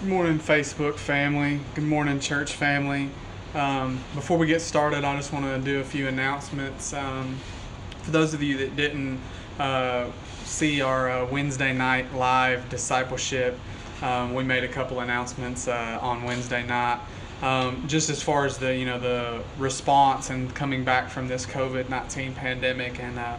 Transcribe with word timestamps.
Good 0.00 0.10
morning, 0.10 0.38
Facebook 0.38 0.94
family. 0.94 1.58
Good 1.74 1.82
morning, 1.82 2.20
church 2.20 2.52
family. 2.52 3.10
Um, 3.52 3.98
before 4.14 4.38
we 4.38 4.46
get 4.46 4.60
started, 4.60 5.02
I 5.02 5.16
just 5.16 5.32
want 5.32 5.44
to 5.46 5.58
do 5.58 5.80
a 5.80 5.84
few 5.84 6.06
announcements. 6.06 6.94
Um, 6.94 7.36
for 8.02 8.12
those 8.12 8.32
of 8.32 8.40
you 8.40 8.58
that 8.58 8.76
didn't 8.76 9.20
uh, 9.58 10.06
see 10.44 10.82
our 10.82 11.10
uh, 11.10 11.26
Wednesday 11.26 11.72
night 11.72 12.14
live 12.14 12.68
discipleship, 12.68 13.58
um, 14.00 14.34
we 14.34 14.44
made 14.44 14.62
a 14.62 14.68
couple 14.68 15.00
announcements 15.00 15.66
uh, 15.66 15.98
on 16.00 16.22
Wednesday 16.22 16.64
night. 16.64 17.00
Um, 17.42 17.82
just 17.88 18.08
as 18.08 18.22
far 18.22 18.46
as 18.46 18.56
the 18.56 18.72
you 18.72 18.86
know 18.86 19.00
the 19.00 19.42
response 19.58 20.30
and 20.30 20.54
coming 20.54 20.84
back 20.84 21.10
from 21.10 21.26
this 21.26 21.44
COVID 21.44 21.88
nineteen 21.88 22.34
pandemic 22.34 23.02
and 23.02 23.18
uh, 23.18 23.36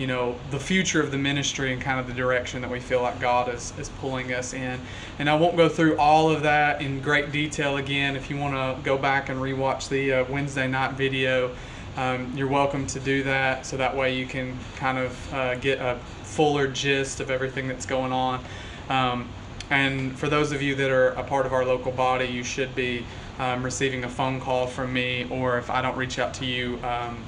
you 0.00 0.06
know 0.06 0.34
the 0.50 0.58
future 0.58 1.02
of 1.02 1.10
the 1.10 1.18
ministry 1.18 1.74
and 1.74 1.82
kind 1.82 2.00
of 2.00 2.06
the 2.06 2.14
direction 2.14 2.62
that 2.62 2.70
we 2.70 2.80
feel 2.80 3.02
like 3.02 3.20
God 3.20 3.52
is, 3.54 3.74
is 3.78 3.90
pulling 4.00 4.32
us 4.32 4.54
in. 4.54 4.80
And 5.18 5.28
I 5.28 5.34
won't 5.34 5.58
go 5.58 5.68
through 5.68 5.98
all 5.98 6.30
of 6.30 6.42
that 6.42 6.80
in 6.80 7.02
great 7.02 7.32
detail 7.32 7.76
again. 7.76 8.16
If 8.16 8.30
you 8.30 8.38
want 8.38 8.54
to 8.54 8.82
go 8.82 8.96
back 8.96 9.28
and 9.28 9.38
rewatch 9.38 9.90
the 9.90 10.12
uh, 10.12 10.24
Wednesday 10.24 10.66
night 10.66 10.92
video, 10.92 11.54
um, 11.98 12.32
you're 12.34 12.48
welcome 12.48 12.86
to 12.86 13.00
do 13.00 13.22
that. 13.24 13.66
So 13.66 13.76
that 13.76 13.94
way 13.94 14.16
you 14.16 14.24
can 14.24 14.58
kind 14.76 14.96
of 14.96 15.34
uh, 15.34 15.56
get 15.56 15.80
a 15.80 15.98
fuller 16.22 16.66
gist 16.66 17.20
of 17.20 17.30
everything 17.30 17.68
that's 17.68 17.84
going 17.84 18.10
on. 18.10 18.42
Um, 18.88 19.28
and 19.68 20.18
for 20.18 20.30
those 20.30 20.50
of 20.50 20.62
you 20.62 20.74
that 20.76 20.90
are 20.90 21.08
a 21.10 21.22
part 21.22 21.44
of 21.44 21.52
our 21.52 21.66
local 21.66 21.92
body, 21.92 22.24
you 22.24 22.42
should 22.42 22.74
be 22.74 23.04
um, 23.38 23.62
receiving 23.62 24.04
a 24.04 24.08
phone 24.08 24.40
call 24.40 24.66
from 24.66 24.94
me, 24.94 25.26
or 25.28 25.58
if 25.58 25.68
I 25.68 25.82
don't 25.82 25.96
reach 25.98 26.18
out 26.18 26.32
to 26.34 26.46
you 26.46 26.78
um, 26.82 27.22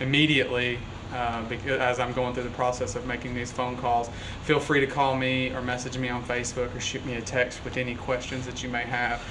immediately, 0.00 0.80
uh, 1.12 1.42
because, 1.48 1.80
as 1.80 1.98
I'm 1.98 2.12
going 2.12 2.34
through 2.34 2.44
the 2.44 2.50
process 2.50 2.94
of 2.96 3.06
making 3.06 3.34
these 3.34 3.50
phone 3.50 3.76
calls. 3.76 4.10
Feel 4.42 4.60
free 4.60 4.80
to 4.80 4.86
call 4.86 5.16
me 5.16 5.50
or 5.50 5.62
message 5.62 5.98
me 5.98 6.08
on 6.08 6.24
Facebook 6.24 6.74
or 6.76 6.80
shoot 6.80 7.04
me 7.06 7.14
a 7.14 7.22
text 7.22 7.64
with 7.64 7.76
any 7.76 7.94
questions 7.94 8.46
that 8.46 8.62
you 8.62 8.68
may 8.68 8.84
have. 8.84 9.22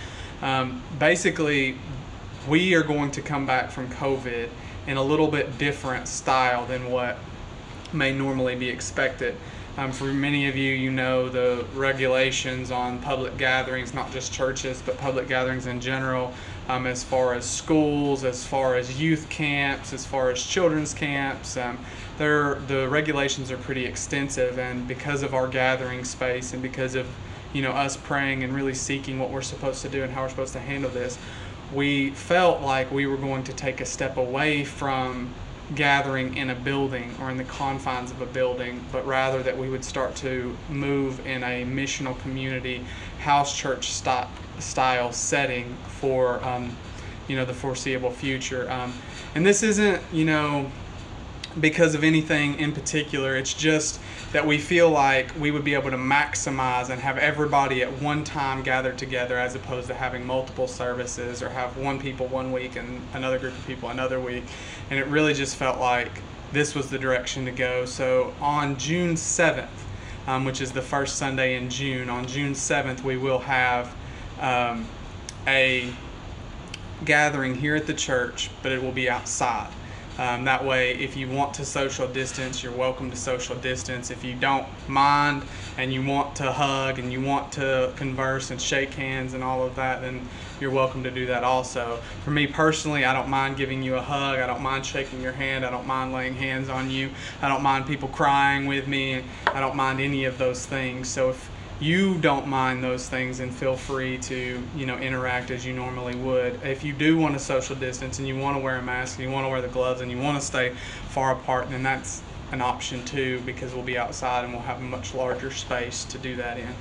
Um, 0.42 0.82
basically, 1.00 1.78
we 2.48 2.74
are 2.76 2.84
going 2.84 3.12
to 3.12 3.22
come 3.22 3.46
back 3.46 3.72
from 3.72 3.90
COVID 3.90 4.50
in 4.88 4.98
a 4.98 5.04
little 5.04 5.28
bit 5.28 5.58
different 5.58 6.08
style 6.08 6.66
than 6.66 6.90
what 6.90 7.18
may 7.94 8.14
normally 8.14 8.56
be 8.56 8.70
expected. 8.70 9.36
Um, 9.78 9.92
for 9.92 10.06
many 10.06 10.48
of 10.48 10.56
you, 10.56 10.73
you 10.73 10.90
know 10.90 11.30
the 11.30 11.64
regulations 11.76 12.72
on 12.72 13.00
public 13.00 13.38
gatherings, 13.38 13.94
not 13.94 14.12
just 14.12 14.34
churches, 14.34 14.82
but 14.84 14.98
public 14.98 15.28
gatherings 15.28 15.68
in 15.68 15.80
general, 15.80 16.34
um, 16.68 16.86
as 16.86 17.04
far 17.04 17.34
as 17.34 17.46
schools, 17.46 18.23
as 18.23 18.46
far 18.46 18.76
as 18.76 19.00
youth 19.00 19.30
camps, 19.30 19.94
as 19.94 20.06
far 20.06 20.32
as 20.32 20.42
children's 20.42 20.94
camps. 20.94 21.58
Um, 21.58 21.78
the 22.18 22.88
regulations 22.90 23.52
are 23.52 23.58
pretty 23.58 23.86
extensive, 23.86 24.60
and 24.60 24.88
because 24.88 25.23
of 25.23 25.34
our 25.34 25.48
gathering 25.48 26.04
space 26.04 26.54
and 26.54 26.62
because 26.62 26.95
of 26.95 27.08
you 27.54 27.62
know 27.62 27.72
us 27.72 27.95
praying 27.95 28.44
and 28.44 28.54
really 28.54 28.73
seeking 28.73 29.20
what 29.20 29.30
we're 29.30 29.42
supposed 29.42 29.82
to 29.84 29.90
do 29.90 30.04
and 30.04 30.12
how 30.12 30.23
we're 30.23 30.30
supposed 30.30 30.54
to 30.54 30.60
handle 30.60 30.90
this, 30.90 31.18
we 31.73 32.10
felt 32.12 32.62
like 32.62 32.92
we 32.92 33.06
were 33.06 33.18
going 33.18 33.44
to 33.44 33.54
take 33.54 33.82
a 33.82 33.86
step 33.86 34.18
away 34.18 34.64
from 34.64 35.34
gathering 35.76 36.38
in 36.38 36.50
a 36.50 36.56
building 36.56 37.14
or 37.20 37.30
in 37.30 37.38
the 37.38 37.44
confines 37.44 38.12
of 38.12 38.22
a 38.22 38.26
building, 38.26 38.86
but 38.92 39.06
rather 39.06 39.44
that 39.44 39.58
we 39.58 39.70
would 39.70 39.84
start 39.84 40.16
to 40.16 40.56
move 40.70 41.26
in 41.26 41.44
a 41.44 41.66
missional 41.66 42.18
community, 42.20 42.86
house 43.20 43.56
church 43.56 43.92
style, 43.92 44.30
style 44.60 45.12
setting 45.12 45.76
for 46.00 46.44
um, 46.44 46.76
you 47.28 47.36
know 47.36 47.45
the 47.45 47.54
foreseeable 47.54 48.12
future. 48.12 48.70
Um, 48.72 48.94
and 49.36 49.45
this 49.45 49.64
isn't 49.64 50.02
you 50.12 50.26
know 50.26 50.72
because 51.60 51.96
of 51.96 52.04
anything 52.04 52.60
in 52.60 52.72
particular. 52.72 53.36
It's 53.36 53.54
just 53.54 54.00
that 54.32 54.46
we 54.46 54.58
feel 54.58 54.90
like 54.90 55.32
we 55.40 55.52
would 55.52 55.64
be 55.64 55.74
able 55.74 55.90
to 55.90 55.98
maximize 55.98 56.90
and 56.90 57.02
have 57.02 57.18
everybody 57.18 57.82
at 57.82 58.02
one 58.02 58.24
time 58.24 58.64
gathered 58.64 58.98
together 58.98 59.38
as 59.38 59.56
opposed 59.56 59.88
to 59.88 59.94
having 59.94 60.26
multiple 60.26 60.68
services 60.68 61.42
or 61.42 61.50
have 61.50 61.78
one 61.78 62.00
people 62.00 62.28
one 62.28 62.52
week 62.52 62.76
and 62.76 63.02
another 63.14 63.40
group 63.40 63.54
of 63.54 63.66
people 63.66 63.90
another 63.90 64.20
week. 64.20 64.44
And 64.90 65.00
it 65.00 65.08
really 65.08 65.34
just 65.34 65.56
felt 65.56 65.80
like 65.80 66.22
this 66.52 66.76
was 66.76 66.90
the 66.90 66.98
direction 66.98 67.46
to 67.46 67.52
go. 67.52 67.86
So 67.86 68.34
on 68.42 68.78
June 68.78 69.16
7th, 69.16 69.67
um, 70.28 70.46
which 70.46 70.62
is 70.62 70.72
the 70.72 70.82
first 70.82 71.16
Sunday 71.16 71.56
in 71.56 71.70
June, 71.70 72.10
on 72.10 72.28
June 72.28 72.54
7th, 72.54 73.04
we 73.04 73.17
will 73.17 73.40
have 73.40 73.96
um, 74.40 74.86
a 75.46 75.94
gathering 77.06 77.56
here 77.56 77.76
at 77.76 77.88
the 77.88 77.94
church, 77.94 78.50
but 78.62 78.72
it 78.72 78.82
will 78.82 78.92
be 78.92 79.10
outside. 79.10 79.72
Um, 80.20 80.45
that 80.45 80.66
way, 80.66 80.94
if 80.94 81.16
you 81.16 81.30
want 81.30 81.54
to 81.55 81.66
social 81.66 82.08
distance, 82.08 82.64
you're 82.64 82.72
welcome 82.72 83.11
to 83.11 83.17
social 83.17 83.55
distance. 83.55 84.10
If 84.10 84.23
you 84.23 84.33
don't 84.33 84.66
mind 84.88 85.44
and 85.78 85.94
you 85.94 86.04
want 86.04 86.36
to 86.38 86.52
hug 86.52 86.98
and 86.98 87.11
you 87.11 87.22
want 87.22 87.52
to 87.54 87.94
converse 87.95 88.50
and 88.50 88.60
shake 88.60 88.95
hands 88.95 89.36
and 89.36 89.44
all 89.44 89.64
of 89.64 89.76
that, 89.76 90.02
then 90.02 90.28
you're 90.60 90.72
welcome 90.72 91.04
to 91.04 91.11
do 91.11 91.28
that 91.28 91.44
also. 91.44 91.98
For 92.23 92.32
me 92.32 92.48
personally, 92.48 93.05
I 93.05 93.14
don't 93.14 93.30
mind 93.30 93.58
giving 93.58 93.83
you 93.83 93.95
a 93.95 94.02
hug. 94.02 94.39
I 94.39 94.48
don't 94.48 94.61
mind 94.61 94.86
shaking 94.88 95.22
your 95.22 95.33
hand. 95.33 95.64
I 95.64 95.70
don't 95.70 95.86
mind 95.86 96.14
laying 96.14 96.34
hands 96.34 96.67
on 96.67 96.89
you. 96.89 97.11
I 97.44 97.48
don't 97.48 97.61
mind 97.61 97.86
people 97.86 98.08
crying 98.10 98.66
with 98.66 98.88
me. 98.88 99.23
I 99.45 99.60
don't 99.60 99.76
mind 99.76 99.99
any 99.99 100.26
of 100.26 100.39
those 100.39 100.66
things. 100.66 101.10
So 101.10 101.30
if 101.30 101.52
you 101.80 102.17
don't 102.17 102.48
mind 102.48 102.83
those 102.83 103.08
things 103.08 103.39
and 103.39 103.54
feel 103.54 103.76
free 103.76 104.17
to 104.17 104.64
you 104.76 104.86
know 104.86 104.98
interact 104.98 105.52
as 105.52 105.65
you 105.65 105.73
normally 105.73 106.15
would. 106.15 106.60
If 106.64 106.83
you 106.83 106.93
do 106.93 107.17
want 107.17 107.36
to 107.36 107.39
social 107.39 107.76
distance 107.76 108.17
and 108.17 108.27
you 108.27 108.36
want 108.36 108.58
to 108.58 108.64
wear 108.64 108.77
a 108.77 108.82
mask 108.82 109.20
and 109.20 109.27
you 109.27 109.33
want 109.33 109.45
to 109.45 109.49
wear 109.49 109.61
the 109.61 109.67
gloves 109.67 110.02
and 110.02 110.10
you 110.10 110.17
want 110.17 110.39
to 110.39 110.45
stay 110.45 110.73
far 111.10 111.33
apart 111.33 111.70
then 111.70 111.83
that's 111.83 112.21
an 112.52 112.61
option 112.61 113.04
too 113.05 113.42
because 113.45 113.73
we'll 113.73 113.83
be 113.83 113.98
outside 113.98 114.43
and 114.43 114.54
we'll 114.54 114.61
have 114.64 114.80
a 114.80 114.83
much 114.83 115.14
larger 115.14 115.52
space 115.52 116.05
to 116.05 116.17
do 116.17 116.36
that 116.36 116.58
in 116.58 116.73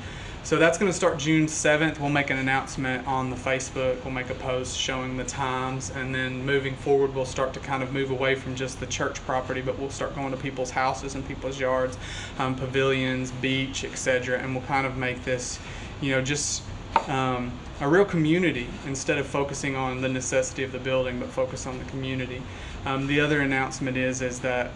so 0.47 0.59
that's 0.59 0.79
going 0.79 0.89
to 0.89 0.97
start 0.97 1.19
June 1.19 1.47
7th. 1.47 1.99
We'll 1.99 2.09
make 2.09 2.31
an 2.31 2.39
announcement 2.39 3.05
on 3.09 3.31
the 3.31 3.37
Facebook. 3.37 4.01
We'll 4.05 4.15
make 4.15 4.31
a 4.31 4.35
post 4.35 4.79
showing 4.79 5.17
the 5.17 5.25
times. 5.25 5.91
And 5.91 6.15
then 6.15 6.47
moving 6.47 6.77
forward, 6.77 7.13
we'll 7.17 7.25
start 7.25 7.53
to 7.55 7.59
kind 7.59 7.83
of 7.83 7.93
move 7.93 8.13
away 8.13 8.37
from 8.37 8.55
just 8.55 8.79
the 8.79 8.87
church 8.87 9.21
property, 9.27 9.61
but 9.61 9.77
we'll 9.77 9.91
start 9.91 10.15
going 10.15 10.31
to 10.31 10.37
people's 10.37 10.71
houses 10.71 11.17
and 11.17 11.27
people's 11.27 11.59
yards, 11.59 11.99
um, 12.39 12.55
pavilions, 12.55 13.33
beach, 13.33 13.83
etc. 13.83 14.39
And 14.39 14.55
we'll 14.55 14.63
kind 14.67 14.87
of 14.87 14.97
make 14.97 15.25
this, 15.25 15.59
you 16.01 16.13
know, 16.13 16.23
just 16.23 16.63
um, 17.09 17.51
a 17.81 17.89
real 17.89 18.05
community 18.05 18.69
instead 18.87 19.19
of 19.19 19.27
focusing 19.27 19.75
on 19.75 20.01
the 20.01 20.09
necessity 20.09 20.63
of 20.63 20.71
the 20.71 20.79
building, 20.79 21.19
but 21.19 21.29
focus 21.29 21.67
on 21.67 21.77
the 21.77 21.85
community. 21.87 22.41
Um, 22.85 23.09
the 23.09 23.21
other 23.21 23.41
announcement 23.41 23.97
is 23.97 24.23
is 24.23 24.39
that, 24.43 24.71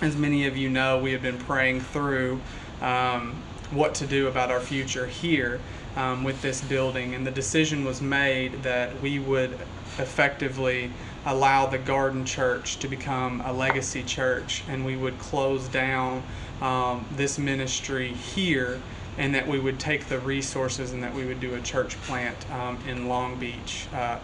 as 0.00 0.16
many 0.16 0.46
of 0.46 0.56
you 0.56 0.70
know, 0.70 0.98
we 0.98 1.12
have 1.12 1.20
been 1.20 1.36
praying 1.40 1.82
through 1.82 2.40
um, 2.80 3.42
what 3.74 3.94
to 3.96 4.06
do 4.06 4.28
about 4.28 4.50
our 4.50 4.60
future 4.60 5.06
here 5.06 5.60
um, 5.96 6.24
with 6.24 6.40
this 6.42 6.60
building. 6.62 7.14
And 7.14 7.26
the 7.26 7.30
decision 7.30 7.84
was 7.84 8.00
made 8.00 8.62
that 8.62 9.00
we 9.00 9.18
would 9.18 9.52
effectively 9.98 10.90
allow 11.26 11.66
the 11.66 11.78
Garden 11.78 12.24
Church 12.24 12.78
to 12.78 12.88
become 12.88 13.40
a 13.42 13.52
legacy 13.52 14.02
church 14.02 14.62
and 14.68 14.84
we 14.84 14.96
would 14.96 15.18
close 15.18 15.68
down 15.68 16.22
um, 16.60 17.06
this 17.16 17.38
ministry 17.38 18.12
here 18.12 18.80
and 19.16 19.34
that 19.34 19.46
we 19.46 19.58
would 19.58 19.78
take 19.78 20.06
the 20.06 20.18
resources 20.20 20.92
and 20.92 21.02
that 21.02 21.14
we 21.14 21.24
would 21.24 21.40
do 21.40 21.54
a 21.54 21.60
church 21.60 22.00
plant 22.02 22.50
um, 22.50 22.78
in 22.86 23.08
Long 23.08 23.38
Beach. 23.38 23.86
Uh, 23.92 24.18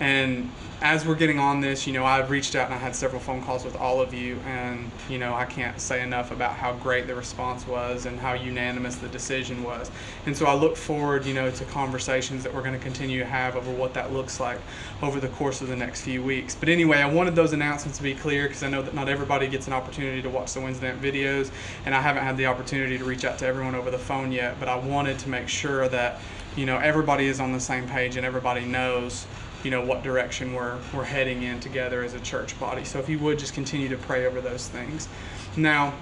and 0.00 0.50
as 0.84 1.06
we're 1.06 1.14
getting 1.14 1.38
on 1.38 1.62
this, 1.62 1.86
you 1.86 1.94
know, 1.94 2.04
I've 2.04 2.30
reached 2.30 2.54
out 2.54 2.66
and 2.66 2.74
I 2.74 2.76
had 2.76 2.94
several 2.94 3.18
phone 3.18 3.42
calls 3.42 3.64
with 3.64 3.74
all 3.76 4.02
of 4.02 4.12
you, 4.12 4.38
and 4.46 4.90
you 5.08 5.18
know, 5.18 5.32
I 5.34 5.46
can't 5.46 5.80
say 5.80 6.02
enough 6.02 6.30
about 6.30 6.52
how 6.52 6.74
great 6.74 7.06
the 7.06 7.14
response 7.14 7.66
was 7.66 8.04
and 8.04 8.20
how 8.20 8.34
unanimous 8.34 8.96
the 8.96 9.08
decision 9.08 9.62
was. 9.62 9.90
And 10.26 10.36
so 10.36 10.44
I 10.44 10.52
look 10.52 10.76
forward, 10.76 11.24
you 11.24 11.32
know, 11.32 11.50
to 11.50 11.64
conversations 11.66 12.42
that 12.42 12.52
we're 12.52 12.60
going 12.60 12.74
to 12.74 12.78
continue 12.78 13.18
to 13.20 13.24
have 13.24 13.56
over 13.56 13.70
what 13.70 13.94
that 13.94 14.12
looks 14.12 14.40
like 14.40 14.58
over 15.00 15.20
the 15.20 15.28
course 15.28 15.62
of 15.62 15.68
the 15.68 15.76
next 15.76 16.02
few 16.02 16.22
weeks. 16.22 16.54
But 16.54 16.68
anyway, 16.68 16.98
I 16.98 17.06
wanted 17.06 17.34
those 17.34 17.54
announcements 17.54 17.96
to 17.98 18.04
be 18.04 18.14
clear 18.14 18.48
because 18.48 18.62
I 18.62 18.68
know 18.68 18.82
that 18.82 18.94
not 18.94 19.08
everybody 19.08 19.48
gets 19.48 19.66
an 19.66 19.72
opportunity 19.72 20.20
to 20.20 20.28
watch 20.28 20.52
the 20.52 20.60
Wednesday 20.60 20.92
night 20.92 21.00
videos, 21.00 21.50
and 21.86 21.94
I 21.94 22.02
haven't 22.02 22.24
had 22.24 22.36
the 22.36 22.46
opportunity 22.46 22.98
to 22.98 23.04
reach 23.04 23.24
out 23.24 23.38
to 23.38 23.46
everyone 23.46 23.74
over 23.74 23.90
the 23.90 23.98
phone 23.98 24.32
yet. 24.32 24.60
But 24.60 24.68
I 24.68 24.76
wanted 24.76 25.18
to 25.20 25.30
make 25.30 25.48
sure 25.48 25.88
that 25.88 26.20
you 26.56 26.66
know 26.66 26.76
everybody 26.76 27.26
is 27.26 27.40
on 27.40 27.52
the 27.52 27.60
same 27.60 27.88
page 27.88 28.16
and 28.16 28.26
everybody 28.26 28.64
knows 28.64 29.26
you 29.64 29.70
know 29.70 29.80
what 29.80 30.02
direction 30.02 30.52
we're 30.52 30.78
we're 30.92 31.04
heading 31.04 31.42
in 31.42 31.58
together 31.58 32.04
as 32.04 32.14
a 32.14 32.20
church 32.20 32.58
body. 32.60 32.84
So 32.84 32.98
if 32.98 33.08
you 33.08 33.18
would 33.20 33.38
just 33.38 33.54
continue 33.54 33.88
to 33.88 33.96
pray 33.96 34.26
over 34.26 34.40
those 34.40 34.68
things. 34.68 35.08
Now, 35.56 35.94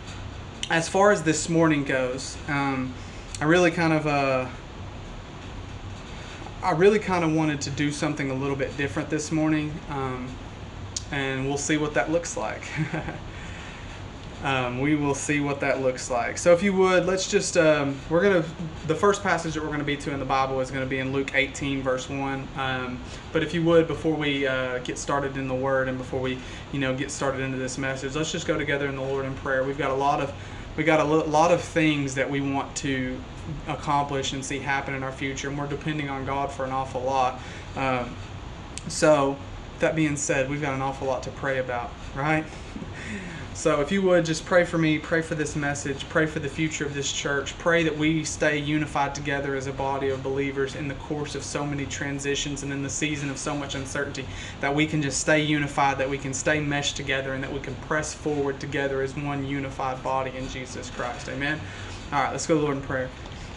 as 0.70 0.88
far 0.88 1.12
as 1.12 1.22
this 1.22 1.48
morning 1.48 1.84
goes, 1.84 2.36
um, 2.48 2.92
I 3.40 3.44
really 3.44 3.70
kind 3.70 3.92
of 3.92 4.06
uh, 4.06 4.48
I 6.62 6.72
really 6.72 6.98
kind 6.98 7.24
of 7.24 7.32
wanted 7.32 7.60
to 7.62 7.70
do 7.70 7.90
something 7.90 8.30
a 8.30 8.34
little 8.34 8.56
bit 8.56 8.76
different 8.76 9.10
this 9.10 9.32
morning, 9.32 9.72
um, 9.90 10.28
and 11.10 11.46
we'll 11.46 11.58
see 11.58 11.76
what 11.76 11.94
that 11.94 12.10
looks 12.10 12.36
like. 12.36 12.62
um, 14.42 14.80
we 14.80 14.96
will 14.96 15.14
see 15.14 15.40
what 15.40 15.60
that 15.60 15.80
looks 15.82 16.10
like. 16.10 16.36
So, 16.36 16.52
if 16.52 16.62
you 16.62 16.72
would, 16.72 17.06
let's 17.06 17.30
just, 17.30 17.56
um, 17.56 17.96
we're 18.10 18.22
going 18.22 18.42
to, 18.42 18.48
the 18.88 18.94
first 18.94 19.22
passage 19.22 19.54
that 19.54 19.60
we're 19.60 19.68
going 19.68 19.78
to 19.78 19.84
be 19.84 19.96
to 19.98 20.12
in 20.12 20.18
the 20.18 20.24
Bible 20.24 20.60
is 20.60 20.70
going 20.70 20.82
to 20.82 20.88
be 20.88 20.98
in 20.98 21.12
Luke 21.12 21.32
18, 21.34 21.82
verse 21.82 22.08
1. 22.08 22.48
Um, 22.56 23.00
but 23.32 23.42
if 23.42 23.54
you 23.54 23.62
would, 23.64 23.86
before 23.86 24.14
we 24.14 24.46
uh, 24.46 24.78
get 24.78 24.98
started 24.98 25.36
in 25.36 25.46
the 25.46 25.54
Word 25.54 25.88
and 25.88 25.96
before 25.96 26.20
we, 26.20 26.38
you 26.72 26.80
know, 26.80 26.94
get 26.94 27.10
started 27.10 27.40
into 27.40 27.56
this 27.56 27.78
message, 27.78 28.16
let's 28.16 28.32
just 28.32 28.46
go 28.46 28.58
together 28.58 28.88
in 28.88 28.96
the 28.96 29.02
Lord 29.02 29.24
in 29.24 29.34
prayer. 29.36 29.62
We've 29.62 29.78
got 29.78 29.90
a 29.90 29.94
lot 29.94 30.20
of, 30.20 30.34
we 30.76 30.82
got 30.82 31.00
a 31.00 31.04
lot 31.04 31.52
of 31.52 31.60
things 31.60 32.14
that 32.16 32.28
we 32.28 32.40
want 32.40 32.74
to 32.76 33.18
accomplish 33.68 34.32
and 34.32 34.44
see 34.44 34.58
happen 34.58 34.94
in 34.94 35.04
our 35.04 35.12
future. 35.12 35.48
And 35.50 35.58
we're 35.58 35.68
depending 35.68 36.08
on 36.08 36.24
God 36.26 36.50
for 36.50 36.64
an 36.64 36.72
awful 36.72 37.02
lot. 37.02 37.40
Um, 37.76 38.16
so, 38.88 39.36
that 39.78 39.94
being 39.94 40.16
said, 40.16 40.48
we've 40.48 40.62
got 40.62 40.74
an 40.74 40.80
awful 40.80 41.06
lot 41.06 41.22
to 41.24 41.30
pray 41.30 41.58
about, 41.58 41.90
right? 42.14 42.44
So 43.62 43.80
if 43.80 43.92
you 43.92 44.02
would 44.02 44.24
just 44.24 44.44
pray 44.44 44.64
for 44.64 44.76
me, 44.76 44.98
pray 44.98 45.22
for 45.22 45.36
this 45.36 45.54
message, 45.54 46.08
pray 46.08 46.26
for 46.26 46.40
the 46.40 46.48
future 46.48 46.84
of 46.84 46.94
this 46.94 47.12
church, 47.12 47.56
pray 47.58 47.84
that 47.84 47.96
we 47.96 48.24
stay 48.24 48.58
unified 48.58 49.14
together 49.14 49.54
as 49.54 49.68
a 49.68 49.72
body 49.72 50.08
of 50.08 50.20
believers 50.20 50.74
in 50.74 50.88
the 50.88 50.96
course 50.96 51.36
of 51.36 51.44
so 51.44 51.64
many 51.64 51.86
transitions 51.86 52.64
and 52.64 52.72
in 52.72 52.82
the 52.82 52.90
season 52.90 53.30
of 53.30 53.38
so 53.38 53.54
much 53.54 53.76
uncertainty, 53.76 54.26
that 54.60 54.74
we 54.74 54.84
can 54.84 55.00
just 55.00 55.20
stay 55.20 55.40
unified, 55.40 55.96
that 55.98 56.10
we 56.10 56.18
can 56.18 56.34
stay 56.34 56.58
meshed 56.58 56.96
together, 56.96 57.34
and 57.34 57.44
that 57.44 57.52
we 57.52 57.60
can 57.60 57.76
press 57.86 58.12
forward 58.12 58.58
together 58.58 59.00
as 59.00 59.14
one 59.14 59.46
unified 59.46 60.02
body 60.02 60.36
in 60.36 60.48
Jesus 60.48 60.90
Christ. 60.90 61.28
Amen. 61.28 61.60
All 62.12 62.20
right, 62.20 62.32
let's 62.32 62.48
go, 62.48 62.56
Lord, 62.56 62.78
in 62.78 62.82
prayer. 62.82 63.08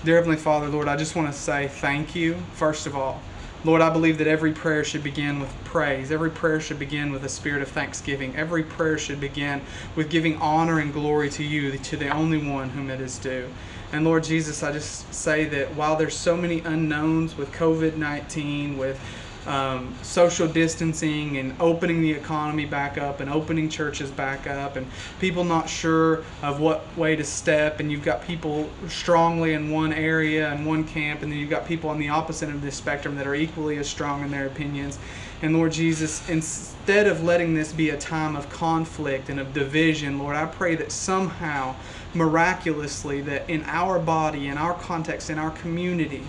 Dear 0.04 0.18
Heavenly 0.18 0.38
Father, 0.38 0.68
Lord, 0.68 0.88
I 0.88 0.98
just 0.98 1.16
want 1.16 1.34
to 1.34 1.34
say 1.34 1.68
thank 1.68 2.14
you, 2.14 2.36
first 2.54 2.86
of 2.86 2.96
all. 2.96 3.24
Lord, 3.66 3.82
I 3.82 3.90
believe 3.90 4.20
that 4.20 4.28
every 4.28 4.52
prayer 4.52 4.84
should 4.84 5.04
begin 5.04 5.40
with 5.40 5.52
praise. 5.64 6.12
Every 6.12 6.30
prayer 6.30 6.62
should 6.62 6.78
begin 6.78 7.12
with 7.12 7.26
a 7.26 7.30
spirit 7.30 7.64
of 7.64 7.68
thanksgiving. 7.70 8.36
Every 8.36 8.62
prayer 8.62 8.96
should 9.00 9.20
begin 9.20 9.64
with 9.96 10.12
giving 10.12 10.38
honor 10.38 10.78
and 10.78 10.94
glory 10.94 11.32
to 11.32 11.44
you, 11.44 11.76
to 11.76 11.98
the 11.98 12.10
only 12.10 12.48
one 12.48 12.70
whom 12.70 12.92
it 12.92 13.02
is 13.02 13.18
due. 13.18 13.50
And 13.92 14.06
Lord 14.06 14.24
Jesus, 14.24 14.62
I 14.62 14.72
just 14.72 15.12
say 15.12 15.46
that 15.46 15.74
while 15.74 15.96
there's 15.96 16.16
so 16.16 16.38
many 16.38 16.60
unknowns 16.60 17.38
with 17.38 17.52
COVID 17.54 17.98
19, 17.98 18.78
with 18.78 19.00
um, 19.48 19.94
social 20.02 20.48
distancing 20.48 21.38
and 21.38 21.56
opening 21.60 22.02
the 22.02 22.12
economy 22.12 22.66
back 22.66 22.98
up 22.98 23.20
and 23.20 23.30
opening 23.30 23.70
churches 23.70 24.10
back 24.10 24.48
up 24.48 24.76
and 24.76 24.88
people 25.20 25.44
not 25.44 25.70
sure 25.70 26.24
of 26.42 26.60
what 26.60 26.86
way 26.98 27.16
to 27.16 27.24
step 27.24 27.80
and 27.80 27.92
you've 27.92 28.04
got 28.04 28.24
people 28.24 28.70
strongly 28.88 29.54
in 29.54 29.70
one 29.70 29.94
area 29.94 30.52
and 30.52 30.66
one 30.66 30.84
camp 30.84 31.22
and 31.22 31.32
then 31.32 31.40
you've 31.40 31.50
got 31.50 31.68
people 31.68 31.90
on 31.90 32.00
the 32.00 32.10
opposite 32.10 32.50
of 32.50 32.62
this 32.62 32.76
spectrum 32.76 33.16
that 33.16 33.28
are 33.28 33.36
equally 33.36 33.78
as 33.78 33.88
strong 33.88 34.24
in 34.24 34.32
their 34.32 34.48
opinions. 34.48 34.98
And 35.42 35.56
lord 35.56 35.74
jesus 35.74 36.28
instead 36.28 37.08
of 37.08 37.24
letting 37.24 37.54
this 37.54 37.72
be 37.72 37.90
a 37.92 37.98
time 37.98 38.36
of 38.36 38.50
conflict 38.50 39.30
and 39.30 39.40
of 39.40 39.54
division 39.54 40.18
lord 40.18 40.36
i 40.36 40.46
pray 40.46 40.76
that 40.76 40.92
somehow 40.92 41.76
miraculously 42.16 43.22
that 43.22 43.48
in 43.50 43.64
our 43.66 44.00
body 44.00 44.48
in 44.48 44.58
our 44.58 44.74
context 44.74 45.30
in 45.30 45.38
our 45.38 45.52
community 45.52 46.24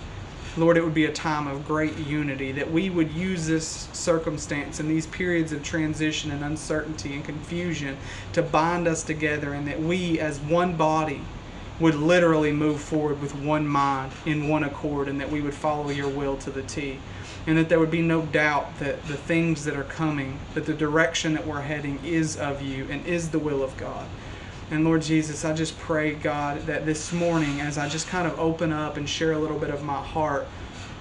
Lord, 0.57 0.79
it 0.79 0.85
would 0.85 0.95
be 0.95 1.05
a 1.05 1.13
time 1.13 1.47
of 1.47 1.67
great 1.67 1.99
unity, 1.99 2.53
that 2.53 2.71
we 2.71 2.89
would 2.89 3.13
use 3.13 3.47
this 3.47 3.89
circumstance 3.93 4.81
and 4.81 4.91
these 4.91 5.07
periods 5.07 5.53
of 5.53 5.63
transition 5.63 6.31
and 6.31 6.43
uncertainty 6.43 7.15
and 7.15 7.23
confusion 7.23 7.99
to 8.33 8.43
bind 8.43 8.89
us 8.89 9.03
together, 9.03 9.53
and 9.53 9.69
that 9.69 9.81
we, 9.81 10.19
as 10.19 10.41
one 10.41 10.75
body, 10.77 11.21
would 11.79 11.95
literally 11.95 12.53
move 12.53 12.81
forward 12.81 13.21
with 13.21 13.35
one 13.35 13.69
mind 13.69 14.13
in 14.25 14.49
one 14.49 14.65
accord, 14.65 15.09
and 15.09 15.21
that 15.21 15.31
we 15.31 15.43
would 15.43 15.55
follow 15.55 15.91
your 15.91 16.09
will 16.09 16.37
to 16.39 16.51
the 16.51 16.63
T. 16.63 16.99
And 17.47 17.57
that 17.59 17.69
there 17.69 17.79
would 17.79 17.91
be 17.91 18.03
no 18.03 18.23
doubt 18.23 18.79
that 18.81 19.07
the 19.07 19.17
things 19.17 19.65
that 19.67 19.77
are 19.77 19.85
coming, 19.85 20.41
that 20.55 20.67
the 20.67 20.75
direction 20.75 21.35
that 21.35 21.47
we're 21.47 21.61
heading 21.61 22.01
is 22.03 22.37
of 22.37 22.61
you 22.63 22.89
and 22.91 23.07
is 23.07 23.31
the 23.31 23.39
will 23.39 23.63
of 23.63 23.77
God. 23.77 24.09
And 24.71 24.85
Lord 24.85 25.03
Jesus, 25.03 25.45
I 25.45 25.53
just 25.53 25.79
pray, 25.79 26.15
God, 26.15 26.63
that 26.67 26.85
this 26.85 27.13
morning, 27.13 27.61
as 27.61 27.79
I 27.79 27.89
just 27.89 28.09
kind 28.09 28.27
of 28.27 28.37
open 28.39 28.73
up 28.73 28.97
and 28.97 29.09
share 29.09 29.33
a 29.33 29.39
little 29.39 29.59
bit 29.59 29.71
of 29.71 29.85
my 29.85 30.03
heart, 30.03 30.47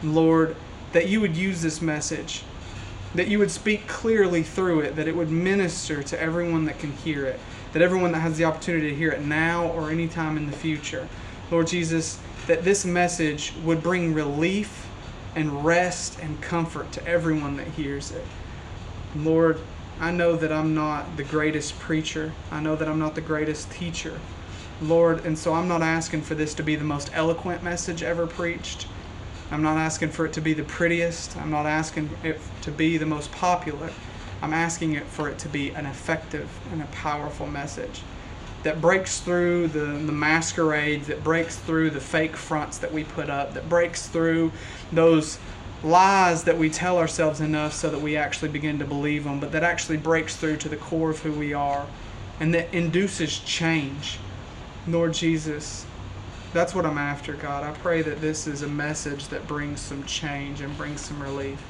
Lord, 0.03 0.55
that 0.91 1.07
you 1.07 1.19
would 1.19 1.35
use 1.35 1.63
this 1.63 1.81
message, 1.81 2.43
that 3.15 3.27
you 3.27 3.39
would 3.39 3.49
speak 3.49 3.87
clearly 3.87 4.43
through 4.43 4.81
it, 4.81 4.95
that 4.95 5.07
it 5.07 5.15
would 5.15 5.31
minister 5.31 6.03
to 6.03 6.21
everyone 6.21 6.65
that 6.65 6.77
can 6.77 6.91
hear 6.91 7.25
it, 7.25 7.39
that 7.73 7.81
everyone 7.81 8.11
that 8.11 8.19
has 8.19 8.37
the 8.37 8.45
opportunity 8.45 8.91
to 8.91 8.95
hear 8.95 9.11
it 9.11 9.21
now 9.21 9.67
or 9.69 9.89
anytime 9.89 10.37
in 10.37 10.45
the 10.45 10.55
future. 10.55 11.07
Lord 11.49 11.65
Jesus, 11.65 12.19
that 12.45 12.63
this 12.63 12.85
message 12.85 13.53
would 13.63 13.81
bring 13.81 14.13
relief 14.13 14.87
and 15.35 15.65
rest 15.65 16.19
and 16.19 16.39
comfort 16.39 16.91
to 16.93 17.05
everyone 17.07 17.57
that 17.57 17.67
hears 17.69 18.11
it. 18.11 18.25
Lord, 19.15 19.59
I 19.99 20.11
know 20.11 20.35
that 20.35 20.51
I'm 20.51 20.75
not 20.75 21.17
the 21.17 21.23
greatest 21.23 21.79
preacher. 21.79 22.33
I 22.51 22.59
know 22.59 22.75
that 22.75 22.87
I'm 22.87 22.99
not 22.99 23.15
the 23.15 23.21
greatest 23.21 23.71
teacher. 23.71 24.19
Lord, 24.81 25.25
and 25.25 25.37
so 25.37 25.53
I'm 25.53 25.69
not 25.69 25.81
asking 25.81 26.23
for 26.23 26.35
this 26.35 26.53
to 26.55 26.63
be 26.63 26.75
the 26.75 26.83
most 26.83 27.09
eloquent 27.13 27.63
message 27.63 28.03
ever 28.03 28.27
preached. 28.27 28.87
I'm 29.51 29.61
not 29.61 29.77
asking 29.77 30.09
for 30.09 30.25
it 30.25 30.33
to 30.33 30.41
be 30.41 30.53
the 30.53 30.63
prettiest. 30.63 31.37
I'm 31.37 31.51
not 31.51 31.65
asking 31.65 32.09
it 32.23 32.41
to 32.63 32.71
be 32.71 32.97
the 32.97 33.05
most 33.05 33.31
popular. 33.31 33.89
I'm 34.41 34.53
asking 34.53 34.95
it 34.95 35.05
for 35.05 35.29
it 35.29 35.37
to 35.39 35.47
be 35.47 35.69
an 35.69 35.85
effective 35.85 36.49
and 36.71 36.81
a 36.81 36.87
powerful 36.87 37.47
message 37.47 38.01
that 38.63 38.81
breaks 38.81 39.19
through 39.19 39.67
the, 39.67 39.85
the 39.85 40.11
masquerades, 40.11 41.07
that 41.07 41.23
breaks 41.23 41.55
through 41.55 41.91
the 41.91 42.01
fake 42.01 42.35
fronts 42.35 42.79
that 42.79 42.91
we 42.91 43.03
put 43.03 43.29
up, 43.29 43.53
that 43.53 43.69
breaks 43.69 44.07
through 44.07 44.51
those 44.91 45.37
lies 45.85 46.43
that 46.43 46.57
we 46.57 46.69
tell 46.69 46.97
ourselves 46.97 47.39
enough 47.39 47.71
so 47.71 47.89
that 47.89 48.01
we 48.01 48.17
actually 48.17 48.49
begin 48.49 48.79
to 48.79 48.85
believe 48.85 49.23
them, 49.23 49.39
but 49.39 49.51
that 49.51 49.63
actually 49.63 49.97
breaks 49.97 50.35
through 50.35 50.57
to 50.57 50.67
the 50.67 50.75
core 50.75 51.11
of 51.11 51.19
who 51.19 51.31
we 51.31 51.53
are 51.53 51.85
and 52.39 52.53
that 52.53 52.73
induces 52.73 53.39
change. 53.39 54.17
Lord 54.87 55.13
Jesus, 55.13 55.85
that's 56.53 56.73
what 56.73 56.85
I'm 56.85 56.97
after, 56.97 57.33
God. 57.33 57.63
I 57.63 57.71
pray 57.79 58.01
that 58.01 58.19
this 58.19 58.47
is 58.47 58.63
a 58.63 58.67
message 58.67 59.27
that 59.27 59.47
brings 59.47 59.79
some 59.79 60.03
change 60.05 60.61
and 60.61 60.75
brings 60.75 61.01
some 61.01 61.21
relief. 61.21 61.61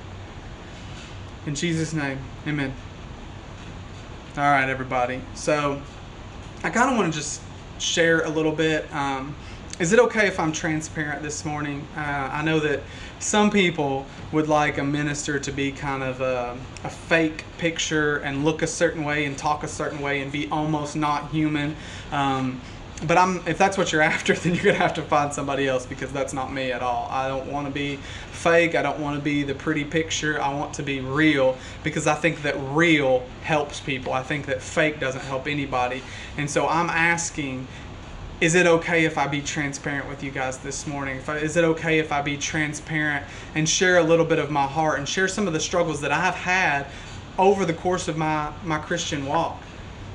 In 1.46 1.54
Jesus' 1.54 1.94
name, 1.94 2.18
amen. 2.48 2.74
All 4.38 4.44
right, 4.44 4.70
everybody. 4.70 5.22
So 5.34 5.82
I 6.64 6.70
kind 6.70 6.90
of 6.90 6.98
want 6.98 7.14
to 7.14 7.20
just 7.20 7.42
share 7.80 8.22
a 8.22 8.30
little 8.30 8.52
bit. 8.52 8.92
Um, 8.94 9.36
is 9.78 9.92
it 9.92 10.00
okay 10.00 10.28
if 10.28 10.40
I'm 10.40 10.54
transparent 10.54 11.22
this 11.22 11.44
morning? 11.44 11.86
Uh, 11.98 12.30
I 12.32 12.44
know 12.44 12.60
that 12.62 12.82
some 13.20 13.50
people 13.50 14.06
would 14.32 14.48
like 14.48 14.78
a 14.78 14.84
minister 14.84 15.40
to 15.40 15.52
be 15.52 15.72
kind 15.72 16.04
of 16.04 16.22
a, 16.22 16.58
a, 16.84 16.90
fake 16.90 17.46
picture 17.58 18.18
and 18.18 18.44
look 18.44 18.62
a 18.62 18.68
certain 18.68 19.04
way 19.04 19.26
and 19.26 19.38
talk 19.38 19.64
a 19.64 19.68
certain 19.68 20.00
way 20.00 20.22
and 20.22 20.32
be 20.32 20.48
almost 20.50 20.96
not 20.96 21.30
human. 21.32 21.76
Um, 22.12 22.60
but 23.08 23.18
I'm 23.18 23.46
if 23.48 23.58
that's 23.58 23.78
what 23.78 23.92
you're 23.92 24.02
after, 24.16 24.34
then 24.34 24.56
you're 24.56 24.64
gonna 24.64 24.78
have 24.78 24.94
to 24.96 25.02
find 25.02 25.34
somebody 25.34 25.68
else 25.68 25.86
because 25.86 26.12
that's 26.12 26.34
not 26.34 26.52
me 26.52 26.72
at 26.72 26.82
all. 26.82 27.08
I 27.12 27.28
don't 27.28 27.52
want 27.52 27.68
to 27.68 27.74
be 27.74 27.98
fake. 28.32 28.76
I 28.76 28.82
don't 28.82 29.00
want 29.00 29.18
to 29.18 29.24
be 29.24 29.44
the 29.44 29.56
pretty 29.56 29.84
picture. 29.84 30.42
I 30.42 30.54
want 30.54 30.74
to 30.76 30.84
be 30.84 31.00
real 31.00 31.58
because 31.84 32.08
I 32.08 32.16
think 32.16 32.42
that 32.44 32.56
real 32.58 33.26
helps 33.42 33.80
people. 33.80 34.14
I 34.14 34.24
think 34.24 34.46
that 34.46 34.62
fake 34.62 35.00
doesn't 35.00 35.24
help 35.24 35.48
anybody. 35.48 36.04
And 36.38 36.50
so 36.50 36.68
I'm 36.68 36.90
asking 36.90 37.68
is 38.42 38.54
it 38.54 38.68
okay 38.68 39.06
if 39.06 39.18
I 39.18 39.28
be 39.28 39.42
transparent 39.42 40.10
with 40.10 40.22
you 40.22 40.30
guys 40.30 40.58
this 40.58 40.86
morning? 40.86 41.22
I, 41.28 41.38
is 41.38 41.56
it 41.56 41.64
okay 41.64 42.00
if 42.00 42.12
I 42.12 42.22
be 42.22 42.38
transparent 42.38 43.26
and 43.56 43.68
share 43.68 43.98
a 43.98 44.04
little 44.04 44.26
bit 44.26 44.40
of 44.40 44.52
my 44.52 44.66
heart 44.68 45.00
and 45.00 45.08
share 45.08 45.30
some 45.30 45.48
of 45.48 45.54
the 45.54 45.60
struggles 45.60 46.02
that 46.02 46.12
I've 46.12 46.36
had 46.36 46.88
over 47.38 47.66
the 47.66 47.74
course 47.74 48.08
of 48.10 48.18
my, 48.18 48.52
my 48.66 48.78
Christian 48.80 49.26
walk? 49.26 49.62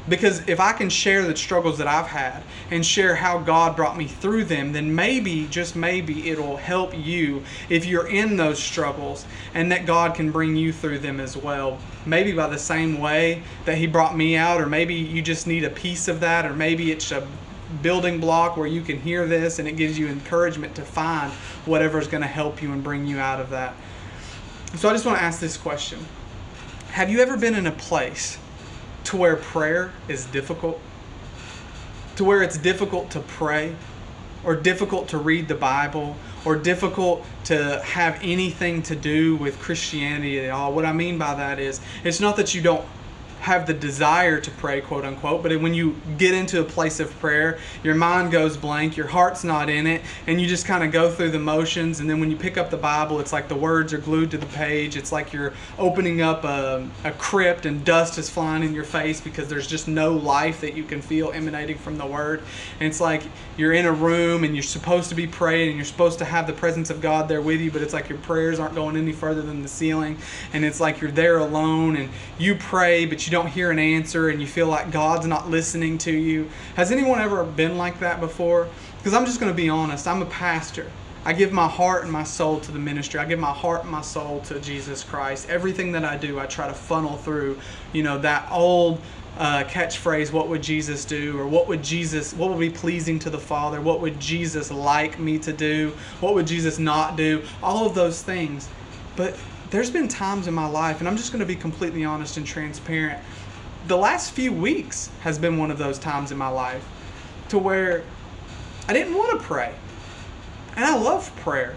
Because 0.09 0.47
if 0.49 0.61
I 0.61 0.73
can 0.73 0.91
share 0.91 1.25
the 1.25 1.37
struggles 1.37 1.79
that 1.79 1.87
I've 1.87 2.07
had 2.07 2.43
and 2.71 2.85
share 2.85 3.15
how 3.15 3.39
God 3.39 3.77
brought 3.77 3.97
me 3.97 4.07
through 4.07 4.45
them, 4.45 4.73
then 4.73 4.95
maybe, 4.95 5.47
just 5.47 5.77
maybe, 5.77 6.31
it'll 6.31 6.57
help 6.57 6.97
you 6.97 7.45
if 7.69 7.87
you're 7.87 8.09
in 8.09 8.37
those 8.37 8.59
struggles 8.59 9.25
and 9.55 9.71
that 9.73 9.87
God 9.87 10.15
can 10.15 10.31
bring 10.31 10.57
you 10.57 10.73
through 10.73 10.99
them 10.99 11.21
as 11.21 11.37
well. 11.37 11.79
Maybe 12.07 12.33
by 12.33 12.49
the 12.49 12.59
same 12.59 12.99
way 12.99 13.43
that 13.67 13.79
He 13.79 13.87
brought 13.87 14.17
me 14.17 14.37
out, 14.37 14.61
or 14.61 14.67
maybe 14.67 14.95
you 14.95 15.23
just 15.23 15.47
need 15.47 15.65
a 15.65 15.71
piece 15.71 16.09
of 16.09 16.21
that, 16.21 16.45
or 16.45 16.55
maybe 16.55 16.91
it's 16.91 17.13
a 17.13 17.27
building 17.83 18.21
block 18.21 18.57
where 18.57 18.67
you 18.67 18.83
can 18.83 19.01
hear 19.01 19.27
this 19.27 19.59
and 19.59 19.69
it 19.69 19.73
gives 19.73 19.99
you 19.99 20.09
encouragement 20.09 20.75
to 20.75 20.83
find 20.83 21.33
whatever 21.65 21.99
is 21.99 22.07
going 22.07 22.23
to 22.23 22.29
help 22.29 22.63
you 22.63 22.73
and 22.73 22.83
bring 22.83 23.07
you 23.07 23.19
out 23.19 23.41
of 23.41 23.51
that. 23.51 23.75
So 24.77 24.89
I 24.89 24.93
just 24.93 25.05
want 25.05 25.19
to 25.19 25.25
ask 25.25 25.41
this 25.41 25.57
question 25.57 25.99
Have 26.91 27.11
you 27.11 27.21
ever 27.21 27.37
been 27.37 27.55
in 27.55 27.67
a 27.67 27.73
place 27.73 28.39
to 29.05 29.17
where 29.17 29.37
prayer 29.37 29.93
is 30.09 30.27
difficult? 30.27 30.81
To 32.17 32.25
where 32.25 32.43
it's 32.43 32.59
difficult 32.59 33.11
to 33.13 33.21
pray? 33.21 33.75
Or 34.43 34.57
difficult 34.57 35.09
to 35.09 35.19
read 35.19 35.49
the 35.49 35.55
Bible? 35.55 36.17
Or 36.45 36.57
difficult 36.57 37.27
to 37.45 37.81
have 37.85 38.19
anything 38.23 38.83
to 38.85 38.97
do 38.97 39.37
with 39.37 39.59
Christianity 39.59 40.41
at 40.41 40.51
all? 40.51 40.73
What 40.73 40.85
I 40.85 40.93
mean 40.93 41.19
by 41.19 41.35
that 41.35 41.59
is, 41.59 41.81
it's 42.05 42.21
not 42.21 42.37
that 42.37 42.55
you 42.55 42.63
don't 42.63 42.85
have 43.41 43.67
the 43.67 43.75
desire 43.75 44.41
to 44.41 44.51
pray, 44.53 44.81
quote 44.81 45.05
unquote, 45.05 45.43
but 45.43 45.59
when 45.61 45.73
you 45.73 45.97
get 46.19 46.35
into 46.35 46.61
a 46.61 46.65
place 46.65 47.01
of 47.01 47.11
prayer, 47.21 47.59
your 47.83 47.95
mind 47.95 48.31
goes 48.31 48.57
blank, 48.57 48.97
your 48.97 49.07
heart's 49.07 49.45
not 49.45 49.71
in 49.71 49.87
it, 49.87 50.03
and 50.27 50.41
you 50.41 50.47
just 50.47 50.67
kind 50.67 50.85
of 50.85 50.93
go 50.93 51.11
through 51.11 51.31
the 51.31 51.39
motions. 51.39 52.01
And 52.01 52.09
then 52.09 52.21
when 52.21 52.31
you 52.31 52.37
pick 52.37 52.59
up 52.59 52.71
the 52.71 52.77
Bible, 52.77 53.19
it's 53.19 53.33
like 53.33 53.49
the 53.49 53.57
words 53.57 53.95
are 53.95 53.99
glued 53.99 54.31
to 54.33 54.39
the 54.39 54.47
page. 54.47 54.97
It's 54.97 55.11
like 55.11 55.33
you're 55.33 55.55
opening 55.79 56.21
up 56.21 56.45
a, 56.45 56.87
a 57.05 57.13
crypt 57.13 57.65
and 57.65 57.83
dust 57.85 58.19
is 58.19 58.29
flying 58.29 58.63
in 58.63 58.75
your 58.75 58.85
face 58.85 59.21
because 59.21 59.49
there's 59.49 59.67
just 59.67 59.89
no 59.89 60.13
life 60.13 60.61
that 60.61 60.75
you 60.75 60.85
can 60.85 61.01
feel 61.01 61.33
emanating 61.33 61.79
from 61.79 61.97
the 61.97 62.07
Word. 62.07 62.43
And 62.79 62.89
it's 62.89 63.01
like 63.01 63.23
you're 63.57 63.73
in 63.73 63.87
a 63.87 63.93
room 63.93 64.45
and 64.45 64.55
you're 64.55 64.63
supposed 64.63 65.09
to 65.09 65.15
be 65.15 65.27
praying 65.27 65.71
and 65.71 65.77
you're 65.77 65.87
supposed 65.87 66.19
to 66.19 66.25
have 66.27 66.47
the 66.47 66.53
presence 66.53 66.91
of 66.91 67.01
God 67.01 67.27
there 67.27 67.41
with 67.41 67.61
you, 67.61 67.71
but 67.71 67.81
it's 67.81 67.95
like 67.95 68.11
your 68.11 68.19
prayers 68.19 68.59
aren't 68.59 68.75
going 68.75 68.97
any 68.97 69.13
further 69.13 69.41
than 69.41 69.63
the 69.63 69.69
ceiling. 69.69 70.19
And 70.53 70.63
it's 70.63 70.81
like 70.81 71.01
you're 71.01 71.11
there 71.11 71.39
alone 71.39 71.97
and 71.97 72.11
you 72.39 72.55
pray, 72.55 73.07
but 73.07 73.27
you 73.27 73.30
you 73.31 73.39
don't 73.39 73.49
hear 73.49 73.71
an 73.71 73.79
answer 73.79 74.29
and 74.29 74.41
you 74.41 74.47
feel 74.47 74.67
like 74.67 74.91
God's 74.91 75.27
not 75.27 75.49
listening 75.49 75.99
to 75.99 76.11
you. 76.11 76.51
Has 76.75 76.91
anyone 76.91 77.21
ever 77.21 77.45
been 77.45 77.79
like 77.79 78.01
that 78.01 78.19
before? 78.19 78.69
Because 78.99 79.15
I'm 79.15 79.25
just 79.25 79.39
going 79.39 79.53
to 79.53 79.57
be 79.57 79.69
honest, 79.69 80.09
I'm 80.09 80.21
a 80.21 80.27
pastor. 80.27 80.91
I 81.25 81.33
give 81.33 81.53
my 81.53 81.69
heart 81.69 82.03
and 82.03 82.11
my 82.11 82.25
soul 82.25 82.59
to 82.61 82.73
the 82.73 82.79
ministry. 82.79 83.21
I 83.21 83.27
give 83.27 83.39
my 83.39 83.53
heart 83.53 83.83
and 83.83 83.91
my 83.91 84.01
soul 84.01 84.41
to 84.47 84.59
Jesus 84.59 85.05
Christ. 85.05 85.49
Everything 85.49 85.93
that 85.93 86.05
I 86.05 86.17
do, 86.17 86.41
I 86.41 86.47
try 86.47 86.67
to 86.67 86.75
funnel 86.75 87.19
through, 87.19 87.61
you 87.93 88.03
know, 88.03 88.19
that 88.19 88.49
old 88.51 89.01
uh, 89.37 89.65
catchphrase, 89.65 90.33
what 90.33 90.49
would 90.49 90.63
Jesus 90.63 91.05
do? 91.05 91.39
Or 91.39 91.47
what 91.47 91.69
would 91.69 91.85
Jesus, 91.85 92.35
what 92.35 92.51
would 92.51 92.59
be 92.59 92.71
pleasing 92.71 93.19
to 93.21 93.31
the 93.31 93.39
Father? 93.39 93.81
What 93.81 94.01
would 94.01 94.19
Jesus 94.19 94.73
like 94.73 95.21
me 95.21 95.39
to 95.41 95.53
do? 95.53 95.93
What 96.21 96.35
would 96.35 96.47
Jesus 96.47 96.79
not 96.79 97.17
do? 97.17 97.45
All 97.63 97.87
of 97.87 97.95
those 97.95 98.23
things. 98.23 98.69
But 99.15 99.39
there's 99.71 99.91
been 99.91 100.09
times 100.09 100.47
in 100.47 100.55
my 100.55 100.67
life, 100.67 101.01
and 101.01 101.09
I'm 101.09 101.17
just 101.17 101.33
going 101.33 101.41
to 101.41 101.47
be 101.47 101.57
completely 101.57 102.05
honest 102.05 102.37
and 102.37 102.47
transparent. 102.47 103.21
The 103.87 103.97
last 103.97 104.33
few 104.33 104.53
weeks 104.53 105.11
has 105.21 105.39
been 105.39 105.59
one 105.59 105.71
of 105.71 105.79
those 105.79 105.99
times 105.99 106.33
in 106.33 106.39
my 106.39 106.49
life 106.49 106.87
to 107.49 107.59
where 107.59 108.05
I 108.89 108.93
didn't 108.93 109.15
want 109.15 109.39
to 109.39 109.47
pray. 109.47 109.75
And 110.77 110.85
I 110.85 110.97
love 110.97 111.35
prayer. 111.37 111.77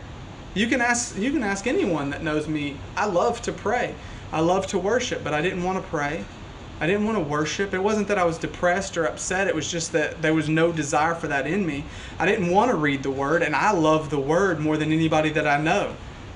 You 0.53 0.67
can 0.67 0.81
ask 0.81 1.17
you 1.17 1.31
can 1.31 1.43
ask 1.43 1.65
anyone 1.65 2.09
that 2.11 2.23
knows 2.23 2.47
me. 2.47 2.77
I 2.95 3.05
love 3.05 3.41
to 3.43 3.51
pray. 3.51 3.95
I 4.31 4.39
love 4.39 4.67
to 4.67 4.79
worship, 4.79 5.23
but 5.23 5.33
I 5.33 5.41
didn't 5.41 5.63
want 5.63 5.81
to 5.81 5.87
pray. 5.89 6.25
I 6.79 6.87
didn't 6.87 7.05
want 7.05 7.17
to 7.17 7.23
worship. 7.23 7.73
It 7.73 7.79
wasn't 7.79 8.07
that 8.09 8.17
I 8.17 8.25
was 8.25 8.37
depressed 8.37 8.97
or 8.97 9.05
upset. 9.05 9.47
It 9.47 9.55
was 9.55 9.69
just 9.71 9.91
that 9.93 10.21
there 10.21 10.33
was 10.33 10.49
no 10.49 10.71
desire 10.71 11.15
for 11.15 11.27
that 11.27 11.47
in 11.47 11.65
me. 11.65 11.85
I 12.19 12.25
didn't 12.25 12.49
want 12.49 12.71
to 12.71 12.77
read 12.77 13.03
the 13.03 13.11
word, 13.11 13.41
and 13.41 13.55
I 13.55 13.71
love 13.71 14.09
the 14.09 14.19
word 14.19 14.59
more 14.59 14.75
than 14.75 14.91
anybody 14.91 15.29
that 15.29 15.47
I 15.47 15.61
know. 15.61 15.95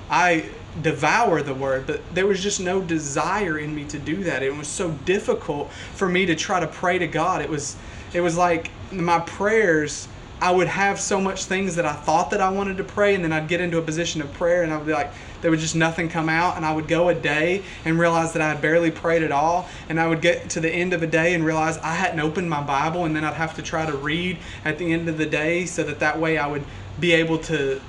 I 0.10 0.50
devour 0.82 1.42
the 1.42 1.54
word, 1.54 1.88
but 1.88 2.02
there 2.14 2.28
was 2.28 2.42
just 2.42 2.60
no 2.60 2.82
desire 2.82 3.58
in 3.58 3.76
me 3.76 3.86
to 3.86 4.00
do 4.00 4.24
that. 4.24 4.44
It 4.44 4.56
was 4.56 4.68
so 4.68 4.92
difficult 4.92 5.72
for 5.72 6.08
me 6.08 6.26
to 6.26 6.36
try 6.36 6.60
to 6.60 6.68
pray 6.68 7.00
to 7.00 7.08
God. 7.08 7.42
It 7.42 7.50
was 7.50 7.76
it 8.14 8.22
was 8.22 8.38
like 8.38 8.72
my 8.92 9.20
prayers 9.20 10.08
I 10.40 10.52
would 10.52 10.68
have 10.68 11.00
so 11.00 11.20
much 11.20 11.46
things 11.46 11.78
that 11.78 11.86
I 11.86 11.94
thought 11.94 12.30
that 12.30 12.42
I 12.42 12.50
wanted 12.50 12.78
to 12.78 12.84
pray, 12.84 13.16
and 13.16 13.24
then 13.24 13.34
I'd 13.34 13.48
get 13.48 13.60
into 13.60 13.80
a 13.80 13.82
position 13.82 14.22
of 14.22 14.32
prayer, 14.34 14.62
and 14.62 14.72
I 14.72 14.78
would 14.78 14.86
be 14.86 14.94
like, 14.94 15.12
there 15.42 15.50
would 15.50 15.60
just 15.60 15.76
nothing 15.76 16.10
come 16.10 16.30
out, 16.30 16.58
and 16.58 16.66
I 16.66 16.74
would 16.74 16.88
go 16.88 17.10
a 17.10 17.16
day 17.16 17.64
and 17.84 17.98
realize 17.98 18.34
that 18.34 18.42
I 18.44 18.50
had 18.50 18.62
barely 18.62 18.92
prayed 18.92 19.24
at 19.24 19.32
all, 19.32 19.68
and 19.90 20.00
I 20.00 20.08
would 20.08 20.22
get 20.22 20.52
to 20.52 20.60
the 20.60 20.70
end 20.70 20.94
of 20.94 21.02
a 21.02 21.08
day 21.08 21.34
and 21.34 21.44
realize 21.44 21.80
I 21.80 21.96
hadn't 21.96 22.20
opened 22.20 22.52
my 22.52 22.62
Bible, 22.62 23.04
and 23.04 23.16
then 23.16 23.24
I'd 23.24 23.34
have 23.34 23.56
to 23.56 23.64
try 23.64 23.88
to 23.88 23.98
read 23.98 24.38
at 24.64 24.78
the 24.78 24.94
end 24.94 25.10
of 25.10 25.18
the 25.18 25.26
day, 25.26 25.66
so 25.66 25.82
that 25.84 26.00
that 26.00 26.20
way 26.20 26.38
I 26.38 26.46
would 26.46 26.66
be 27.00 27.14
able 27.14 27.40
to 27.40 27.82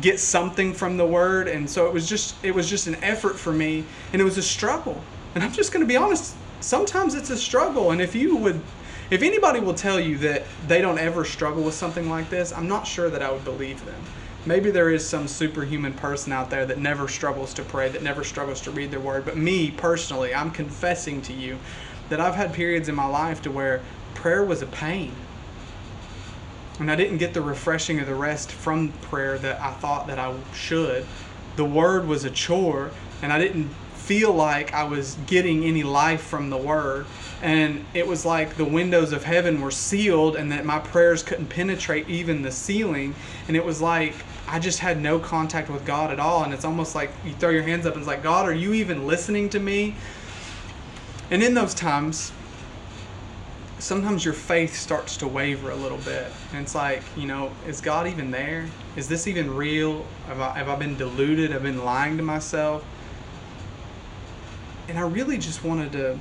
get 0.00 0.20
something 0.20 0.72
from 0.72 0.96
the 0.96 1.06
Word, 1.06 1.48
and 1.48 1.68
so 1.68 1.86
it 1.86 1.92
was 1.92 2.08
just 2.08 2.34
it 2.44 2.54
was 2.54 2.68
just 2.68 2.86
an 2.86 2.96
effort 2.96 3.38
for 3.38 3.52
me, 3.52 3.84
and 4.12 4.20
it 4.20 4.24
was 4.24 4.38
a 4.38 4.42
struggle, 4.42 5.00
and 5.34 5.42
I'm 5.42 5.52
just 5.52 5.72
going 5.72 5.82
to 5.82 5.88
be 5.88 5.96
honest. 5.96 6.36
Sometimes 6.60 7.14
it's 7.14 7.30
a 7.30 7.36
struggle, 7.36 7.92
and 7.92 8.00
if 8.00 8.14
you 8.14 8.36
would 8.36 8.60
if 9.10 9.22
anybody 9.22 9.58
will 9.58 9.74
tell 9.74 9.98
you 9.98 10.18
that 10.18 10.44
they 10.66 10.82
don't 10.82 10.98
ever 10.98 11.24
struggle 11.24 11.62
with 11.62 11.74
something 11.74 12.10
like 12.10 12.28
this, 12.28 12.52
I'm 12.52 12.68
not 12.68 12.86
sure 12.86 13.08
that 13.08 13.22
I 13.22 13.30
would 13.30 13.44
believe 13.44 13.84
them. 13.86 14.00
Maybe 14.44 14.70
there 14.70 14.90
is 14.90 15.08
some 15.08 15.28
superhuman 15.28 15.94
person 15.94 16.32
out 16.32 16.50
there 16.50 16.66
that 16.66 16.78
never 16.78 17.08
struggles 17.08 17.54
to 17.54 17.62
pray, 17.62 17.88
that 17.88 18.02
never 18.02 18.22
struggles 18.22 18.60
to 18.62 18.70
read 18.70 18.90
their 18.90 19.00
word. 19.00 19.24
But 19.24 19.38
me 19.38 19.70
personally, 19.70 20.34
I'm 20.34 20.50
confessing 20.50 21.22
to 21.22 21.32
you 21.32 21.58
that 22.10 22.20
I've 22.20 22.34
had 22.34 22.52
periods 22.52 22.88
in 22.88 22.94
my 22.94 23.06
life 23.06 23.40
to 23.42 23.50
where 23.50 23.82
prayer 24.14 24.44
was 24.44 24.60
a 24.60 24.66
pain. 24.66 25.12
And 26.78 26.90
I 26.90 26.96
didn't 26.96 27.18
get 27.18 27.34
the 27.34 27.42
refreshing 27.42 27.98
of 28.00 28.06
the 28.06 28.14
rest 28.14 28.52
from 28.52 28.92
prayer 29.02 29.38
that 29.38 29.60
I 29.60 29.72
thought 29.72 30.06
that 30.06 30.18
I 30.18 30.34
should. 30.54 31.06
The 31.56 31.64
word 31.64 32.06
was 32.06 32.24
a 32.24 32.30
chore, 32.30 32.92
and 33.20 33.32
I 33.32 33.38
didn't 33.38 33.70
feel 34.08 34.32
like 34.32 34.72
I 34.72 34.84
was 34.84 35.18
getting 35.26 35.64
any 35.64 35.82
life 35.82 36.22
from 36.22 36.48
the 36.48 36.56
word. 36.56 37.04
And 37.42 37.84
it 37.92 38.06
was 38.06 38.24
like 38.24 38.56
the 38.56 38.64
windows 38.64 39.12
of 39.12 39.24
heaven 39.24 39.60
were 39.60 39.70
sealed 39.70 40.34
and 40.34 40.50
that 40.50 40.64
my 40.64 40.78
prayers 40.78 41.22
couldn't 41.22 41.48
penetrate 41.48 42.08
even 42.08 42.40
the 42.40 42.50
ceiling. 42.50 43.14
And 43.46 43.56
it 43.56 43.64
was 43.64 43.82
like 43.82 44.14
i 44.50 44.58
just 44.58 44.78
had 44.78 44.98
no 44.98 45.18
contact 45.18 45.68
with 45.68 45.84
god 45.84 46.10
at 46.10 46.18
all. 46.18 46.42
And 46.42 46.54
it's 46.54 46.64
almost 46.64 46.94
like 46.94 47.12
you 47.22 47.34
throw 47.34 47.50
your 47.50 47.64
hands 47.64 47.84
up 47.84 47.92
and 47.92 48.00
it's 48.00 48.08
like 48.08 48.22
god 48.22 48.48
are 48.48 48.54
you 48.54 48.72
even 48.72 49.06
listening 49.06 49.50
to 49.50 49.60
me? 49.60 49.94
And 51.30 51.42
in 51.42 51.52
those 51.52 51.74
times 51.74 52.32
sometimes 53.78 54.24
your 54.24 54.34
faith 54.34 54.74
starts 54.74 55.16
to 55.16 55.28
waver 55.28 55.70
a 55.70 55.76
little 55.76 55.98
bit 55.98 56.26
and 56.52 56.62
it's 56.62 56.74
like 56.74 57.02
you 57.16 57.26
know 57.26 57.52
is 57.66 57.80
god 57.80 58.06
even 58.08 58.30
there 58.30 58.66
is 58.96 59.08
this 59.08 59.26
even 59.26 59.54
real 59.54 60.04
have 60.26 60.40
i, 60.40 60.58
have 60.58 60.68
I 60.68 60.76
been 60.76 60.96
deluded 60.96 61.50
Have 61.50 61.60
i've 61.60 61.62
been 61.62 61.84
lying 61.84 62.16
to 62.16 62.22
myself 62.22 62.84
and 64.88 64.98
i 64.98 65.02
really 65.02 65.38
just 65.38 65.62
wanted 65.62 65.92
to 65.92 66.18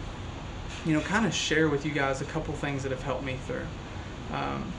you 0.87 0.93
know, 0.93 1.01
kind 1.01 1.25
of 1.25 1.33
share 1.33 1.67
with 1.67 1.85
you 1.85 1.91
guys 1.91 2.21
a 2.21 2.25
couple 2.25 2.53
things 2.53 2.83
that 2.83 2.91
have 2.91 3.03
helped 3.03 3.23
me 3.23 3.35
through. 3.45 3.65
Um, 4.31 4.71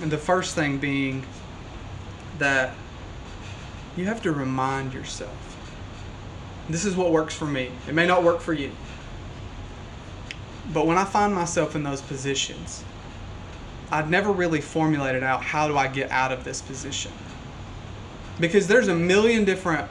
and 0.00 0.10
the 0.10 0.18
first 0.18 0.54
thing 0.54 0.78
being 0.78 1.26
that 2.38 2.74
you 3.96 4.04
have 4.06 4.22
to 4.22 4.32
remind 4.32 4.94
yourself. 4.94 5.34
This 6.68 6.84
is 6.84 6.94
what 6.94 7.10
works 7.10 7.34
for 7.34 7.46
me. 7.46 7.72
It 7.88 7.94
may 7.94 8.06
not 8.06 8.22
work 8.22 8.40
for 8.40 8.52
you. 8.52 8.70
But 10.72 10.86
when 10.86 10.98
I 10.98 11.04
find 11.04 11.34
myself 11.34 11.76
in 11.76 11.82
those 11.82 12.02
positions, 12.02 12.84
I'd 13.90 14.10
never 14.10 14.32
really 14.32 14.60
formulated 14.60 15.22
out 15.22 15.42
how 15.42 15.68
do 15.68 15.76
I 15.76 15.88
get 15.88 16.10
out 16.10 16.32
of 16.32 16.44
this 16.44 16.60
position. 16.60 17.12
Because 18.40 18.66
there's 18.66 18.88
a 18.88 18.94
million 18.94 19.44
different 19.44 19.88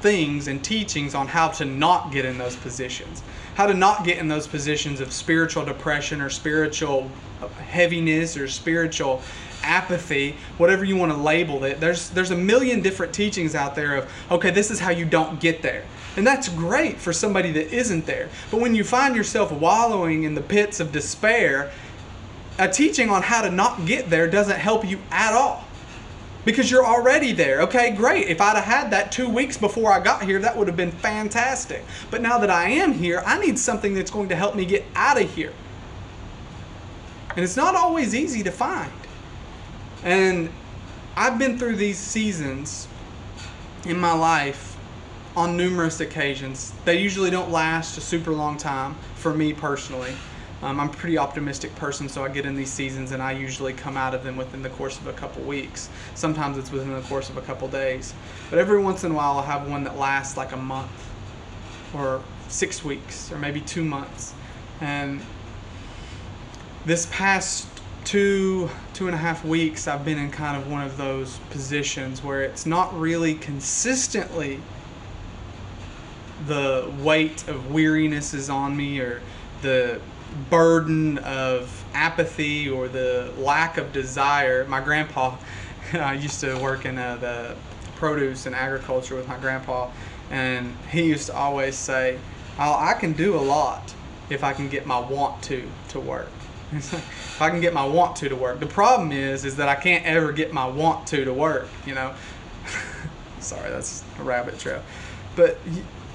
things 0.00 0.48
and 0.48 0.62
teachings 0.62 1.14
on 1.14 1.28
how 1.28 1.48
to 1.48 1.64
not 1.64 2.12
get 2.12 2.24
in 2.24 2.38
those 2.38 2.56
positions 2.56 3.22
how 3.54 3.66
to 3.66 3.74
not 3.74 4.04
get 4.04 4.18
in 4.18 4.28
those 4.28 4.46
positions 4.46 5.00
of 5.00 5.12
spiritual 5.12 5.64
depression 5.64 6.20
or 6.20 6.30
spiritual 6.30 7.10
heaviness 7.68 8.36
or 8.36 8.48
spiritual 8.48 9.20
apathy, 9.62 10.36
whatever 10.58 10.84
you 10.84 10.96
want 10.96 11.12
to 11.12 11.18
label 11.18 11.64
it. 11.64 11.78
There's 11.78 12.10
there's 12.10 12.30
a 12.30 12.36
million 12.36 12.80
different 12.80 13.12
teachings 13.12 13.54
out 13.54 13.74
there 13.74 13.96
of 13.96 14.10
okay, 14.30 14.50
this 14.50 14.70
is 14.70 14.80
how 14.80 14.90
you 14.90 15.04
don't 15.04 15.38
get 15.38 15.62
there. 15.62 15.84
And 16.16 16.26
that's 16.26 16.48
great 16.48 16.98
for 16.98 17.12
somebody 17.12 17.50
that 17.52 17.74
isn't 17.74 18.06
there. 18.06 18.28
But 18.50 18.60
when 18.60 18.74
you 18.74 18.84
find 18.84 19.16
yourself 19.16 19.50
wallowing 19.50 20.24
in 20.24 20.34
the 20.34 20.42
pits 20.42 20.78
of 20.78 20.92
despair, 20.92 21.72
a 22.58 22.68
teaching 22.68 23.08
on 23.08 23.22
how 23.22 23.42
to 23.42 23.50
not 23.50 23.86
get 23.86 24.10
there 24.10 24.28
doesn't 24.28 24.58
help 24.58 24.86
you 24.86 24.98
at 25.10 25.32
all 25.32 25.64
because 26.44 26.70
you're 26.70 26.84
already 26.84 27.32
there. 27.32 27.62
Okay, 27.62 27.92
great. 27.92 28.28
If 28.28 28.40
I'd 28.40 28.56
have 28.56 28.64
had 28.64 28.90
that 28.90 29.12
two 29.12 29.28
weeks 29.28 29.56
before 29.56 29.92
I 29.92 30.00
got 30.00 30.22
here, 30.22 30.38
that 30.40 30.56
would 30.56 30.66
have 30.66 30.76
been 30.76 30.90
fantastic. 30.90 31.84
But 32.10 32.20
now 32.20 32.38
that 32.38 32.50
I 32.50 32.68
am 32.68 32.92
here, 32.92 33.22
I 33.24 33.38
need 33.38 33.58
something 33.58 33.94
that's 33.94 34.10
going 34.10 34.28
to 34.28 34.36
help 34.36 34.54
me 34.54 34.64
get 34.64 34.84
out 34.94 35.20
of 35.20 35.32
here. 35.34 35.52
And 37.34 37.42
it's 37.42 37.56
not 37.56 37.74
always 37.74 38.14
easy 38.14 38.42
to 38.42 38.50
find. 38.50 38.92
And 40.04 40.50
I've 41.16 41.38
been 41.38 41.58
through 41.58 41.76
these 41.76 41.98
seasons 41.98 42.88
in 43.86 43.98
my 43.98 44.12
life 44.12 44.71
on 45.36 45.56
numerous 45.56 46.00
occasions. 46.00 46.72
They 46.84 47.00
usually 47.00 47.30
don't 47.30 47.50
last 47.50 47.96
a 47.96 48.00
super 48.00 48.32
long 48.32 48.56
time 48.56 48.94
for 49.14 49.32
me 49.32 49.52
personally. 49.52 50.12
Um, 50.62 50.78
I'm 50.78 50.90
a 50.90 50.92
pretty 50.92 51.18
optimistic 51.18 51.74
person, 51.74 52.08
so 52.08 52.24
I 52.24 52.28
get 52.28 52.46
in 52.46 52.54
these 52.54 52.70
seasons 52.70 53.10
and 53.10 53.20
I 53.20 53.32
usually 53.32 53.72
come 53.72 53.96
out 53.96 54.14
of 54.14 54.22
them 54.22 54.36
within 54.36 54.62
the 54.62 54.68
course 54.70 54.98
of 54.98 55.08
a 55.08 55.12
couple 55.12 55.42
weeks. 55.42 55.88
Sometimes 56.14 56.56
it's 56.56 56.70
within 56.70 56.92
the 56.92 57.00
course 57.02 57.30
of 57.30 57.36
a 57.36 57.40
couple 57.40 57.66
days. 57.66 58.14
But 58.48 58.60
every 58.60 58.80
once 58.80 59.02
in 59.02 59.10
a 59.10 59.14
while, 59.14 59.38
I'll 59.38 59.42
have 59.42 59.68
one 59.68 59.82
that 59.84 59.98
lasts 59.98 60.36
like 60.36 60.52
a 60.52 60.56
month 60.56 60.90
or 61.94 62.22
six 62.48 62.84
weeks 62.84 63.32
or 63.32 63.38
maybe 63.38 63.60
two 63.60 63.82
months. 63.82 64.34
And 64.80 65.20
this 66.84 67.08
past 67.10 67.66
two, 68.04 68.70
two 68.94 69.06
and 69.06 69.14
a 69.14 69.18
half 69.18 69.44
weeks, 69.44 69.88
I've 69.88 70.04
been 70.04 70.18
in 70.18 70.30
kind 70.30 70.56
of 70.56 70.70
one 70.70 70.82
of 70.82 70.96
those 70.96 71.38
positions 71.50 72.22
where 72.22 72.42
it's 72.42 72.66
not 72.66 72.96
really 72.96 73.34
consistently 73.34 74.60
the 76.46 76.90
weight 77.00 77.48
of 77.48 77.72
weariness 77.72 78.34
is 78.34 78.50
on 78.50 78.76
me 78.76 79.00
or 79.00 79.20
the 79.62 80.00
burden 80.50 81.18
of 81.18 81.84
apathy 81.94 82.68
or 82.68 82.88
the 82.88 83.32
lack 83.38 83.78
of 83.78 83.92
desire. 83.92 84.64
My 84.66 84.80
grandpa, 84.80 85.36
I 85.92 86.14
used 86.14 86.40
to 86.40 86.56
work 86.58 86.84
in 86.84 86.98
uh, 86.98 87.16
the 87.16 87.56
produce 87.96 88.46
and 88.46 88.54
agriculture 88.54 89.14
with 89.14 89.28
my 89.28 89.38
grandpa, 89.38 89.90
and 90.30 90.74
he 90.90 91.04
used 91.04 91.26
to 91.26 91.36
always 91.36 91.76
say, 91.76 92.18
I 92.58 92.94
can 92.98 93.12
do 93.12 93.36
a 93.36 93.40
lot 93.40 93.94
if 94.28 94.44
I 94.44 94.52
can 94.52 94.68
get 94.68 94.86
my 94.86 94.98
want 94.98 95.42
to 95.44 95.68
to 95.90 96.00
work. 96.00 96.30
if 96.72 97.40
I 97.40 97.50
can 97.50 97.60
get 97.60 97.74
my 97.74 97.84
want 97.84 98.16
to 98.16 98.28
to 98.28 98.36
work. 98.36 98.60
The 98.60 98.66
problem 98.66 99.12
is, 99.12 99.44
is 99.44 99.56
that 99.56 99.68
I 99.68 99.74
can't 99.74 100.04
ever 100.06 100.32
get 100.32 100.52
my 100.52 100.66
want 100.66 101.06
to 101.08 101.24
to 101.24 101.32
work. 101.32 101.68
You 101.86 101.94
know, 101.94 102.14
sorry, 103.40 103.70
that's 103.70 104.04
a 104.18 104.22
rabbit 104.22 104.58
trail, 104.58 104.82
but 105.36 105.58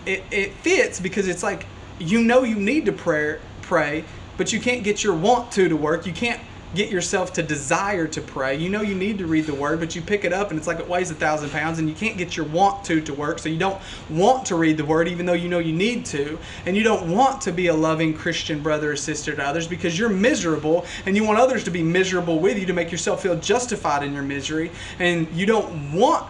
it 0.07 0.23
it 0.31 0.53
fits 0.53 0.99
because 0.99 1.27
it's 1.27 1.43
like 1.43 1.65
you 1.99 2.23
know 2.23 2.43
you 2.43 2.55
need 2.55 2.85
to 2.85 2.91
pray 2.91 3.39
pray, 3.67 4.05
but 4.37 4.53
you 4.53 4.59
can't 4.59 4.83
get 4.83 5.03
your 5.03 5.13
want 5.13 5.51
to 5.51 5.67
to 5.67 5.75
work. 5.75 6.05
You 6.05 6.13
can't 6.13 6.41
get 6.75 6.89
yourself 6.89 7.33
to 7.33 7.43
desire 7.43 8.07
to 8.07 8.21
pray. 8.21 8.55
You 8.57 8.69
know 8.69 8.81
you 8.81 8.93
need 8.93 9.17
to 9.19 9.25
read 9.25 9.45
the 9.45 9.53
word, 9.53 9.79
but 9.79 9.95
you 9.95 10.01
pick 10.01 10.25
it 10.25 10.33
up 10.33 10.49
and 10.49 10.57
it's 10.57 10.67
like 10.67 10.79
it 10.79 10.87
weighs 10.87 11.09
a 11.09 11.15
thousand 11.15 11.49
pounds 11.49 11.79
and 11.79 11.87
you 11.87 11.95
can't 11.95 12.17
get 12.17 12.35
your 12.35 12.45
want 12.45 12.83
to 12.85 13.01
to 13.01 13.13
work. 13.13 13.39
So 13.39 13.47
you 13.49 13.57
don't 13.57 13.81
want 14.09 14.45
to 14.47 14.55
read 14.55 14.77
the 14.77 14.85
word 14.85 15.07
even 15.07 15.25
though 15.25 15.33
you 15.33 15.47
know 15.47 15.59
you 15.59 15.73
need 15.73 16.05
to. 16.07 16.37
And 16.65 16.75
you 16.75 16.83
don't 16.83 17.09
want 17.09 17.41
to 17.41 17.51
be 17.51 17.67
a 17.67 17.73
loving 17.73 18.13
Christian 18.13 18.61
brother 18.61 18.91
or 18.91 18.95
sister 18.95 19.33
to 19.33 19.43
others 19.43 19.67
because 19.67 19.97
you're 19.97 20.09
miserable 20.09 20.85
and 21.05 21.15
you 21.15 21.23
want 21.23 21.39
others 21.39 21.63
to 21.65 21.71
be 21.71 21.83
miserable 21.83 22.39
with 22.39 22.57
you 22.59 22.65
to 22.65 22.73
make 22.73 22.91
yourself 22.91 23.21
feel 23.21 23.35
justified 23.37 24.03
in 24.03 24.13
your 24.13 24.23
misery. 24.23 24.71
And 24.99 25.27
you 25.33 25.45
don't 25.45 25.93
want 25.93 26.27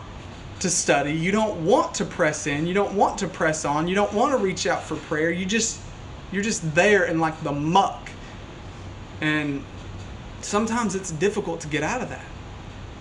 to 0.60 0.70
study. 0.70 1.14
You 1.14 1.32
don't 1.32 1.66
want 1.66 1.94
to 1.96 2.06
press 2.06 2.48
in. 2.48 2.66
You 2.66 2.74
don't 2.74 2.94
want 2.94 3.20
to 3.20 3.28
press 3.28 3.66
on. 3.66 3.88
You 3.88 3.96
don't 3.96 4.14
want 4.14 4.32
to 4.32 4.38
reach 4.38 4.66
out 4.66 4.84
for 4.84 4.96
prayer. 4.96 5.32
You 5.32 5.46
just 5.46 5.80
you're 6.32 6.44
just 6.44 6.76
there 6.76 7.06
in 7.06 7.20
like 7.20 7.42
the 7.44 7.52
muck. 7.52 8.10
And 9.22 9.64
sometimes 10.42 10.96
it's 10.96 11.12
difficult 11.12 11.62
to 11.62 11.68
get 11.68 11.84
out 11.84 12.02
of 12.02 12.10
that. 12.10 12.26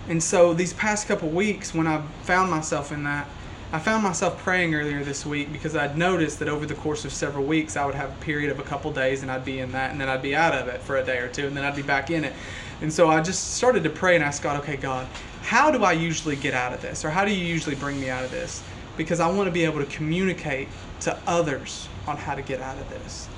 And 0.07 0.23
so 0.23 0.53
these 0.53 0.73
past 0.73 1.07
couple 1.07 1.29
weeks 1.29 1.73
when 1.73 1.87
I 1.87 2.01
found 2.23 2.49
myself 2.49 2.91
in 2.91 3.03
that, 3.03 3.27
I 3.73 3.79
found 3.79 4.01
myself 4.01 4.37
praying 4.37 4.73
earlier 4.73 5.03
this 5.03 5.25
week 5.25 5.51
because 5.51 5.75
I'd 5.75 5.97
noticed 5.97 6.39
that 6.39 6.47
over 6.47 6.65
the 6.65 6.75
course 6.75 7.03
of 7.03 7.11
several 7.11 7.43
weeks 7.43 7.75
I 7.75 7.85
would 7.85 7.95
have 7.95 8.11
a 8.11 8.23
period 8.23 8.49
of 8.49 8.59
a 8.59 8.63
couple 8.63 8.93
days 8.93 9.23
and 9.23 9.29
I'd 9.29 9.43
be 9.43 9.59
in 9.59 9.73
that 9.73 9.91
and 9.91 9.99
then 9.99 10.07
I'd 10.07 10.21
be 10.21 10.33
out 10.33 10.53
of 10.53 10.69
it 10.69 10.81
for 10.81 10.95
a 10.95 11.03
day 11.03 11.17
or 11.17 11.27
two 11.27 11.47
and 11.47 11.57
then 11.57 11.65
I'd 11.65 11.75
be 11.75 11.81
back 11.81 12.09
in 12.09 12.23
it. 12.23 12.33
And 12.79 12.93
so 12.93 13.09
I 13.09 13.21
just 13.21 13.55
started 13.55 13.83
to 13.83 13.89
pray 13.89 14.15
and 14.15 14.23
ask 14.23 14.41
God, 14.41 14.61
okay, 14.61 14.77
God, 14.77 15.05
how 15.47 15.71
do 15.71 15.85
I 15.85 15.93
usually 15.93 16.35
get 16.35 16.53
out 16.53 16.73
of 16.73 16.81
this? 16.81 17.05
Or 17.05 17.09
how 17.09 17.23
do 17.23 17.33
you 17.33 17.45
usually 17.45 17.75
bring 17.75 18.01
me 18.01 18.09
out 18.09 18.25
of 18.25 18.31
this? 18.31 18.61
Because 18.97 19.21
I 19.21 19.31
want 19.31 19.47
to 19.47 19.51
be 19.51 19.63
able 19.63 19.79
to 19.79 19.85
communicate 19.85 20.67
to 20.99 21.17
others 21.25 21.87
on 22.05 22.17
how 22.17 22.35
to 22.35 22.41
get 22.41 22.59
out 22.59 22.77
of 22.77 22.89
this. 22.89 23.29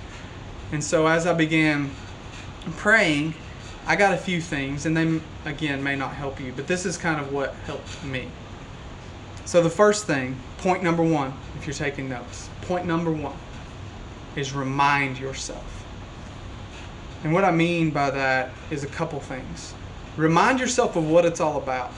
And 0.71 0.83
so 0.83 1.05
as 1.05 1.27
I 1.27 1.33
began 1.33 1.91
praying, 2.77 3.35
I 3.85 3.95
got 3.95 4.11
a 4.11 4.17
few 4.17 4.41
things, 4.41 4.87
and 4.87 4.97
they, 4.97 5.21
again, 5.47 5.83
may 5.83 5.95
not 5.95 6.15
help 6.15 6.41
you, 6.41 6.51
but 6.55 6.65
this 6.65 6.83
is 6.83 6.97
kind 6.97 7.21
of 7.21 7.31
what 7.31 7.53
helped 7.67 8.03
me. 8.03 8.27
So 9.45 9.61
the 9.61 9.69
first 9.69 10.07
thing, 10.07 10.35
point 10.57 10.81
number 10.81 11.03
one, 11.03 11.31
if 11.59 11.67
you're 11.67 11.75
taking 11.75 12.09
notes, 12.09 12.49
point 12.63 12.87
number 12.87 13.11
one 13.11 13.37
is 14.35 14.51
remind 14.51 15.19
yourself. 15.19 15.85
And 17.23 17.33
what 17.33 17.43
I 17.43 17.51
mean 17.51 17.91
by 17.91 18.09
that 18.09 18.49
is 18.71 18.83
a 18.83 18.87
couple 18.87 19.19
things. 19.19 19.75
Remind 20.17 20.59
yourself 20.59 20.95
of 20.95 21.07
what 21.07 21.25
it's 21.25 21.39
all 21.39 21.57
about. 21.57 21.91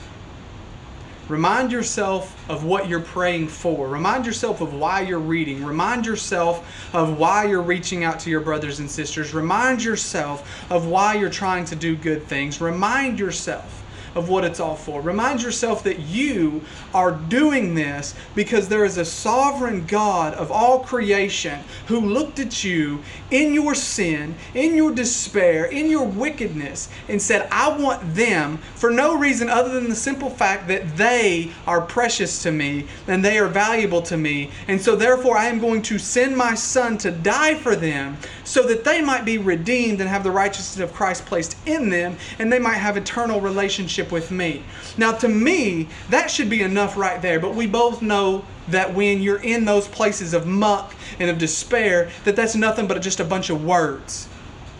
Remind 1.28 1.72
yourself 1.72 2.50
of 2.50 2.64
what 2.64 2.88
you're 2.88 3.00
praying 3.00 3.48
for. 3.48 3.88
Remind 3.88 4.26
yourself 4.26 4.60
of 4.60 4.74
why 4.74 5.00
you're 5.02 5.18
reading. 5.18 5.64
Remind 5.64 6.04
yourself 6.04 6.94
of 6.94 7.18
why 7.18 7.44
you're 7.44 7.62
reaching 7.62 8.04
out 8.04 8.20
to 8.20 8.30
your 8.30 8.40
brothers 8.40 8.80
and 8.80 8.90
sisters. 8.90 9.32
Remind 9.32 9.82
yourself 9.82 10.70
of 10.70 10.86
why 10.86 11.14
you're 11.14 11.30
trying 11.30 11.64
to 11.66 11.76
do 11.76 11.96
good 11.96 12.24
things. 12.24 12.60
Remind 12.60 13.18
yourself 13.18 13.81
of 14.14 14.28
what 14.28 14.44
it's 14.44 14.60
all 14.60 14.76
for. 14.76 15.00
Remind 15.00 15.42
yourself 15.42 15.82
that 15.84 16.00
you 16.00 16.62
are 16.94 17.12
doing 17.12 17.74
this 17.74 18.14
because 18.34 18.68
there 18.68 18.84
is 18.84 18.98
a 18.98 19.04
sovereign 19.04 19.86
God 19.86 20.34
of 20.34 20.50
all 20.50 20.80
creation 20.80 21.60
who 21.86 22.00
looked 22.00 22.38
at 22.38 22.64
you 22.64 23.02
in 23.30 23.54
your 23.54 23.74
sin, 23.74 24.34
in 24.54 24.74
your 24.74 24.92
despair, 24.92 25.66
in 25.66 25.90
your 25.90 26.04
wickedness, 26.04 26.88
and 27.08 27.20
said, 27.20 27.48
I 27.50 27.76
want 27.76 28.14
them 28.14 28.58
for 28.74 28.90
no 28.90 29.16
reason 29.16 29.48
other 29.48 29.72
than 29.72 29.88
the 29.88 29.96
simple 29.96 30.30
fact 30.30 30.68
that 30.68 30.96
they 30.96 31.52
are 31.66 31.80
precious 31.80 32.42
to 32.42 32.52
me 32.52 32.86
and 33.06 33.24
they 33.24 33.38
are 33.38 33.48
valuable 33.48 34.02
to 34.02 34.16
me. 34.16 34.50
And 34.68 34.80
so, 34.80 34.96
therefore, 34.96 35.36
I 35.36 35.46
am 35.46 35.58
going 35.58 35.82
to 35.82 35.98
send 35.98 36.36
my 36.36 36.54
son 36.54 36.98
to 36.98 37.10
die 37.10 37.54
for 37.54 37.74
them 37.74 38.16
so 38.44 38.62
that 38.66 38.84
they 38.84 39.00
might 39.00 39.24
be 39.24 39.38
redeemed 39.38 40.00
and 40.00 40.08
have 40.08 40.24
the 40.24 40.30
righteousness 40.30 40.82
of 40.82 40.94
Christ 40.94 41.26
placed 41.26 41.56
in 41.66 41.88
them 41.88 42.16
and 42.38 42.52
they 42.52 42.58
might 42.58 42.74
have 42.74 42.96
eternal 42.96 43.40
relationship 43.40 44.01
relationship 44.02 44.12
with 44.12 44.30
me. 44.30 44.62
Now, 44.98 45.12
to 45.18 45.28
me, 45.28 45.88
that 46.10 46.30
should 46.30 46.50
be 46.50 46.62
enough 46.62 46.96
right 46.96 47.20
there, 47.20 47.40
but 47.40 47.54
we 47.54 47.66
both 47.66 48.02
know 48.02 48.44
that 48.68 48.94
when 48.94 49.22
you're 49.22 49.42
in 49.42 49.64
those 49.64 49.88
places 49.88 50.34
of 50.34 50.46
muck 50.46 50.94
and 51.18 51.30
of 51.30 51.38
despair, 51.38 52.10
that 52.24 52.36
that's 52.36 52.54
nothing 52.54 52.86
but 52.86 53.00
just 53.02 53.20
a 53.20 53.24
bunch 53.24 53.50
of 53.50 53.64
words. 53.64 54.28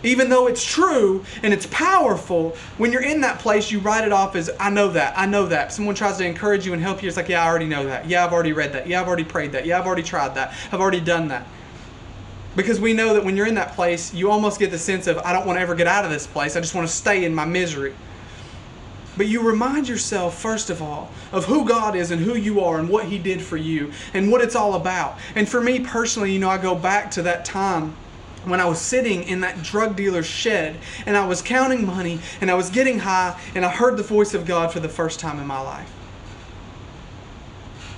Even 0.05 0.29
though 0.29 0.47
it's 0.47 0.63
true 0.63 1.23
and 1.43 1.53
it's 1.53 1.65
powerful, 1.67 2.55
when 2.77 2.91
you're 2.91 3.03
in 3.03 3.21
that 3.21 3.39
place, 3.39 3.71
you 3.71 3.79
write 3.79 4.03
it 4.03 4.11
off 4.11 4.35
as, 4.35 4.49
I 4.59 4.69
know 4.69 4.89
that, 4.89 5.17
I 5.17 5.25
know 5.25 5.45
that. 5.47 5.71
Someone 5.71 5.95
tries 5.95 6.17
to 6.17 6.25
encourage 6.25 6.65
you 6.65 6.73
and 6.73 6.81
help 6.81 7.01
you, 7.01 7.07
it's 7.07 7.15
like, 7.15 7.29
yeah, 7.29 7.43
I 7.43 7.47
already 7.47 7.67
know 7.67 7.85
that. 7.85 8.09
Yeah, 8.09 8.25
I've 8.25 8.33
already 8.33 8.51
read 8.51 8.73
that. 8.73 8.85
Yeah, 8.85 8.99
I've 8.99 9.07
already 9.07 9.23
prayed 9.23 9.53
that. 9.53 9.65
Yeah, 9.65 9.79
I've 9.79 9.87
already 9.87 10.03
tried 10.03 10.35
that. 10.35 10.53
I've 10.71 10.81
already 10.81 10.99
done 10.99 11.29
that. 11.29 11.47
Because 12.55 12.79
we 12.79 12.93
know 12.93 13.13
that 13.13 13.23
when 13.23 13.35
you're 13.35 13.47
in 13.47 13.55
that 13.55 13.73
place, 13.73 14.13
you 14.13 14.29
almost 14.29 14.59
get 14.59 14.69
the 14.69 14.77
sense 14.77 15.07
of, 15.07 15.17
I 15.19 15.33
don't 15.33 15.47
want 15.47 15.57
to 15.57 15.61
ever 15.61 15.73
get 15.73 15.87
out 15.87 16.05
of 16.05 16.11
this 16.11 16.27
place. 16.27 16.55
I 16.55 16.59
just 16.59 16.75
want 16.75 16.87
to 16.87 16.93
stay 16.93 17.23
in 17.23 17.33
my 17.33 17.45
misery. 17.45 17.95
But 19.15 19.27
you 19.27 19.41
remind 19.41 19.87
yourself, 19.87 20.39
first 20.39 20.69
of 20.69 20.81
all, 20.81 21.11
of 21.31 21.45
who 21.45 21.67
God 21.67 21.95
is 21.95 22.11
and 22.11 22.21
who 22.21 22.35
you 22.35 22.61
are 22.61 22.79
and 22.79 22.89
what 22.89 23.05
He 23.05 23.19
did 23.19 23.41
for 23.41 23.57
you 23.57 23.91
and 24.13 24.31
what 24.31 24.41
it's 24.41 24.55
all 24.55 24.73
about. 24.73 25.19
And 25.35 25.47
for 25.47 25.61
me 25.61 25.79
personally, 25.79 26.31
you 26.31 26.39
know, 26.39 26.49
I 26.49 26.57
go 26.57 26.75
back 26.75 27.11
to 27.11 27.21
that 27.23 27.45
time 27.45 27.95
when 28.45 28.59
I 28.59 28.65
was 28.65 28.81
sitting 28.81 29.23
in 29.23 29.41
that 29.41 29.61
drug 29.61 29.95
dealer's 29.95 30.25
shed 30.25 30.79
and 31.05 31.15
I 31.15 31.27
was 31.27 31.41
counting 31.41 31.85
money 31.85 32.19
and 32.41 32.51
I 32.51 32.55
was 32.55 32.69
getting 32.69 32.99
high 32.99 33.39
and 33.55 33.63
I 33.65 33.69
heard 33.69 33.97
the 33.97 34.03
voice 34.03 34.33
of 34.33 34.45
God 34.45 34.71
for 34.71 34.79
the 34.79 34.89
first 34.89 35.19
time 35.19 35.39
in 35.39 35.47
my 35.47 35.61
life. 35.61 35.91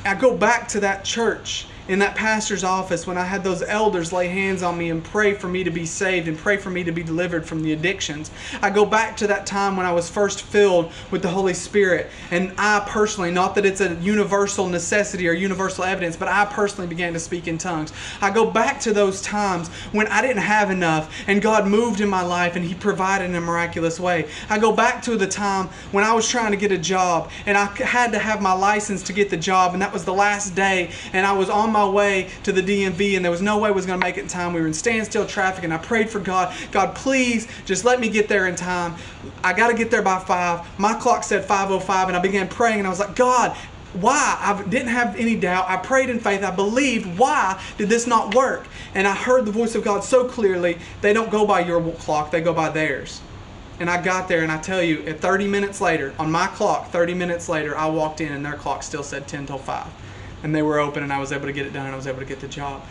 I 0.04 0.14
go 0.14 0.38
back 0.38 0.68
to 0.70 0.80
that 0.82 1.04
church 1.04 1.68
in 1.88 2.00
that 2.00 2.16
pastor's 2.16 2.64
office 2.64 3.06
when 3.06 3.18
I 3.18 3.24
had 3.24 3.44
those 3.44 3.62
elders 3.62 4.12
lay 4.12 4.28
hands 4.28 4.64
on 4.64 4.78
me 4.78 4.90
and 4.90 5.04
pray 5.04 5.34
for 5.34 5.48
me 5.48 5.64
to 5.64 5.72
be 5.72 5.86
saved 5.86 6.28
and 6.28 6.38
pray 6.38 6.58
for 6.58 6.70
me 6.70 6.84
to 6.84 6.92
be 6.92 7.04
delivered 7.04 7.46
from 7.46 7.62
the 7.62 7.74
addictions. 7.74 8.32
I 8.62 8.70
go 8.70 8.86
back 8.86 9.18
to 9.18 9.28
that 9.28 9.46
time 9.46 9.78
when 9.78 9.86
I 9.86 9.94
was 9.94 10.10
first 10.10 10.42
filled 10.42 10.92
with 11.12 11.22
the 11.22 11.30
Holy 11.30 11.54
Spirit. 11.54 12.10
And 12.32 12.54
I 12.58 12.84
personally, 12.88 13.32
not 13.32 13.56
that 13.56 13.66
it's 13.66 13.82
a 13.82 13.96
universal 13.96 14.68
necessity 14.68 15.28
or 15.28 15.34
universal 15.34 15.84
evidence, 15.84 16.16
but 16.16 16.28
I 16.28 16.46
personally 16.46 16.88
began 16.88 17.14
to 17.14 17.20
speak 17.20 17.48
in 17.48 17.58
tongues. 17.58 17.94
I 18.22 18.32
go 18.32 18.50
back 18.50 18.80
to 18.82 18.94
those 18.94 19.22
times 19.22 19.68
when 19.92 20.08
I 20.08 20.22
didn't 20.22 20.44
have 20.44 20.72
enough 20.72 21.14
and 21.28 21.42
God 21.42 21.68
moved 21.68 22.02
in 22.02 22.10
my 22.10 22.24
life 22.24 22.56
and 22.56 22.66
He 22.66 22.74
provided 22.74 23.26
in 23.26 23.36
a 23.36 23.42
miraculous 23.42 24.00
way. 24.00 24.28
I 24.50 24.58
go 24.58 24.72
back 24.72 25.02
to 25.04 25.18
the 25.18 25.28
time 25.28 25.68
when 25.92 26.04
I 26.04 26.14
was 26.14 26.28
trying 26.28 26.52
to 26.52 26.58
get 26.58 26.72
a 26.72 26.78
job 26.78 27.30
and 27.46 27.58
I 27.58 27.66
had 27.66 28.12
to 28.14 28.20
have 28.20 28.42
my 28.42 28.54
license 28.54 29.04
to 29.04 29.14
get 29.14 29.30
the 29.30 29.38
job, 29.38 29.74
and 29.74 29.82
that 29.82 29.94
was 29.94 30.06
the 30.06 30.14
last 30.14 30.56
day, 30.56 30.92
and 31.14 31.26
I 31.26 31.34
was 31.34 31.50
on 31.50 31.72
my 31.76 31.88
way 31.88 32.30
to 32.44 32.54
the 32.54 32.62
DMV 32.62 33.18
and 33.18 33.26
there 33.26 33.32
was 33.32 33.42
no 33.42 33.58
way 33.58 33.68
I 33.68 33.72
was 33.72 33.86
going 33.86 34.00
to 34.00 34.06
make 34.06 34.18
it 34.18 34.22
in 34.22 34.28
time. 34.30 34.54
We 34.54 34.62
were 34.62 34.68
in 34.68 34.74
standstill 34.74 35.28
traffic 35.28 35.66
and 35.66 35.74
I 35.74 35.78
prayed 35.78 36.10
for 36.10 36.20
God, 36.20 36.56
God, 36.72 36.96
please 36.96 37.48
just 37.66 37.84
let 37.84 38.00
me 38.00 38.08
get 38.08 38.30
there 38.30 38.48
in 38.48 38.56
time. 38.56 38.96
I 39.44 39.52
got 39.52 39.68
to 39.68 39.74
get 39.74 39.92
there 39.92 40.02
by 40.02 40.20
5. 40.20 40.80
My 40.80 40.94
clock 40.94 41.24
said 41.24 41.44
5:05 41.46 42.08
and 42.08 42.16
I 42.16 42.20
began 42.22 42.48
praying 42.48 42.80
and 42.80 42.88
I 42.88 42.90
was 42.90 43.00
like, 43.00 43.16
God, 43.16 43.56
why? 43.94 44.38
I 44.40 44.62
didn't 44.70 44.88
have 44.90 45.18
any 45.18 45.36
doubt. 45.36 45.70
I 45.70 45.76
prayed 45.78 46.10
in 46.10 46.20
faith. 46.20 46.44
I 46.44 46.52
believed. 46.52 47.20
Why 47.20 47.62
did 47.78 47.90
this 47.90 48.08
not 48.08 48.34
work? 48.34 48.68
And 48.94 49.06
I 49.06 49.14
heard 49.14 49.46
the 49.46 49.52
voice 49.52 49.76
of 49.76 49.84
God 49.84 50.04
so 50.04 50.28
clearly. 50.28 50.78
They 51.02 51.12
don't 51.12 51.30
go 51.30 51.46
by 51.46 51.62
your 51.62 51.82
clock, 51.94 52.32
they 52.32 52.42
go 52.42 52.54
by 52.54 52.70
theirs. 52.70 53.22
And 53.78 53.90
I 53.90 54.02
got 54.02 54.30
there, 54.30 54.42
and 54.42 54.52
I 54.52 54.58
tell 54.58 54.82
you, 54.82 55.04
at 55.06 55.20
30 55.20 55.48
minutes 55.48 55.82
later, 55.82 56.14
on 56.18 56.32
my 56.32 56.48
clock, 56.48 56.92
30 56.92 57.14
minutes 57.14 57.50
later, 57.50 57.78
I 57.78 57.88
walked 57.88 58.22
in, 58.22 58.32
and 58.32 58.46
their 58.46 58.54
clock 58.54 58.84
still 58.84 59.04
said 59.04 59.28
10 59.28 59.48
till 59.48 59.58
5 59.58 59.88
and 60.46 60.54
they 60.54 60.62
were 60.62 60.78
open 60.78 61.02
and 61.02 61.12
I 61.12 61.18
was 61.18 61.32
able 61.32 61.48
to 61.48 61.52
get 61.52 61.66
it 61.66 61.74
done 61.74 61.88
and 61.88 61.94
I 61.94 61.98
was 61.98 62.06
able 62.06 62.20
to 62.20 62.26
get 62.26 62.40
the 62.40 62.48
job. 62.48 62.86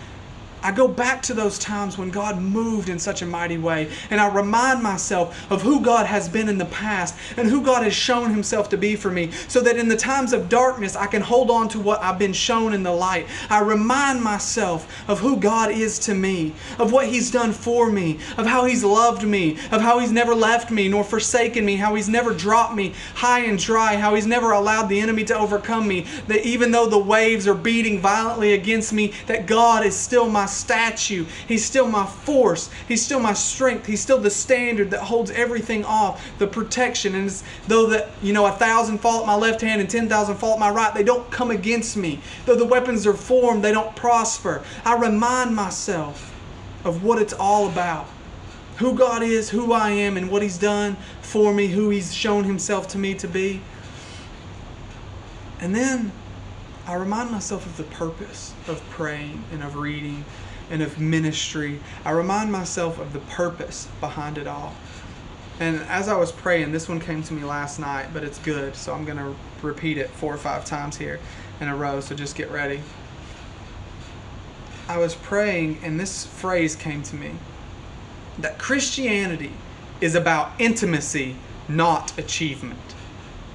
I 0.65 0.73
go 0.73 0.89
back 0.89 1.21
to 1.25 1.35
those 1.35 1.59
times 1.59 1.99
when 1.99 2.09
God 2.09 2.41
moved 2.41 2.89
in 2.89 2.99
such 2.99 3.21
a 3.21 3.27
mighty 3.27 3.59
way, 3.59 3.91
and 4.09 4.19
I 4.19 4.35
remind 4.35 4.83
myself 4.83 5.51
of 5.53 5.61
who 5.61 5.83
God 5.83 6.07
has 6.07 6.27
been 6.27 6.49
in 6.49 6.57
the 6.57 6.65
past 6.65 7.15
and 7.37 7.51
who 7.51 7.61
God 7.61 7.83
has 7.83 7.95
shown 7.95 8.31
Himself 8.31 8.71
to 8.71 8.79
be 8.79 8.97
for 8.97 9.11
me, 9.11 9.31
so 9.47 9.61
that 9.61 9.77
in 9.77 9.89
the 9.89 9.97
times 9.97 10.33
of 10.33 10.49
darkness 10.49 10.97
I 10.97 11.07
can 11.07 11.21
hold 11.21 11.51
on 11.51 11.69
to 11.69 11.79
what 11.79 12.03
I've 12.03 12.19
been 12.19 12.33
shown 12.33 12.73
in 12.73 12.83
the 12.83 12.93
light. 12.93 13.27
I 13.51 13.61
remind 13.61 14.23
myself 14.23 15.07
of 15.07 15.21
who 15.21 15.37
God 15.37 15.71
is 15.71 15.99
to 16.01 16.15
me, 16.15 16.55
of 16.79 16.93
what 16.93 17.09
He's 17.09 17.31
done 17.31 17.53
for 17.53 17.91
me, 17.91 18.19
of 18.39 18.47
how 18.47 18.65
He's 18.65 18.83
loved 18.83 19.23
me, 19.23 19.59
of 19.71 19.83
how 19.83 19.99
He's 19.99 20.13
never 20.13 20.35
left 20.35 20.71
me 20.71 20.89
nor 20.89 21.05
forsaken 21.05 21.67
me, 21.67 21.77
how 21.77 21.95
He's 21.95 22.09
never 22.09 22.33
dropped 22.33 22.75
me 22.75 22.95
high 23.17 23.41
and 23.41 23.59
dry, 23.59 23.97
how 23.97 24.15
He's 24.15 24.27
never 24.27 24.53
allowed 24.53 24.89
the 24.89 25.01
enemy 25.01 25.25
to 25.25 25.37
overcome 25.39 25.87
me, 25.87 26.07
that 26.27 26.47
even 26.47 26.71
though 26.71 26.87
the 26.87 26.97
waves 26.97 27.47
are 27.47 27.55
beating 27.55 28.01
violently 28.01 28.55
against 28.55 28.95
me, 28.95 29.13
that 29.27 29.45
God 29.45 29.85
is 29.85 29.95
still 29.95 30.27
my 30.31 30.47
statue. 30.55 31.27
He's 31.47 31.65
still 31.65 31.87
my 31.87 32.07
force. 32.07 32.71
He's 32.89 33.05
still 33.05 33.21
my 33.21 33.33
strength. 33.33 33.87
He's 33.87 34.01
still 34.01 34.19
the 34.19 34.31
standard 34.31 34.91
that 34.93 35.01
holds 35.01 35.31
everything 35.31 35.85
off, 35.85 36.25
the 36.39 36.47
protection. 36.47 37.15
And 37.15 37.43
though 37.69 37.87
that, 37.87 38.11
you 38.23 38.33
know, 38.33 38.47
a 38.47 38.53
thousand 38.53 38.99
fall 38.99 39.21
at 39.21 39.27
my 39.27 39.35
left 39.35 39.61
hand 39.61 39.81
and 39.81 39.91
ten 39.91 40.09
thousand 40.09 40.37
fall 40.37 40.55
at 40.55 40.59
my 40.59 40.71
right, 40.71 40.95
they 40.95 41.03
don't 41.03 41.31
come 41.31 41.51
against 41.51 41.97
me. 41.97 42.21
Though 42.47 42.57
the 42.57 42.65
weapons 42.65 43.07
are 43.07 43.15
formed, 43.15 43.63
they 43.65 43.73
don't 43.73 43.95
prosper. 43.97 44.63
I 44.85 44.97
remind 44.97 45.55
myself 45.55 46.35
of 46.85 47.03
what 47.03 47.21
it's 47.21 47.33
all 47.33 47.69
about. 47.69 48.07
Who 48.79 48.95
God 48.95 49.23
is, 49.23 49.51
who 49.51 49.73
I 49.73 49.91
am, 49.91 50.17
and 50.17 50.31
what 50.31 50.43
He's 50.43 50.59
done 50.59 50.97
for 51.23 51.55
me, 51.55 51.69
who 51.69 51.91
He's 51.91 52.13
shown 52.13 52.45
Himself 52.45 52.89
to 52.89 52.99
me 52.99 53.15
to 53.15 53.29
be. 53.29 53.61
And 55.61 55.75
then 55.75 56.13
I 56.87 56.95
remind 56.95 57.31
myself 57.31 57.65
of 57.65 57.77
the 57.79 57.85
purpose 57.85 58.53
of 58.69 58.83
praying 58.91 59.43
and 59.53 59.63
of 59.63 59.77
reading 59.77 60.25
and 60.71 60.83
of 60.83 61.01
ministry. 61.01 61.81
I 62.05 62.11
remind 62.11 62.53
myself 62.53 62.99
of 62.99 63.13
the 63.15 63.21
purpose 63.21 63.89
behind 64.01 64.37
it 64.37 64.47
all. 64.47 64.75
And 65.61 65.81
as 65.83 66.09
I 66.09 66.17
was 66.17 66.31
praying, 66.31 66.73
this 66.73 66.89
one 66.89 67.01
came 67.01 67.23
to 67.23 67.33
me 67.33 67.43
last 67.45 67.79
night, 67.79 68.09
but 68.13 68.23
it's 68.23 68.39
good, 68.39 68.75
so 68.75 68.93
I'm 68.93 69.05
going 69.05 69.19
to 69.19 69.35
repeat 69.63 69.97
it 69.99 70.11
four 70.11 70.35
or 70.35 70.37
five 70.37 70.65
times 70.65 70.97
here 70.97 71.21
in 71.61 71.69
a 71.69 71.77
row, 71.77 72.01
so 72.01 72.15
just 72.15 72.37
get 72.37 72.51
ready. 72.51 72.81
I 74.89 74.99
was 74.99 75.15
praying, 75.15 75.79
and 75.83 75.99
this 75.99 76.27
phrase 76.27 76.77
came 76.77 77.03
to 77.05 77.17
me 77.17 77.33
that 78.39 78.59
Christianity 78.59 79.53
is 80.01 80.15
about 80.15 80.51
intimacy, 80.59 81.37
not 81.69 82.19
achievement. 82.19 82.95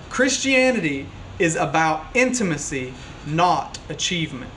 Christianity 0.10 1.06
is 1.38 1.56
about 1.56 2.06
intimacy, 2.15 2.94
not 3.26 3.80
achievement. 3.90 4.52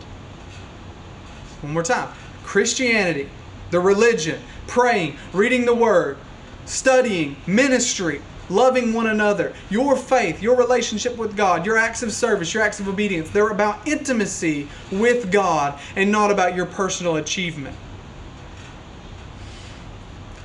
One 1.61 1.72
more 1.72 1.83
time. 1.83 2.12
Christianity, 2.42 3.29
the 3.70 3.81
religion, 3.81 4.40
praying, 4.66 5.16
reading 5.33 5.64
the 5.64 5.75
word, 5.75 6.18
studying, 6.64 7.37
ministry, 7.46 8.20
loving 8.51 8.92
one 8.92 9.07
another, 9.07 9.55
your 9.70 9.96
faith, 9.96 10.42
your 10.42 10.57
relationship 10.57 11.16
with 11.16 11.37
God, 11.37 11.64
your 11.64 11.79
acts 11.79 12.03
of 12.03 12.12
service, 12.12 12.53
your 12.53 12.62
acts 12.62 12.81
of 12.81 12.88
obedience, 12.88 13.31
they're 13.31 13.48
about 13.48 13.87
intimacy 13.87 14.68
with 14.90 15.33
God 15.33 15.79
and 15.96 16.11
not 16.12 16.31
about 16.31 16.55
your 16.55 16.66
personal 16.66 17.16
achievement. 17.16 17.77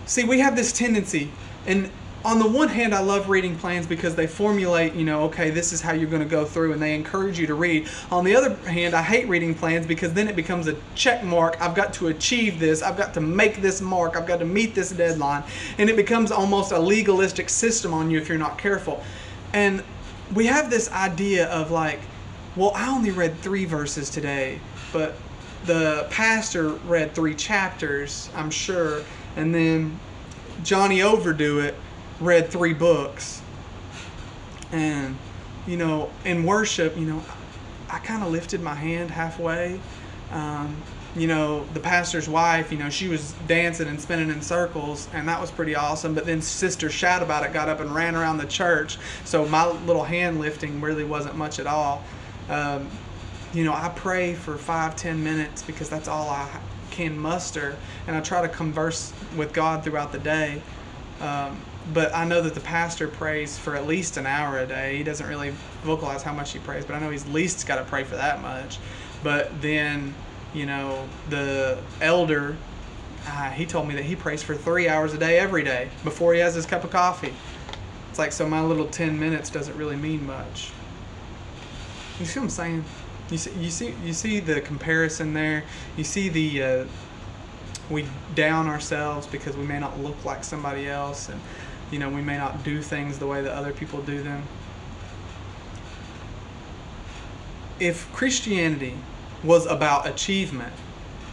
See, 0.06 0.24
we 0.24 0.40
have 0.40 0.56
this 0.56 0.72
tendency, 0.72 1.30
and 1.66 1.92
on 2.28 2.40
the 2.40 2.48
one 2.48 2.68
hand, 2.68 2.94
I 2.94 3.00
love 3.00 3.30
reading 3.30 3.56
plans 3.56 3.88
because 3.88 4.13
they 4.13 4.28
formulate, 4.28 4.94
you 4.94 5.06
know, 5.06 5.24
okay, 5.24 5.50
this 5.50 5.72
is 5.72 5.80
how 5.80 5.94
you're 5.94 6.10
going 6.10 6.22
to 6.22 6.28
go 6.28 6.44
through, 6.44 6.74
and 6.74 6.82
they 6.82 6.94
encourage 6.94 7.40
you 7.40 7.48
to 7.48 7.54
read. 7.56 7.88
On 8.12 8.26
the 8.26 8.36
other 8.36 8.54
hand, 8.70 8.94
I 8.94 9.02
hate 9.02 9.30
reading 9.30 9.56
plans 9.56 9.88
because 9.88 10.12
then 10.12 10.28
it 10.28 10.36
becomes 10.36 10.68
a 10.68 10.76
check 10.94 11.24
mark. 11.24 11.56
I've 11.62 11.74
got 11.74 11.94
to 11.94 12.08
achieve 12.08 12.60
this. 12.60 12.82
I've 12.82 12.98
got 12.98 13.13
to 13.13 13.22
make 13.22 13.62
this 13.62 13.80
mark. 13.80 14.18
I've 14.18 14.28
got 14.28 14.40
to 14.40 14.46
meet 14.46 14.76
this 14.76 14.90
deadline. 14.90 15.46
And 15.78 15.90
it 15.90 15.96
becomes 15.96 16.30
almost 16.30 16.74
a 16.74 16.80
legalistic 16.80 17.48
system 17.48 17.94
on 17.94 18.12
you 18.12 18.20
if 18.20 18.28
you're 18.28 18.38
not 18.38 18.58
careful. 18.58 19.02
And 19.54 19.82
we 20.36 20.48
have 20.48 20.70
this 20.70 20.92
idea 20.92 21.48
of 21.48 21.72
like, 21.72 22.02
well, 22.58 22.74
I 22.76 22.90
only 22.90 23.12
read 23.12 23.38
three 23.38 23.63
verses 23.63 24.10
today, 24.10 24.60
but 24.92 25.16
the 25.63 26.06
pastor 26.10 26.72
read 26.88 27.16
three 27.16 27.36
chapters, 27.36 28.30
I'm 28.36 28.52
sure, 28.52 29.04
and 29.38 29.56
then 29.56 29.98
Johnny 30.62 31.02
Overdo 31.02 31.60
it 31.60 31.76
read 32.20 32.50
three 32.50 32.74
books. 32.74 33.42
And, 34.72 35.18
you 35.66 35.78
know, 35.78 36.10
in 36.26 36.44
worship, 36.44 36.98
you 36.98 37.06
know, 37.06 37.24
I 37.90 38.00
kind 38.00 38.24
of 38.24 38.32
lifted 38.32 38.62
my 38.62 38.76
hand 38.76 39.12
halfway. 39.12 39.80
Um, 40.32 40.76
you 41.16 41.26
know, 41.26 41.66
the 41.74 41.80
pastor's 41.80 42.30
wife, 42.30 42.72
you 42.72 42.78
know, 42.78 42.90
she 42.90 43.08
was 43.08 43.34
dancing 43.48 43.88
and 43.88 44.00
spinning 44.00 44.30
in 44.30 44.42
circles, 44.42 45.08
and 45.14 45.28
that 45.28 45.42
was 45.42 45.50
pretty 45.50 45.76
awesome. 45.76 46.14
But 46.14 46.26
then 46.26 46.42
Sister 46.42 46.90
Shout 46.90 47.24
About 47.24 47.44
It 47.44 47.54
got 47.54 47.70
up 47.70 47.80
and 47.80 47.94
ran 47.94 48.16
around 48.16 48.38
the 48.38 48.46
church, 48.46 48.98
so 49.24 49.46
my 49.48 49.66
little 49.66 50.04
hand 50.04 50.40
lifting 50.40 50.80
really 50.80 51.06
wasn't 51.06 51.36
much 51.36 51.60
at 51.60 51.66
all. 51.66 52.04
Um, 52.50 52.88
you 53.54 53.64
know, 53.64 53.74
I 53.74 53.92
pray 53.96 54.36
for 54.36 54.58
five, 54.58 54.96
ten 54.96 55.24
minutes 55.24 55.64
because 55.64 55.90
that's 55.90 56.08
all 56.08 56.30
I 56.30 56.48
can 56.92 57.18
muster, 57.18 57.76
and 58.06 58.16
I 58.16 58.22
try 58.22 58.42
to 58.42 58.50
converse 58.50 59.12
with 59.36 59.54
God 59.54 59.84
throughout 59.84 60.12
the 60.12 60.20
day. 60.20 60.62
Um, 61.20 61.60
but 61.93 62.13
I 62.13 62.26
know 62.26 62.41
that 62.41 62.54
the 62.54 62.62
pastor 62.62 63.08
prays 63.08 63.58
for 63.58 63.76
at 63.76 63.88
least 63.88 64.17
an 64.17 64.26
hour 64.26 64.60
a 64.60 64.65
day. 64.65 64.97
He 64.97 65.04
doesn't 65.04 65.28
really 65.28 65.52
vocalize 65.84 66.23
how 66.23 66.34
much 66.34 66.54
he 66.54 66.60
prays, 66.60 66.86
but 66.86 66.95
I 66.95 67.00
know 67.00 67.10
he's 67.10 67.28
least 67.28 67.65
got 67.67 67.78
to 67.78 67.84
pray 67.84 68.04
for 68.04 68.15
that 68.15 68.41
much. 68.41 68.80
But 69.23 69.62
then, 69.62 70.13
you 70.54 70.65
know, 70.65 71.08
the 71.30 71.80
elder, 72.02 72.58
uh, 73.28 73.52
he 73.52 73.65
told 73.65 73.88
me 73.88 73.95
that 73.95 74.06
he 74.06 74.15
prays 74.15 74.43
for 74.43 74.56
three 74.56 74.88
hours 74.88 75.13
a 75.13 75.17
day 75.17 75.39
every 75.39 75.63
day 75.63 75.89
before 76.04 76.34
he 76.34 76.39
has 76.39 76.56
his 76.56 76.65
cup 76.65 76.84
of 76.84 76.91
coffee. 76.91 77.34
It's 78.10 78.19
like, 78.19 78.32
so 78.32 78.47
my 78.47 78.62
little 78.62 78.88
10 78.88 79.19
minutes 79.19 79.50
doesn't 79.50 79.78
really 79.78 79.95
mean 79.95 80.26
much. 80.26 80.71
You 82.19 82.26
see 82.26 82.39
what 82.39 82.45
I'm 82.45 82.50
saying? 82.50 82.86
You 83.30 83.38
see, 83.38 83.52
you 83.60 83.69
see, 83.69 83.93
you 84.04 84.13
see 84.13 84.39
the 84.39 84.62
comparison 84.62 85.34
there. 85.34 85.65
You 85.95 86.04
see 86.04 86.30
the 86.30 86.63
uh, 86.63 86.86
we 87.89 88.06
down 88.36 88.67
ourselves 88.67 89.28
because 89.28 89.56
we 89.56 89.65
may 89.65 89.80
not 89.80 90.00
look 90.00 90.26
like 90.26 90.43
somebody 90.43 90.88
else, 90.88 91.30
and 91.30 91.39
you 91.91 92.00
know, 92.00 92.10
we 92.10 92.21
may 92.21 92.38
not 92.38 92.63
do 92.63 92.82
things 92.82 93.19
the 93.19 93.28
way 93.28 93.41
that 93.41 93.54
other 93.54 93.71
people 93.71 94.02
do 94.02 94.21
them. 94.21 94.43
If 97.80 98.12
Christianity 98.12 98.95
was 99.43 99.65
about 99.65 100.08
achievement, 100.08 100.73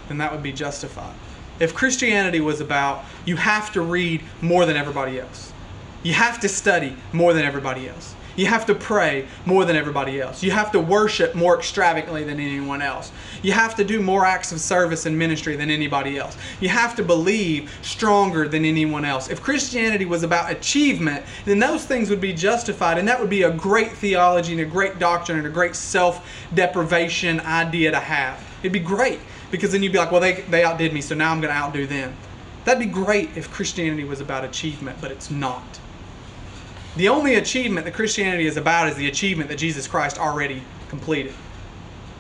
then 0.09 0.19
that 0.19 0.31
would 0.33 0.43
be 0.43 0.53
justified. 0.53 1.15
If 1.59 1.75
Christianity 1.75 2.41
was 2.41 2.61
about 2.61 3.05
you 3.25 3.37
have 3.37 3.73
to 3.73 3.81
read 3.81 4.23
more 4.41 4.67
than 4.67 4.77
everybody 4.77 5.19
else, 5.19 5.53
you 6.03 6.13
have 6.13 6.41
to 6.41 6.49
study 6.49 6.97
more 7.13 7.33
than 7.33 7.45
everybody 7.45 7.89
else, 7.89 8.15
you 8.37 8.47
have 8.47 8.67
to 8.67 8.75
pray 8.75 9.27
more 9.47 9.65
than 9.65 9.77
everybody 9.77 10.21
else. 10.21 10.43
You 10.43 10.51
have 10.51 10.73
to 10.73 10.81
worship 10.81 11.35
more 11.35 11.57
extravagantly 11.57 12.25
than 12.25 12.41
anyone 12.41 12.83
else. 12.83 13.13
You 13.43 13.53
have 13.53 13.75
to 13.77 13.85
do 13.85 14.01
more 14.01 14.25
acts 14.25 14.53
of 14.53 14.61
service 14.61 15.07
and 15.07 15.19
ministry 15.19 15.57
than 15.57 15.71
anybody 15.71 16.19
else. 16.19 16.37
You 16.61 16.69
have 16.69 16.97
to 16.97 17.03
believe 17.03 17.73
stronger 17.83 18.49
than 18.49 18.65
anyone 18.65 19.05
else. 19.05 19.29
If 19.29 19.43
Christianity 19.43 20.05
was 20.05 20.23
about 20.23 20.51
achievement, 20.51 21.25
then 21.45 21.59
those 21.59 21.85
things 21.85 22.11
would 22.11 22.21
be 22.21 22.33
justified, 22.33 22.99
and 22.99 23.07
that 23.07 23.21
would 23.21 23.31
be 23.31 23.43
a 23.43 23.51
great 23.51 23.93
theology 23.93 24.53
and 24.53 24.61
a 24.61 24.65
great 24.65 24.99
doctrine 24.99 25.39
and 25.39 25.47
a 25.47 25.51
great 25.51 25.77
self 25.77 26.29
deprivation 26.55 27.41
idea 27.41 27.91
to 27.91 28.01
have. 28.01 28.43
It'd 28.63 28.73
be 28.73 28.81
great 28.81 29.21
because 29.51 29.73
then 29.73 29.83
you'd 29.83 29.93
be 29.93 29.99
like, 29.99 30.11
well, 30.11 30.21
they, 30.21 30.41
they 30.43 30.65
outdid 30.65 30.93
me, 30.93 31.01
so 31.01 31.15
now 31.15 31.31
I'm 31.31 31.41
going 31.41 31.53
to 31.53 31.59
outdo 31.59 31.87
them. 31.87 32.15
That'd 32.65 32.81
be 32.81 32.93
great 32.93 33.37
if 33.37 33.51
Christianity 33.51 34.05
was 34.05 34.21
about 34.21 34.45
achievement, 34.45 34.99
but 35.01 35.11
it's 35.11 35.31
not. 35.31 35.63
The 36.97 37.09
only 37.09 37.35
achievement 37.35 37.87
that 37.87 37.95
Christianity 37.95 38.47
is 38.47 38.57
about 38.57 38.89
is 38.89 38.97
the 38.97 39.09
achievement 39.09 39.51
that 39.51 39.59
Jesus 39.59 39.89
Christ 39.89 40.19
already 40.19 40.63
completed. 40.89 41.33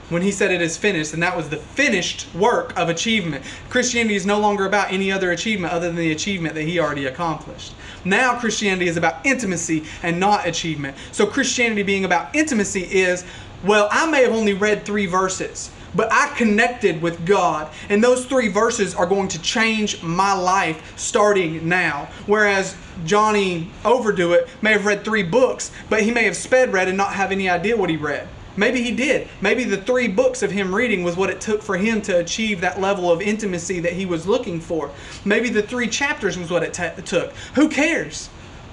When 0.08 0.20
he 0.20 0.32
said 0.32 0.50
it 0.50 0.60
is 0.60 0.76
finished, 0.76 1.14
and 1.14 1.22
that 1.22 1.36
was 1.36 1.48
the 1.48 1.56
finished 1.56 2.32
work 2.34 2.76
of 2.78 2.88
achievement. 2.88 3.44
Christianity 3.70 4.16
is 4.16 4.26
no 4.26 4.38
longer 4.38 4.66
about 4.66 4.92
any 4.92 5.10
other 5.10 5.30
achievement 5.30 5.72
other 5.72 5.86
than 5.86 5.96
the 5.96 6.12
achievement 6.12 6.54
that 6.56 6.64
he 6.64 6.78
already 6.78 7.06
accomplished. 7.06 7.74
Now, 8.04 8.38
Christianity 8.38 8.86
is 8.86 8.96
about 8.96 9.24
intimacy 9.24 9.84
and 10.02 10.20
not 10.20 10.46
achievement. 10.46 10.96
So, 11.12 11.26
Christianity 11.26 11.84
being 11.84 12.04
about 12.04 12.34
intimacy 12.34 12.82
is 12.82 13.24
well, 13.64 13.88
I 13.90 14.10
may 14.10 14.22
have 14.24 14.32
only 14.32 14.52
read 14.52 14.84
three 14.84 15.06
verses, 15.06 15.70
but 15.94 16.12
I 16.12 16.28
connected 16.36 17.00
with 17.00 17.24
God. 17.24 17.72
And 17.88 18.04
those 18.04 18.26
three 18.26 18.48
verses 18.48 18.94
are 18.94 19.06
going 19.06 19.28
to 19.28 19.40
change 19.40 20.02
my 20.02 20.34
life 20.34 20.92
starting 20.98 21.66
now. 21.66 22.08
Whereas 22.26 22.76
Johnny 23.04 23.70
Overdo 23.84 24.32
It 24.32 24.48
may 24.62 24.72
have 24.72 24.86
read 24.86 25.04
three 25.04 25.22
books, 25.22 25.70
but 25.88 26.02
he 26.02 26.10
may 26.10 26.24
have 26.24 26.36
sped 26.36 26.72
read 26.72 26.88
and 26.88 26.96
not 26.96 27.14
have 27.14 27.32
any 27.32 27.48
idea 27.48 27.76
what 27.76 27.90
he 27.90 27.96
read. 27.96 28.28
Maybe 28.56 28.82
he 28.82 28.92
did. 28.92 29.28
Maybe 29.40 29.64
the 29.64 29.76
three 29.76 30.06
books 30.06 30.42
of 30.42 30.52
him 30.52 30.74
reading 30.74 31.02
was 31.02 31.16
what 31.16 31.30
it 31.30 31.40
took 31.40 31.62
for 31.62 31.76
him 31.76 32.00
to 32.02 32.18
achieve 32.18 32.60
that 32.60 32.80
level 32.80 33.10
of 33.10 33.20
intimacy 33.20 33.80
that 33.80 33.94
he 33.94 34.06
was 34.06 34.26
looking 34.26 34.60
for. 34.60 34.90
Maybe 35.24 35.48
the 35.48 35.62
three 35.62 35.88
chapters 35.88 36.38
was 36.38 36.50
what 36.50 36.62
it 36.62 36.72
t- 36.72 37.02
took. 37.04 37.32
Who 37.54 37.68
cares? 37.68 38.28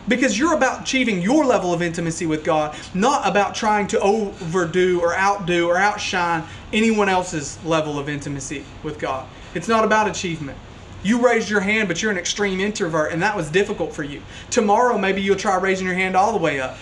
Because 0.07 0.37
you're 0.37 0.55
about 0.55 0.81
achieving 0.81 1.21
your 1.21 1.45
level 1.45 1.73
of 1.73 1.81
intimacy 1.81 2.25
with 2.25 2.43
God, 2.43 2.75
not 2.93 3.27
about 3.27 3.55
trying 3.55 3.87
to 3.87 3.99
overdo 3.99 4.99
or 4.99 5.15
outdo 5.15 5.67
or 5.67 5.77
outshine 5.77 6.43
anyone 6.73 7.09
else's 7.09 7.63
level 7.63 7.97
of 7.97 8.09
intimacy 8.09 8.65
with 8.83 8.99
God. 8.99 9.27
It's 9.53 9.67
not 9.67 9.83
about 9.83 10.07
achievement. 10.07 10.57
You 11.03 11.25
raised 11.25 11.49
your 11.49 11.61
hand, 11.61 11.87
but 11.87 12.01
you're 12.01 12.11
an 12.11 12.17
extreme 12.17 12.59
introvert, 12.59 13.11
and 13.11 13.21
that 13.23 13.35
was 13.35 13.49
difficult 13.49 13.93
for 13.93 14.03
you. 14.03 14.21
Tomorrow, 14.49 14.97
maybe 14.97 15.21
you'll 15.21 15.35
try 15.35 15.57
raising 15.57 15.87
your 15.87 15.95
hand 15.95 16.15
all 16.15 16.31
the 16.31 16.37
way 16.37 16.59
up. 16.59 16.77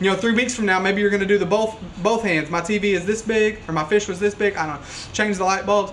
You 0.00 0.10
know, 0.10 0.16
three 0.16 0.32
weeks 0.32 0.54
from 0.54 0.66
now, 0.66 0.80
maybe 0.80 1.00
you're 1.00 1.10
going 1.10 1.20
to 1.20 1.26
do 1.26 1.38
the 1.38 1.46
both 1.46 1.78
both 2.02 2.22
hands. 2.22 2.50
My 2.50 2.60
TV 2.60 2.84
is 2.94 3.06
this 3.06 3.22
big, 3.22 3.60
or 3.68 3.72
my 3.72 3.84
fish 3.84 4.08
was 4.08 4.18
this 4.18 4.34
big. 4.34 4.56
I 4.56 4.66
don't 4.66 4.80
know. 4.80 4.86
Change 5.12 5.38
the 5.38 5.44
light 5.44 5.64
bulbs. 5.64 5.92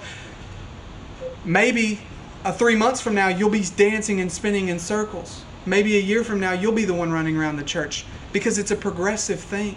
Maybe 1.46 2.00
uh, 2.44 2.52
three 2.52 2.76
months 2.76 3.02
from 3.02 3.14
now, 3.14 3.28
you'll 3.28 3.50
be 3.50 3.64
dancing 3.76 4.20
and 4.20 4.32
spinning 4.32 4.70
in 4.70 4.80
circles. 4.80 5.44
Maybe 5.66 5.98
a 5.98 6.02
year 6.02 6.24
from 6.24 6.40
now, 6.40 6.54
you'll 6.54 6.74
be 6.74 6.86
the 6.86 6.94
one 6.94 7.12
running 7.12 7.38
around 7.38 7.58
the 7.58 7.64
church 7.64 8.06
because 8.34 8.58
it's 8.58 8.72
a 8.72 8.76
progressive 8.76 9.40
thing. 9.40 9.76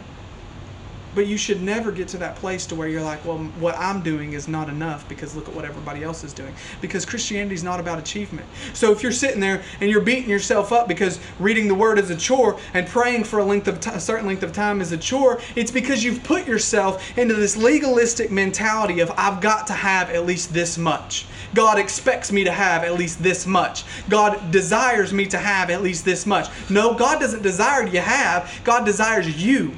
But 1.14 1.26
you 1.26 1.36
should 1.36 1.62
never 1.62 1.92
get 1.92 2.08
to 2.08 2.16
that 2.18 2.36
place 2.36 2.66
to 2.66 2.74
where 2.74 2.88
you're 2.88 3.02
like, 3.02 3.24
well, 3.24 3.38
what 3.60 3.76
I'm 3.78 4.02
doing 4.02 4.32
is 4.32 4.48
not 4.48 4.68
enough 4.68 5.08
because 5.08 5.34
look 5.34 5.48
at 5.48 5.54
what 5.54 5.64
everybody 5.64 6.02
else 6.02 6.24
is 6.24 6.32
doing. 6.32 6.54
Because 6.80 7.04
Christianity 7.04 7.54
is 7.54 7.62
not 7.62 7.80
about 7.80 7.98
achievement. 7.98 8.46
So 8.72 8.92
if 8.92 9.02
you're 9.02 9.12
sitting 9.12 9.40
there 9.40 9.62
and 9.80 9.90
you're 9.90 10.00
beating 10.00 10.30
yourself 10.30 10.72
up 10.72 10.88
because 10.88 11.20
reading 11.38 11.68
the 11.68 11.74
Word 11.74 11.98
is 11.98 12.10
a 12.10 12.16
chore 12.16 12.58
and 12.74 12.86
praying 12.86 13.24
for 13.24 13.38
a 13.38 13.44
length 13.44 13.68
of 13.68 13.80
t- 13.80 13.90
a 13.90 14.00
certain 14.00 14.26
length 14.26 14.42
of 14.42 14.52
time 14.52 14.80
is 14.80 14.92
a 14.92 14.98
chore, 14.98 15.40
it's 15.54 15.70
because 15.70 16.02
you've 16.02 16.22
put 16.24 16.46
yourself 16.46 17.16
into 17.18 17.34
this 17.34 17.56
legalistic 17.56 18.30
mentality 18.30 19.00
of 19.00 19.12
I've 19.16 19.40
got 19.40 19.66
to 19.66 19.74
have 19.74 20.10
at 20.10 20.24
least 20.24 20.52
this 20.52 20.78
much. 20.78 21.26
God 21.54 21.78
expects 21.78 22.32
me 22.32 22.44
to 22.44 22.52
have 22.52 22.82
at 22.84 22.94
least 22.94 23.22
this 23.22 23.46
much. 23.46 23.84
God 24.08 24.50
desires 24.50 25.12
me 25.12 25.26
to 25.26 25.38
have 25.38 25.68
at 25.68 25.82
least 25.82 26.04
this 26.04 26.24
much. 26.24 26.48
No, 26.70 26.94
God 26.94 27.20
doesn't 27.20 27.42
desire 27.42 27.86
you 27.86 28.00
have. 28.00 28.50
God 28.64 28.84
desires 28.84 29.42
you 29.42 29.72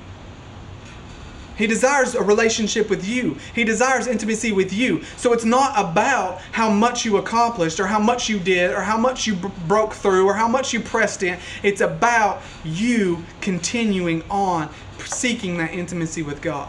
He 1.56 1.66
desires 1.66 2.14
a 2.14 2.22
relationship 2.22 2.90
with 2.90 3.06
you. 3.06 3.38
He 3.54 3.64
desires 3.64 4.06
intimacy 4.06 4.52
with 4.52 4.72
you. 4.72 5.04
So 5.16 5.32
it's 5.32 5.44
not 5.44 5.72
about 5.78 6.40
how 6.52 6.70
much 6.70 7.04
you 7.04 7.16
accomplished 7.16 7.78
or 7.78 7.86
how 7.86 7.98
much 8.00 8.28
you 8.28 8.38
did 8.38 8.72
or 8.72 8.80
how 8.80 8.96
much 8.96 9.26
you 9.26 9.34
b- 9.34 9.48
broke 9.66 9.92
through 9.92 10.26
or 10.26 10.34
how 10.34 10.48
much 10.48 10.72
you 10.72 10.80
pressed 10.80 11.22
in. 11.22 11.38
It's 11.62 11.80
about 11.80 12.42
you 12.64 13.24
continuing 13.40 14.22
on 14.30 14.68
seeking 14.98 15.58
that 15.58 15.72
intimacy 15.72 16.22
with 16.22 16.42
God. 16.42 16.68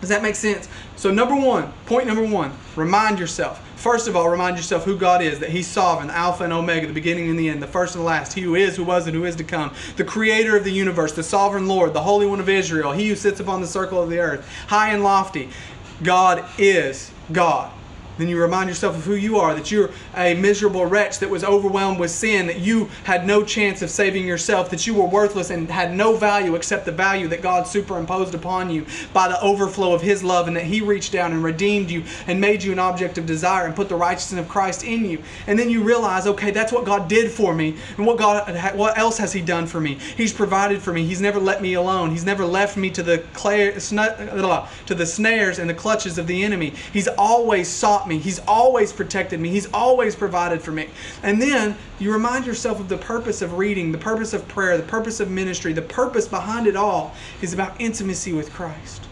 Does 0.00 0.08
that 0.08 0.22
make 0.22 0.34
sense? 0.34 0.68
So, 0.96 1.10
number 1.10 1.36
one, 1.36 1.72
point 1.86 2.06
number 2.06 2.26
one, 2.26 2.52
remind 2.76 3.18
yourself. 3.18 3.66
First 3.80 4.08
of 4.08 4.14
all, 4.14 4.28
remind 4.28 4.58
yourself 4.58 4.84
who 4.84 4.94
God 4.94 5.22
is, 5.22 5.38
that 5.38 5.48
He's 5.48 5.66
sovereign, 5.66 6.08
the 6.08 6.14
Alpha 6.14 6.44
and 6.44 6.52
Omega, 6.52 6.86
the 6.86 6.92
beginning 6.92 7.30
and 7.30 7.38
the 7.38 7.48
end, 7.48 7.62
the 7.62 7.66
first 7.66 7.94
and 7.94 8.02
the 8.02 8.06
last, 8.06 8.34
He 8.34 8.42
who 8.42 8.54
is, 8.54 8.76
who 8.76 8.84
was, 8.84 9.06
and 9.06 9.16
who 9.16 9.24
is 9.24 9.34
to 9.36 9.44
come, 9.44 9.72
the 9.96 10.04
Creator 10.04 10.54
of 10.54 10.64
the 10.64 10.70
universe, 10.70 11.12
the 11.12 11.22
sovereign 11.22 11.66
Lord, 11.66 11.94
the 11.94 12.02
Holy 12.02 12.26
One 12.26 12.40
of 12.40 12.48
Israel, 12.50 12.92
He 12.92 13.08
who 13.08 13.16
sits 13.16 13.40
upon 13.40 13.62
the 13.62 13.66
circle 13.66 14.02
of 14.02 14.10
the 14.10 14.18
earth, 14.18 14.46
high 14.66 14.90
and 14.90 15.02
lofty. 15.02 15.48
God 16.02 16.44
is 16.58 17.10
God. 17.32 17.72
Then 18.20 18.28
you 18.28 18.40
remind 18.40 18.68
yourself 18.68 18.96
of 18.96 19.04
who 19.04 19.14
you 19.14 19.38
are, 19.38 19.54
that 19.54 19.70
you're 19.70 19.90
a 20.16 20.34
miserable 20.34 20.86
wretch 20.86 21.18
that 21.20 21.30
was 21.30 21.42
overwhelmed 21.42 21.98
with 21.98 22.10
sin, 22.10 22.46
that 22.48 22.60
you 22.60 22.90
had 23.04 23.26
no 23.26 23.42
chance 23.42 23.82
of 23.82 23.90
saving 23.90 24.26
yourself, 24.26 24.70
that 24.70 24.86
you 24.86 24.94
were 24.94 25.06
worthless 25.06 25.50
and 25.50 25.70
had 25.70 25.94
no 25.94 26.16
value 26.16 26.54
except 26.54 26.84
the 26.84 26.92
value 26.92 27.28
that 27.28 27.42
God 27.42 27.66
superimposed 27.66 28.34
upon 28.34 28.70
you 28.70 28.84
by 29.12 29.28
the 29.28 29.40
overflow 29.40 29.94
of 29.94 30.02
His 30.02 30.22
love, 30.22 30.48
and 30.48 30.56
that 30.56 30.64
He 30.64 30.80
reached 30.80 31.12
down 31.12 31.32
and 31.32 31.42
redeemed 31.42 31.90
you 31.90 32.04
and 32.26 32.40
made 32.40 32.62
you 32.62 32.72
an 32.72 32.78
object 32.78 33.18
of 33.18 33.26
desire 33.26 33.66
and 33.66 33.74
put 33.74 33.88
the 33.88 33.96
righteousness 33.96 34.40
of 34.40 34.48
Christ 34.48 34.84
in 34.84 35.04
you. 35.04 35.22
And 35.46 35.58
then 35.58 35.70
you 35.70 35.82
realize, 35.82 36.26
okay, 36.26 36.50
that's 36.50 36.72
what 36.72 36.84
God 36.84 37.08
did 37.08 37.30
for 37.30 37.54
me, 37.54 37.76
and 37.96 38.06
what 38.06 38.18
God, 38.18 38.76
what 38.76 38.98
else 38.98 39.16
has 39.18 39.32
He 39.32 39.40
done 39.40 39.66
for 39.66 39.80
me? 39.80 39.94
He's 40.16 40.32
provided 40.32 40.82
for 40.82 40.92
me. 40.92 41.06
He's 41.06 41.20
never 41.20 41.40
let 41.40 41.62
me 41.62 41.74
alone. 41.74 42.10
He's 42.10 42.24
never 42.24 42.44
left 42.44 42.76
me 42.76 42.90
to 42.90 43.02
the 43.02 43.24
to 44.86 44.94
the 44.94 45.06
snares 45.06 45.58
and 45.58 45.70
the 45.70 45.74
clutches 45.74 46.18
of 46.18 46.26
the 46.26 46.42
enemy. 46.42 46.74
He's 46.92 47.08
always 47.08 47.68
sought 47.68 48.08
me. 48.08 48.09
He's 48.18 48.40
always 48.40 48.92
protected 48.92 49.40
me. 49.40 49.50
He's 49.50 49.70
always 49.72 50.16
provided 50.16 50.62
for 50.62 50.72
me. 50.72 50.88
And 51.22 51.40
then 51.40 51.76
you 51.98 52.12
remind 52.12 52.46
yourself 52.46 52.80
of 52.80 52.88
the 52.88 52.98
purpose 52.98 53.42
of 53.42 53.58
reading, 53.58 53.92
the 53.92 53.98
purpose 53.98 54.32
of 54.32 54.46
prayer, 54.48 54.76
the 54.76 54.82
purpose 54.82 55.20
of 55.20 55.30
ministry, 55.30 55.72
the 55.72 55.82
purpose 55.82 56.26
behind 56.26 56.66
it 56.66 56.76
all 56.76 57.14
is 57.42 57.52
about 57.52 57.80
intimacy 57.80 58.32
with 58.32 58.52
Christ. 58.52 59.02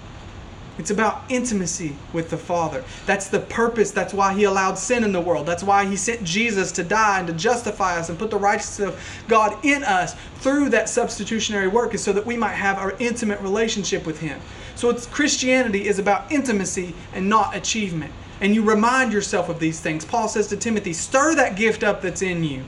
It's 0.79 0.93
about 0.93 1.25
intimacy 1.29 1.97
with 2.13 2.31
the 2.31 2.37
Father. 2.37 2.85
That's 3.05 3.27
the 3.29 3.41
purpose. 3.41 3.91
That's 3.91 4.15
why 4.15 4.35
He 4.35 4.45
allowed 4.45 4.79
sin 4.79 5.03
in 5.03 5.11
the 5.11 5.21
world. 5.21 5.45
That's 5.45 5.65
why 5.65 5.85
He 5.85 5.97
sent 5.97 6.23
Jesus 6.23 6.71
to 6.73 6.85
die 6.85 7.19
and 7.19 7.27
to 7.27 7.33
justify 7.33 7.99
us 7.99 8.09
and 8.09 8.19
put 8.19 8.31
the 8.31 8.39
righteousness 8.39 8.91
of 8.91 9.25
God 9.27 9.59
in 9.65 9.83
us 9.83 10.15
through 10.37 10.69
that 10.71 10.89
substitutionary 10.89 11.67
work, 11.67 11.95
is 11.95 12.03
so 12.05 12.13
that 12.13 12.25
we 12.25 12.37
might 12.37 12.55
have 12.55 12.79
our 12.79 12.95
intimate 13.01 13.41
relationship 13.41 14.07
with 14.07 14.21
Him. 14.21 14.41
So 14.77 14.95
Christianity 14.95 15.89
is 15.89 15.99
about 15.99 16.31
intimacy 16.31 16.95
and 17.13 17.29
not 17.29 17.57
achievement 17.57 18.13
and 18.41 18.55
you 18.55 18.63
remind 18.63 19.13
yourself 19.13 19.49
of 19.49 19.59
these 19.59 19.81
things. 19.81 20.05
Paul 20.05 20.29
says 20.29 20.47
to 20.49 20.57
Timothy, 20.57 20.93
stir 20.93 21.35
that 21.35 21.57
gift 21.57 21.83
up 21.83 22.03
that's 22.03 22.23
in 22.23 22.45
you. 22.45 22.65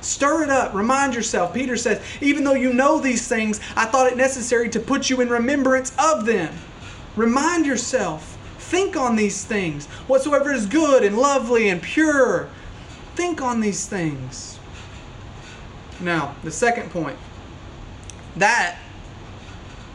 Stir 0.00 0.44
it 0.44 0.50
up. 0.50 0.74
Remind 0.74 1.14
yourself. 1.14 1.52
Peter 1.52 1.76
says, 1.76 2.00
even 2.20 2.44
though 2.44 2.54
you 2.54 2.72
know 2.72 3.00
these 3.00 3.26
things, 3.26 3.60
I 3.74 3.84
thought 3.86 4.10
it 4.10 4.16
necessary 4.16 4.68
to 4.70 4.80
put 4.80 5.10
you 5.10 5.20
in 5.20 5.28
remembrance 5.28 5.92
of 5.98 6.24
them. 6.24 6.54
Remind 7.16 7.66
yourself. 7.66 8.36
Think 8.58 8.96
on 8.96 9.16
these 9.16 9.44
things. 9.44 9.86
Whatsoever 10.06 10.52
is 10.52 10.66
good 10.66 11.02
and 11.02 11.18
lovely 11.18 11.68
and 11.68 11.82
pure, 11.82 12.48
think 13.16 13.40
on 13.40 13.60
these 13.60 13.86
things. 13.86 14.58
Now, 16.00 16.36
the 16.44 16.50
second 16.50 16.90
point. 16.90 17.18
That 18.36 18.78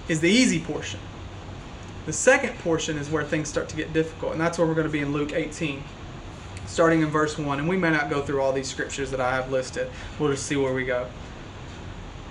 is 0.10 0.20
the 0.20 0.30
easy 0.30 0.60
portion. 0.60 1.00
The 2.06 2.14
second 2.14 2.58
portion 2.60 2.98
is 2.98 3.10
where 3.10 3.24
things 3.24 3.48
start 3.48 3.70
to 3.70 3.76
get 3.78 3.94
difficult, 3.94 4.34
and 4.34 4.42
that's 4.42 4.58
where 4.58 4.68
we're 4.68 4.74
going 4.74 4.88
to 4.88 4.92
be 4.92 5.00
in 5.00 5.14
Luke 5.14 5.32
18, 5.32 5.82
starting 6.66 7.02
in 7.02 7.08
verse 7.08 7.38
1. 7.38 7.60
And 7.60 7.68
we 7.68 7.78
may 7.78 7.92
not 7.92 8.10
go 8.10 8.22
through 8.22 8.42
all 8.42 8.52
these 8.52 8.70
scriptures 8.70 9.10
that 9.12 9.22
I 9.22 9.36
have 9.36 9.52
listed, 9.52 9.90
we'll 10.20 10.32
just 10.32 10.46
see 10.46 10.58
where 10.58 10.74
we 10.74 10.84
go. 10.84 11.08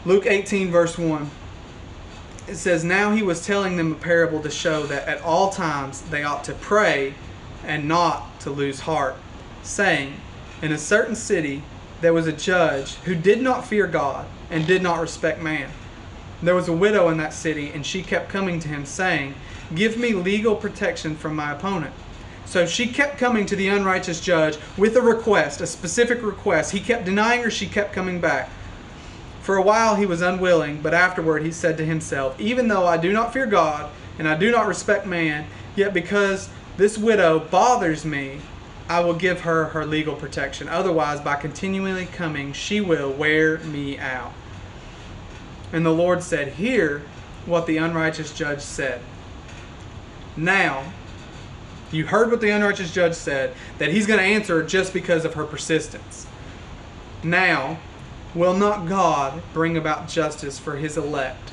Luke 0.05 0.27
18, 0.27 0.71
verse 0.71 0.99
1. 0.99 1.31
It 2.49 2.57
says, 2.57 2.85
Now 2.85 3.15
he 3.15 3.23
was 3.23 3.47
telling 3.47 3.77
them 3.77 3.93
a 3.93 3.95
parable 3.95 4.41
to 4.43 4.51
show 4.51 4.83
that 4.87 5.09
at 5.09 5.23
all 5.23 5.51
times 5.51 6.03
they 6.03 6.23
ought 6.23 6.45
to 6.45 6.55
pray 6.55 7.15
and 7.65 7.89
not 7.89 8.41
to 8.41 8.51
lose 8.51 8.81
heart, 8.81 9.17
saying, 9.63 10.15
In 10.61 10.73
a 10.73 10.79
certain 10.79 11.15
city 11.15 11.63
there 12.03 12.13
was 12.13 12.27
a 12.27 12.33
judge 12.33 12.97
who 13.05 13.15
did 13.15 13.41
not 13.41 13.67
fear 13.67 13.87
God 13.87 14.27
and 14.51 14.67
did 14.67 14.83
not 14.83 15.01
respect 15.01 15.41
man. 15.41 15.71
There 16.43 16.57
was 16.57 16.69
a 16.69 16.73
widow 16.73 17.09
in 17.09 17.19
that 17.19 17.33
city, 17.33 17.71
and 17.71 17.87
she 17.87 18.03
kept 18.03 18.29
coming 18.29 18.59
to 18.59 18.69
him, 18.69 18.85
saying, 18.85 19.35
Give 19.75 19.97
me 19.97 20.13
legal 20.13 20.55
protection 20.55 21.17
from 21.17 21.37
my 21.37 21.53
opponent. 21.53 21.95
So 22.45 22.67
she 22.67 22.87
kept 22.87 23.19
coming 23.19 23.47
to 23.47 23.57
the 23.57 23.69
unrighteous 23.69 24.21
judge 24.21 24.59
with 24.77 24.97
a 24.97 25.01
request, 25.01 25.61
a 25.61 25.67
specific 25.67 26.23
request. 26.23 26.73
He 26.73 26.81
kept 26.81 27.05
denying 27.05 27.43
her, 27.43 27.51
she 27.51 27.67
kept 27.67 27.93
coming 27.93 28.21
back. 28.21 28.51
For 29.41 29.57
a 29.57 29.63
while 29.63 29.97
he 29.97 30.07
was 30.07 30.21
unwilling, 30.21 30.81
but 30.83 30.95
afterward 30.95 31.45
he 31.45 31.51
said 31.51 31.77
to 31.79 31.85
himself, 31.85 32.39
Even 32.39 32.69
though 32.69 32.87
I 32.87 32.97
do 32.97 33.13
not 33.13 33.33
fear 33.33 33.47
God, 33.47 33.91
and 34.19 34.29
I 34.29 34.37
do 34.37 34.51
not 34.51 34.67
respect 34.67 35.07
man, 35.07 35.47
yet 35.75 35.95
because 35.95 36.49
this 36.77 36.99
widow 36.99 37.39
bothers 37.39 38.05
me, 38.05 38.41
I 38.89 39.01
will 39.01 39.15
give 39.15 39.41
her 39.41 39.67
her 39.67 39.87
legal 39.87 40.15
protection. 40.15 40.69
Otherwise, 40.69 41.21
by 41.21 41.37
continually 41.37 42.07
coming, 42.07 42.53
she 42.53 42.81
will 42.81 43.11
wear 43.11 43.59
me 43.61 43.99
out. 43.99 44.33
And 45.73 45.87
the 45.87 45.91
Lord 45.91 46.23
said, 46.23 46.49
Hear 46.49 47.03
what 47.47 47.67
the 47.67 47.79
unrighteous 47.79 48.33
judge 48.35 48.61
said. 48.61 49.01
Now, 50.37 50.93
you 51.91 52.07
heard 52.07 52.31
what 52.31 52.41
the 52.41 52.51
unrighteous 52.51 52.93
judge 52.93 53.15
said, 53.15 53.55
that 53.79 53.91
he's 53.91 54.07
going 54.07 54.19
to 54.19 54.25
answer 54.25 54.63
just 54.63 54.93
because 54.93 55.25
of 55.25 55.35
her 55.35 55.45
persistence. 55.45 56.27
Now, 57.23 57.79
will 58.35 58.55
not 58.55 58.89
God 58.89 59.43
bring 59.53 59.77
about 59.77 60.09
justice 60.09 60.59
for 60.59 60.77
his 60.77 60.97
elect 60.97 61.51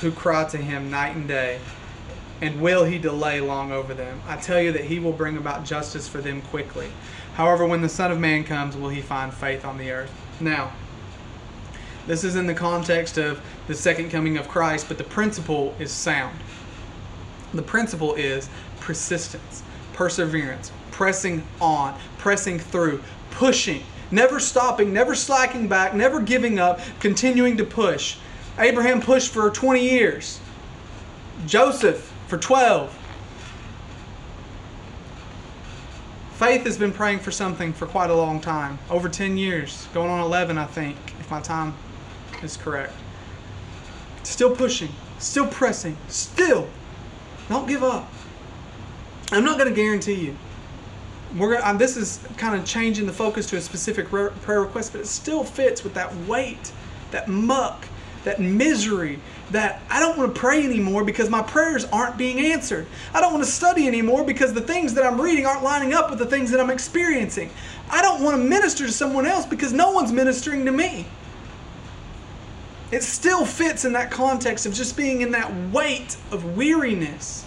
who 0.00 0.12
cry 0.12 0.44
to 0.44 0.56
him 0.56 0.90
night 0.90 1.16
and 1.16 1.26
day? 1.26 1.58
And 2.40 2.60
will 2.60 2.84
he 2.84 2.98
delay 2.98 3.40
long 3.40 3.72
over 3.72 3.94
them? 3.94 4.20
I 4.28 4.36
tell 4.36 4.60
you 4.60 4.70
that 4.72 4.84
he 4.84 4.98
will 4.98 5.12
bring 5.12 5.36
about 5.36 5.64
justice 5.64 6.06
for 6.06 6.20
them 6.20 6.42
quickly. 6.42 6.90
However, 7.34 7.66
when 7.66 7.82
the 7.82 7.88
Son 7.88 8.12
of 8.12 8.20
Man 8.20 8.44
comes, 8.44 8.76
will 8.76 8.90
he 8.90 9.00
find 9.00 9.32
faith 9.32 9.64
on 9.64 9.78
the 9.78 9.90
earth? 9.90 10.12
Now, 10.38 10.72
this 12.06 12.24
is 12.24 12.36
in 12.36 12.46
the 12.46 12.54
context 12.54 13.18
of 13.18 13.40
the 13.66 13.74
second 13.74 14.10
coming 14.10 14.36
of 14.36 14.48
Christ, 14.48 14.86
but 14.86 14.98
the 14.98 15.04
principle 15.04 15.74
is 15.78 15.90
sound. 15.90 16.38
The 17.56 17.62
principle 17.62 18.14
is 18.14 18.48
persistence, 18.80 19.62
perseverance, 19.92 20.70
pressing 20.90 21.42
on, 21.60 21.98
pressing 22.18 22.58
through, 22.58 23.02
pushing, 23.30 23.82
never 24.10 24.38
stopping, 24.40 24.92
never 24.92 25.14
slacking 25.14 25.68
back, 25.68 25.94
never 25.94 26.20
giving 26.20 26.58
up, 26.58 26.80
continuing 27.00 27.56
to 27.56 27.64
push. 27.64 28.18
Abraham 28.58 29.00
pushed 29.00 29.32
for 29.32 29.50
20 29.50 29.80
years, 29.80 30.40
Joseph 31.46 32.12
for 32.28 32.38
12. 32.38 32.96
Faith 36.36 36.64
has 36.64 36.76
been 36.76 36.92
praying 36.92 37.18
for 37.18 37.30
something 37.30 37.72
for 37.72 37.86
quite 37.86 38.10
a 38.10 38.14
long 38.14 38.40
time 38.40 38.78
over 38.90 39.08
10 39.08 39.38
years, 39.38 39.88
going 39.94 40.10
on 40.10 40.20
11, 40.20 40.58
I 40.58 40.66
think, 40.66 40.96
if 41.18 41.30
my 41.30 41.40
time 41.40 41.74
is 42.42 42.56
correct. 42.56 42.92
Still 44.22 44.54
pushing, 44.54 44.90
still 45.18 45.46
pressing, 45.46 45.96
still 46.08 46.68
don't 47.48 47.68
give 47.68 47.82
up. 47.82 48.10
I'm 49.32 49.44
not 49.44 49.58
going 49.58 49.68
to 49.68 49.74
guarantee 49.74 50.14
you. 50.14 50.36
We're 51.36 51.58
gonna, 51.58 51.78
this 51.78 51.96
is 51.96 52.20
kind 52.36 52.58
of 52.58 52.64
changing 52.64 53.06
the 53.06 53.12
focus 53.12 53.48
to 53.50 53.56
a 53.56 53.60
specific 53.60 54.08
prayer 54.08 54.60
request, 54.60 54.92
but 54.92 55.00
it 55.00 55.06
still 55.06 55.44
fits 55.44 55.82
with 55.82 55.94
that 55.94 56.14
weight, 56.28 56.72
that 57.10 57.28
muck, 57.28 57.86
that 58.24 58.40
misery, 58.40 59.18
that 59.50 59.82
I 59.90 60.00
don't 60.00 60.16
want 60.16 60.34
to 60.34 60.40
pray 60.40 60.64
anymore 60.64 61.04
because 61.04 61.28
my 61.28 61.42
prayers 61.42 61.84
aren't 61.86 62.16
being 62.16 62.40
answered. 62.40 62.86
I 63.12 63.20
don't 63.20 63.32
want 63.32 63.44
to 63.44 63.50
study 63.50 63.86
anymore 63.86 64.24
because 64.24 64.52
the 64.54 64.60
things 64.60 64.94
that 64.94 65.04
I'm 65.04 65.20
reading 65.20 65.46
aren't 65.46 65.62
lining 65.62 65.92
up 65.92 66.10
with 66.10 66.18
the 66.18 66.26
things 66.26 66.50
that 66.52 66.60
I'm 66.60 66.70
experiencing. 66.70 67.50
I 67.90 68.02
don't 68.02 68.22
want 68.22 68.36
to 68.36 68.42
minister 68.42 68.86
to 68.86 68.92
someone 68.92 69.26
else 69.26 69.46
because 69.46 69.72
no 69.72 69.90
one's 69.90 70.12
ministering 70.12 70.64
to 70.64 70.72
me. 70.72 71.06
It 72.92 73.02
still 73.02 73.44
fits 73.44 73.84
in 73.84 73.92
that 73.94 74.10
context 74.10 74.64
of 74.66 74.72
just 74.72 74.96
being 74.96 75.20
in 75.20 75.32
that 75.32 75.52
weight 75.72 76.16
of 76.30 76.56
weariness. 76.56 77.44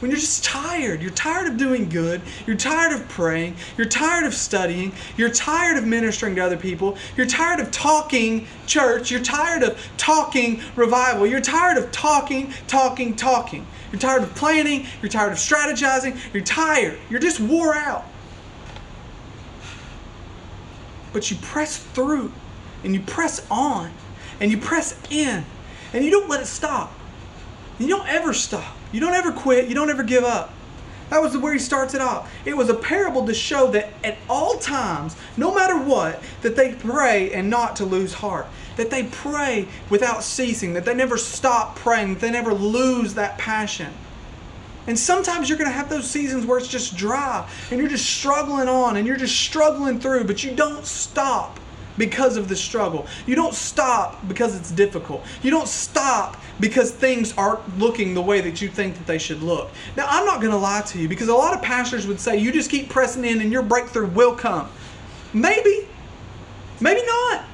When 0.00 0.12
you're 0.12 0.20
just 0.20 0.44
tired, 0.44 1.02
you're 1.02 1.10
tired 1.10 1.48
of 1.48 1.56
doing 1.56 1.88
good, 1.88 2.20
you're 2.46 2.56
tired 2.56 2.92
of 2.92 3.08
praying, 3.08 3.56
you're 3.76 3.88
tired 3.88 4.26
of 4.26 4.34
studying, 4.34 4.92
you're 5.16 5.30
tired 5.30 5.76
of 5.76 5.84
ministering 5.84 6.36
to 6.36 6.40
other 6.40 6.56
people, 6.56 6.96
you're 7.16 7.26
tired 7.26 7.58
of 7.58 7.72
talking 7.72 8.46
church, 8.66 9.10
you're 9.10 9.22
tired 9.22 9.64
of 9.64 9.80
talking 9.96 10.62
revival, 10.76 11.26
you're 11.26 11.40
tired 11.40 11.78
of 11.78 11.90
talking, 11.90 12.52
talking, 12.68 13.16
talking. 13.16 13.66
You're 13.90 13.98
tired 13.98 14.22
of 14.22 14.32
planning, 14.36 14.86
you're 15.02 15.08
tired 15.08 15.32
of 15.32 15.38
strategizing, 15.38 16.16
you're 16.32 16.44
tired, 16.44 16.98
you're 17.10 17.18
just 17.18 17.40
wore 17.40 17.74
out. 17.74 18.04
But 21.12 21.28
you 21.30 21.38
press 21.38 21.78
through 21.78 22.32
and 22.84 22.94
you 22.94 23.00
press 23.00 23.44
on 23.50 23.90
and 24.40 24.50
you 24.50 24.58
press 24.58 24.98
in 25.10 25.44
and 25.92 26.04
you 26.04 26.10
don't 26.10 26.28
let 26.28 26.40
it 26.40 26.46
stop. 26.46 26.92
You 27.78 27.88
don't 27.88 28.08
ever 28.08 28.32
stop. 28.32 28.76
You 28.92 29.00
don't 29.00 29.14
ever 29.14 29.32
quit. 29.32 29.68
You 29.68 29.74
don't 29.74 29.90
ever 29.90 30.02
give 30.02 30.24
up. 30.24 30.52
That 31.10 31.22
was 31.22 31.36
where 31.36 31.52
he 31.52 31.58
starts 31.58 31.94
it 31.94 32.02
off. 32.02 32.30
It 32.44 32.56
was 32.56 32.68
a 32.68 32.74
parable 32.74 33.26
to 33.26 33.34
show 33.34 33.70
that 33.70 33.92
at 34.04 34.18
all 34.28 34.58
times, 34.58 35.16
no 35.36 35.54
matter 35.54 35.78
what, 35.78 36.22
that 36.42 36.54
they 36.54 36.74
pray 36.74 37.32
and 37.32 37.48
not 37.48 37.76
to 37.76 37.86
lose 37.86 38.12
heart. 38.12 38.46
That 38.76 38.90
they 38.90 39.04
pray 39.04 39.68
without 39.88 40.22
ceasing, 40.22 40.74
that 40.74 40.84
they 40.84 40.94
never 40.94 41.16
stop 41.16 41.76
praying, 41.76 42.14
that 42.14 42.20
they 42.20 42.30
never 42.30 42.52
lose 42.52 43.14
that 43.14 43.38
passion. 43.38 43.92
And 44.86 44.98
sometimes 44.98 45.48
you're 45.48 45.58
going 45.58 45.70
to 45.70 45.76
have 45.76 45.90
those 45.90 46.08
seasons 46.08 46.46
where 46.46 46.58
it's 46.58 46.68
just 46.68 46.96
dry 46.96 47.48
and 47.70 47.78
you're 47.78 47.90
just 47.90 48.08
struggling 48.08 48.68
on 48.68 48.96
and 48.96 49.06
you're 49.06 49.16
just 49.16 49.36
struggling 49.36 50.00
through, 50.00 50.24
but 50.24 50.44
you 50.44 50.54
don't 50.54 50.84
stop 50.84 51.58
because 51.98 52.36
of 52.36 52.48
the 52.48 52.56
struggle. 52.56 53.06
You 53.26 53.34
don't 53.34 53.54
stop 53.54 54.26
because 54.28 54.56
it's 54.56 54.70
difficult. 54.70 55.24
You 55.42 55.50
don't 55.50 55.68
stop 55.68 56.40
because 56.60 56.90
things 56.90 57.34
aren't 57.36 57.78
looking 57.78 58.14
the 58.14 58.22
way 58.22 58.40
that 58.40 58.62
you 58.62 58.68
think 58.68 58.96
that 58.96 59.06
they 59.06 59.18
should 59.18 59.42
look. 59.42 59.70
Now, 59.96 60.06
I'm 60.08 60.24
not 60.24 60.40
going 60.40 60.52
to 60.52 60.58
lie 60.58 60.82
to 60.82 60.98
you 60.98 61.08
because 61.08 61.28
a 61.28 61.34
lot 61.34 61.54
of 61.54 61.62
pastors 61.62 62.06
would 62.06 62.20
say 62.20 62.38
you 62.38 62.52
just 62.52 62.70
keep 62.70 62.88
pressing 62.88 63.24
in 63.24 63.40
and 63.40 63.52
your 63.52 63.62
breakthrough 63.62 64.06
will 64.06 64.34
come. 64.34 64.68
Maybe. 65.34 65.86
Maybe 66.80 67.04
not. 67.04 67.44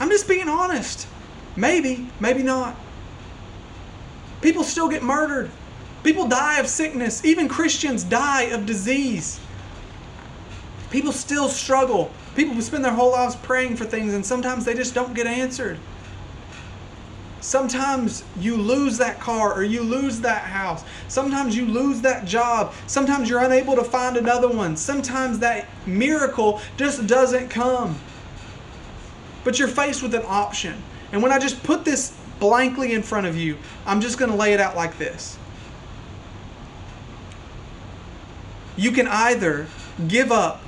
I'm 0.00 0.10
just 0.10 0.28
being 0.28 0.48
honest. 0.48 1.08
Maybe, 1.56 2.08
maybe 2.20 2.42
not. 2.42 2.76
People 4.40 4.62
still 4.62 4.88
get 4.88 5.02
murdered. 5.02 5.50
People 6.04 6.28
die 6.28 6.60
of 6.60 6.68
sickness. 6.68 7.24
Even 7.24 7.48
Christians 7.48 8.04
die 8.04 8.42
of 8.42 8.66
disease. 8.66 9.40
People 10.90 11.12
still 11.12 11.48
struggle. 11.48 12.12
People 12.38 12.62
spend 12.62 12.84
their 12.84 12.92
whole 12.92 13.10
lives 13.10 13.34
praying 13.34 13.74
for 13.74 13.84
things 13.84 14.14
and 14.14 14.24
sometimes 14.24 14.64
they 14.64 14.72
just 14.72 14.94
don't 14.94 15.12
get 15.12 15.26
answered. 15.26 15.76
Sometimes 17.40 18.22
you 18.38 18.56
lose 18.56 18.96
that 18.98 19.18
car 19.18 19.52
or 19.52 19.64
you 19.64 19.82
lose 19.82 20.20
that 20.20 20.42
house. 20.42 20.84
Sometimes 21.08 21.56
you 21.56 21.66
lose 21.66 22.00
that 22.02 22.26
job. 22.26 22.74
Sometimes 22.86 23.28
you're 23.28 23.42
unable 23.42 23.74
to 23.74 23.82
find 23.82 24.16
another 24.16 24.48
one. 24.48 24.76
Sometimes 24.76 25.40
that 25.40 25.66
miracle 25.84 26.60
just 26.76 27.08
doesn't 27.08 27.48
come. 27.48 27.98
But 29.42 29.58
you're 29.58 29.66
faced 29.66 30.00
with 30.00 30.14
an 30.14 30.22
option. 30.24 30.80
And 31.10 31.24
when 31.24 31.32
I 31.32 31.40
just 31.40 31.60
put 31.64 31.84
this 31.84 32.16
blankly 32.38 32.92
in 32.92 33.02
front 33.02 33.26
of 33.26 33.36
you, 33.36 33.58
I'm 33.84 34.00
just 34.00 34.16
going 34.16 34.30
to 34.30 34.36
lay 34.36 34.52
it 34.52 34.60
out 34.60 34.76
like 34.76 34.96
this. 34.96 35.36
You 38.76 38.92
can 38.92 39.08
either 39.08 39.66
give 40.06 40.30
up 40.30 40.62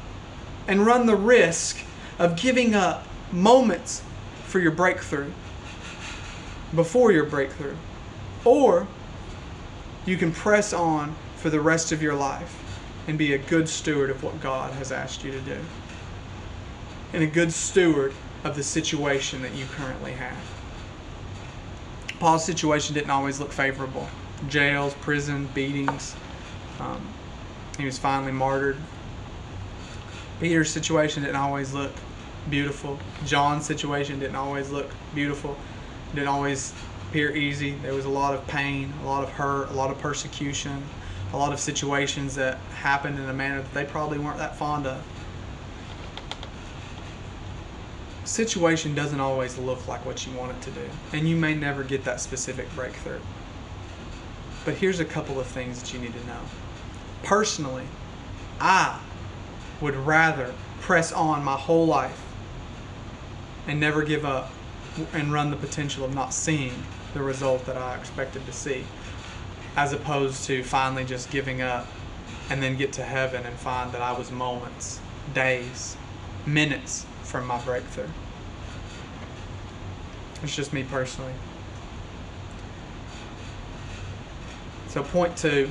and 0.66 0.84
run 0.84 1.06
the 1.06 1.16
risk 1.16 1.84
of 2.18 2.36
giving 2.36 2.74
up 2.74 3.06
moments 3.32 4.02
for 4.44 4.58
your 4.58 4.72
breakthrough 4.72 5.30
before 6.74 7.12
your 7.12 7.24
breakthrough. 7.24 7.76
Or 8.44 8.86
you 10.04 10.16
can 10.16 10.32
press 10.32 10.72
on 10.72 11.14
for 11.36 11.50
the 11.50 11.60
rest 11.60 11.92
of 11.92 12.02
your 12.02 12.14
life 12.14 12.56
and 13.06 13.18
be 13.18 13.32
a 13.34 13.38
good 13.38 13.68
steward 13.68 14.10
of 14.10 14.22
what 14.22 14.40
God 14.40 14.72
has 14.74 14.92
asked 14.92 15.24
you 15.24 15.32
to 15.32 15.40
do. 15.40 15.58
And 17.12 17.22
a 17.22 17.26
good 17.26 17.52
steward 17.52 18.12
of 18.44 18.56
the 18.56 18.62
situation 18.62 19.42
that 19.42 19.54
you 19.54 19.66
currently 19.66 20.12
have. 20.12 20.36
Paul's 22.18 22.44
situation 22.44 22.94
didn't 22.94 23.10
always 23.10 23.40
look 23.40 23.52
favorable 23.52 24.08
jails, 24.48 24.94
prison, 24.94 25.48
beatings. 25.54 26.16
Um, 26.78 27.06
he 27.76 27.84
was 27.84 27.98
finally 27.98 28.32
martyred 28.32 28.78
Peter's 30.40 30.72
situation 30.72 31.22
didn't 31.22 31.36
always 31.36 31.74
look 31.74 31.92
beautiful. 32.48 32.98
John's 33.26 33.66
situation 33.66 34.18
didn't 34.18 34.36
always 34.36 34.70
look 34.70 34.90
beautiful. 35.14 35.56
Didn't 36.14 36.28
always 36.28 36.72
appear 37.08 37.36
easy. 37.36 37.72
There 37.82 37.92
was 37.92 38.06
a 38.06 38.10
lot 38.10 38.34
of 38.34 38.46
pain, 38.46 38.92
a 39.02 39.06
lot 39.06 39.22
of 39.22 39.30
hurt, 39.30 39.68
a 39.68 39.74
lot 39.74 39.90
of 39.90 39.98
persecution, 39.98 40.82
a 41.32 41.36
lot 41.36 41.52
of 41.52 41.60
situations 41.60 42.34
that 42.36 42.56
happened 42.74 43.18
in 43.18 43.28
a 43.28 43.32
manner 43.34 43.60
that 43.60 43.74
they 43.74 43.84
probably 43.84 44.18
weren't 44.18 44.38
that 44.38 44.56
fond 44.56 44.86
of. 44.86 45.02
Situation 48.24 48.94
doesn't 48.94 49.20
always 49.20 49.58
look 49.58 49.86
like 49.88 50.06
what 50.06 50.26
you 50.26 50.32
want 50.34 50.52
it 50.52 50.62
to 50.62 50.70
do, 50.70 50.88
and 51.12 51.28
you 51.28 51.36
may 51.36 51.54
never 51.54 51.82
get 51.82 52.04
that 52.04 52.20
specific 52.20 52.72
breakthrough. 52.74 53.20
But 54.64 54.74
here's 54.74 55.00
a 55.00 55.04
couple 55.04 55.40
of 55.40 55.46
things 55.46 55.80
that 55.82 55.92
you 55.92 55.98
need 55.98 56.12
to 56.12 56.26
know. 56.26 56.40
Personally, 57.24 57.86
I 58.60 59.00
would 59.80 59.96
rather 59.96 60.54
press 60.80 61.12
on 61.12 61.42
my 61.44 61.56
whole 61.56 61.86
life 61.86 62.22
and 63.66 63.80
never 63.80 64.02
give 64.02 64.24
up 64.24 64.50
and 65.12 65.32
run 65.32 65.50
the 65.50 65.56
potential 65.56 66.04
of 66.04 66.14
not 66.14 66.34
seeing 66.34 66.82
the 67.14 67.22
result 67.22 67.64
that 67.66 67.76
I 67.76 67.96
expected 67.96 68.44
to 68.46 68.52
see, 68.52 68.84
as 69.76 69.92
opposed 69.92 70.44
to 70.46 70.62
finally 70.62 71.04
just 71.04 71.30
giving 71.30 71.62
up 71.62 71.86
and 72.48 72.62
then 72.62 72.76
get 72.76 72.92
to 72.94 73.04
heaven 73.04 73.46
and 73.46 73.56
find 73.56 73.92
that 73.92 74.02
I 74.02 74.12
was 74.12 74.30
moments, 74.30 75.00
days, 75.34 75.96
minutes 76.46 77.06
from 77.22 77.46
my 77.46 77.60
breakthrough. 77.62 78.08
It's 80.42 80.56
just 80.56 80.72
me 80.72 80.82
personally. 80.84 81.34
So, 84.88 85.04
point 85.04 85.36
two 85.36 85.70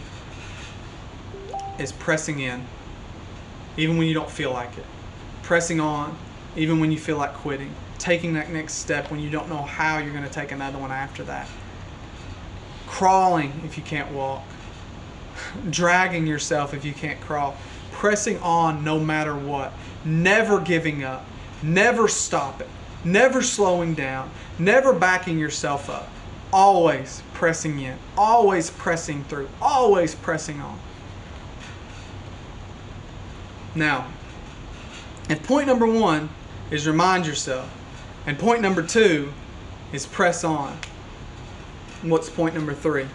is 1.78 1.92
pressing 1.92 2.40
in 2.40 2.66
even 3.78 3.98
when 3.98 4.08
you 4.08 4.14
don't 4.14 4.30
feel 4.30 4.52
like 4.52 4.78
it. 4.78 4.86
Pressing 5.44 5.80
on, 5.80 6.18
even 6.56 6.80
when 6.80 6.92
you 6.92 6.98
feel 6.98 7.18
like 7.18 7.34
quitting. 7.34 7.72
Taking 7.98 8.34
that 8.34 8.52
next 8.52 8.76
step 8.76 9.12
when 9.12 9.20
you 9.20 9.30
don't 9.30 9.50
know 9.50 9.62
how 9.62 9.98
you're 9.98 10.14
going 10.14 10.24
to 10.24 10.30
take 10.30 10.52
another 10.52 10.78
one 10.78 10.92
after 10.92 11.24
that. 11.24 11.48
Crawling 12.88 13.52
if 13.66 13.78
you 13.78 13.84
can't 13.84 14.12
walk. 14.12 14.44
Dragging 15.70 16.28
yourself 16.28 16.74
if 16.74 16.86
you 16.86 16.94
can't 16.94 17.20
crawl. 17.22 17.56
Pressing 17.92 18.38
on 18.40 18.84
no 18.84 19.00
matter 19.00 19.36
what. 19.36 19.74
Never 20.06 20.60
giving 20.60 21.04
up. 21.04 21.26
Never 21.62 22.08
stopping. 22.08 22.70
Never 23.04 23.42
slowing 23.42 23.94
down. 23.94 24.32
Never 24.58 24.94
backing 24.94 25.38
yourself 25.38 25.90
up. 25.90 26.10
Always 26.52 27.22
pressing 27.34 27.80
in. 27.80 27.98
Always 28.18 28.70
pressing 28.70 29.24
through. 29.26 29.50
Always 29.62 30.16
pressing 30.16 30.60
on. 30.60 30.80
Now, 33.76 34.08
and 35.30 35.42
point 35.44 35.68
number 35.68 35.86
one 35.86 36.30
is 36.72 36.88
remind 36.88 37.26
yourself, 37.26 37.70
and 38.26 38.38
point 38.38 38.62
number 38.62 38.82
two 38.82 39.32
is 39.94 40.06
press 40.06 40.44
on, 40.44 40.78
what's 42.02 42.30
point 42.30 42.56
number 42.56 42.74
three? 42.74 43.08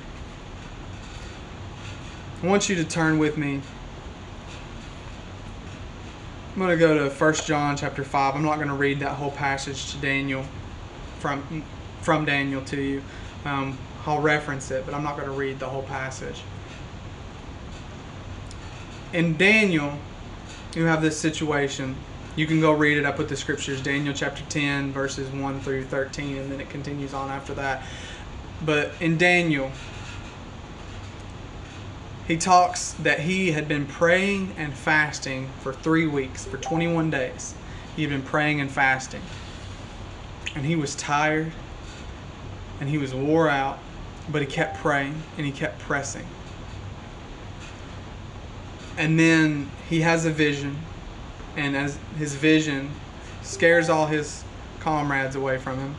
I 2.42 2.46
want 2.46 2.68
you 2.68 2.76
to 2.76 2.84
turn 2.84 3.18
with 3.18 3.38
me. 3.38 3.60
I'm 6.52 6.60
going 6.60 6.70
to 6.70 6.76
go 6.76 7.08
to 7.08 7.12
1 7.12 7.34
John 7.46 7.76
chapter 7.76 8.04
5. 8.04 8.36
I'm 8.36 8.44
not 8.44 8.56
going 8.56 8.68
to 8.68 8.74
read 8.74 9.00
that 9.00 9.14
whole 9.14 9.32
passage 9.32 9.90
to 9.92 9.96
Daniel 9.98 10.44
from 11.18 11.64
from 12.00 12.26
Daniel 12.26 12.62
to 12.66 12.80
you. 12.80 13.02
Um, 13.44 13.78
I'll 14.06 14.20
reference 14.20 14.70
it, 14.70 14.84
but 14.84 14.94
I'm 14.94 15.02
not 15.02 15.16
going 15.16 15.28
to 15.28 15.34
read 15.34 15.58
the 15.58 15.66
whole 15.66 15.82
passage. 15.82 16.42
In 19.14 19.36
Daniel, 19.36 19.98
you 20.74 20.86
have 20.86 21.02
this 21.02 21.18
situation. 21.18 21.96
You 22.36 22.46
can 22.46 22.60
go 22.60 22.72
read 22.72 22.98
it. 22.98 23.04
I 23.04 23.12
put 23.12 23.28
the 23.28 23.36
scriptures, 23.36 23.80
Daniel 23.80 24.12
chapter 24.12 24.42
10, 24.48 24.92
verses 24.92 25.30
1 25.30 25.60
through 25.60 25.84
13, 25.84 26.36
and 26.36 26.50
then 26.50 26.60
it 26.60 26.68
continues 26.68 27.14
on 27.14 27.30
after 27.30 27.54
that. 27.54 27.84
But 28.64 28.92
in 29.00 29.16
Daniel, 29.16 29.70
he 32.26 32.36
talks 32.36 32.92
that 32.94 33.20
he 33.20 33.52
had 33.52 33.68
been 33.68 33.86
praying 33.86 34.54
and 34.56 34.74
fasting 34.74 35.50
for 35.60 35.72
three 35.72 36.06
weeks, 36.06 36.44
for 36.44 36.56
21 36.56 37.10
days. 37.10 37.54
He 37.94 38.02
had 38.02 38.10
been 38.10 38.22
praying 38.22 38.60
and 38.60 38.70
fasting. 38.70 39.22
And 40.56 40.64
he 40.64 40.74
was 40.74 40.94
tired 40.94 41.52
and 42.80 42.88
he 42.88 42.98
was 42.98 43.14
wore 43.14 43.48
out, 43.48 43.78
but 44.28 44.40
he 44.40 44.46
kept 44.46 44.78
praying 44.78 45.22
and 45.36 45.46
he 45.46 45.52
kept 45.52 45.78
pressing. 45.78 46.26
And 48.96 49.18
then 49.18 49.70
he 49.88 50.02
has 50.02 50.24
a 50.24 50.30
vision, 50.30 50.78
and 51.56 51.76
as 51.76 51.98
his 52.16 52.34
vision 52.34 52.90
scares 53.42 53.88
all 53.88 54.06
his 54.06 54.44
comrades 54.80 55.34
away 55.34 55.58
from 55.58 55.78
him, 55.78 55.96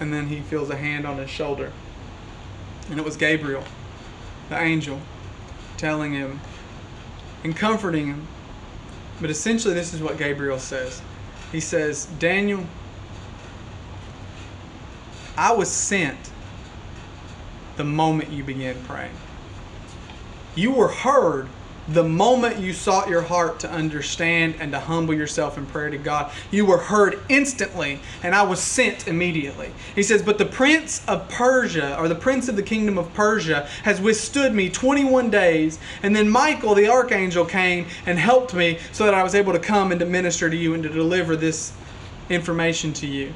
and 0.00 0.12
then 0.12 0.26
he 0.26 0.40
feels 0.40 0.70
a 0.70 0.76
hand 0.76 1.06
on 1.06 1.18
his 1.18 1.30
shoulder. 1.30 1.72
And 2.90 2.98
it 2.98 3.04
was 3.04 3.16
Gabriel, 3.16 3.64
the 4.48 4.58
angel, 4.58 5.00
telling 5.76 6.12
him 6.12 6.40
and 7.44 7.56
comforting 7.56 8.06
him. 8.06 8.26
But 9.20 9.30
essentially, 9.30 9.74
this 9.74 9.94
is 9.94 10.02
what 10.02 10.18
Gabriel 10.18 10.58
says 10.58 11.00
He 11.52 11.60
says, 11.60 12.06
Daniel, 12.18 12.66
I 15.36 15.52
was 15.52 15.70
sent 15.70 16.18
the 17.76 17.84
moment 17.84 18.30
you 18.30 18.42
began 18.42 18.82
praying. 18.84 19.14
You 20.56 20.72
were 20.72 20.88
heard 20.88 21.48
the 21.88 22.02
moment 22.02 22.58
you 22.58 22.72
sought 22.72 23.08
your 23.08 23.22
heart 23.22 23.60
to 23.60 23.70
understand 23.70 24.56
and 24.58 24.72
to 24.72 24.80
humble 24.80 25.14
yourself 25.14 25.56
in 25.56 25.66
prayer 25.66 25.90
to 25.90 25.98
God, 25.98 26.32
you 26.50 26.66
were 26.66 26.78
heard 26.78 27.20
instantly, 27.28 28.00
and 28.22 28.34
I 28.34 28.42
was 28.42 28.60
sent 28.60 29.06
immediately. 29.06 29.70
He 29.94 30.02
says, 30.02 30.22
But 30.22 30.38
the 30.38 30.46
prince 30.46 31.04
of 31.06 31.28
Persia, 31.28 31.96
or 31.98 32.08
the 32.08 32.16
prince 32.16 32.48
of 32.48 32.56
the 32.56 32.62
kingdom 32.62 32.98
of 32.98 33.14
Persia, 33.14 33.68
has 33.84 34.00
withstood 34.00 34.52
me 34.52 34.68
21 34.68 35.30
days. 35.30 35.78
And 36.02 36.16
then 36.16 36.28
Michael, 36.28 36.74
the 36.74 36.88
archangel, 36.88 37.44
came 37.44 37.86
and 38.04 38.18
helped 38.18 38.52
me 38.52 38.78
so 38.90 39.04
that 39.04 39.14
I 39.14 39.22
was 39.22 39.34
able 39.34 39.52
to 39.52 39.60
come 39.60 39.92
and 39.92 40.00
to 40.00 40.06
minister 40.06 40.50
to 40.50 40.56
you 40.56 40.74
and 40.74 40.82
to 40.82 40.88
deliver 40.88 41.36
this 41.36 41.72
information 42.28 42.92
to 42.94 43.06
you. 43.06 43.32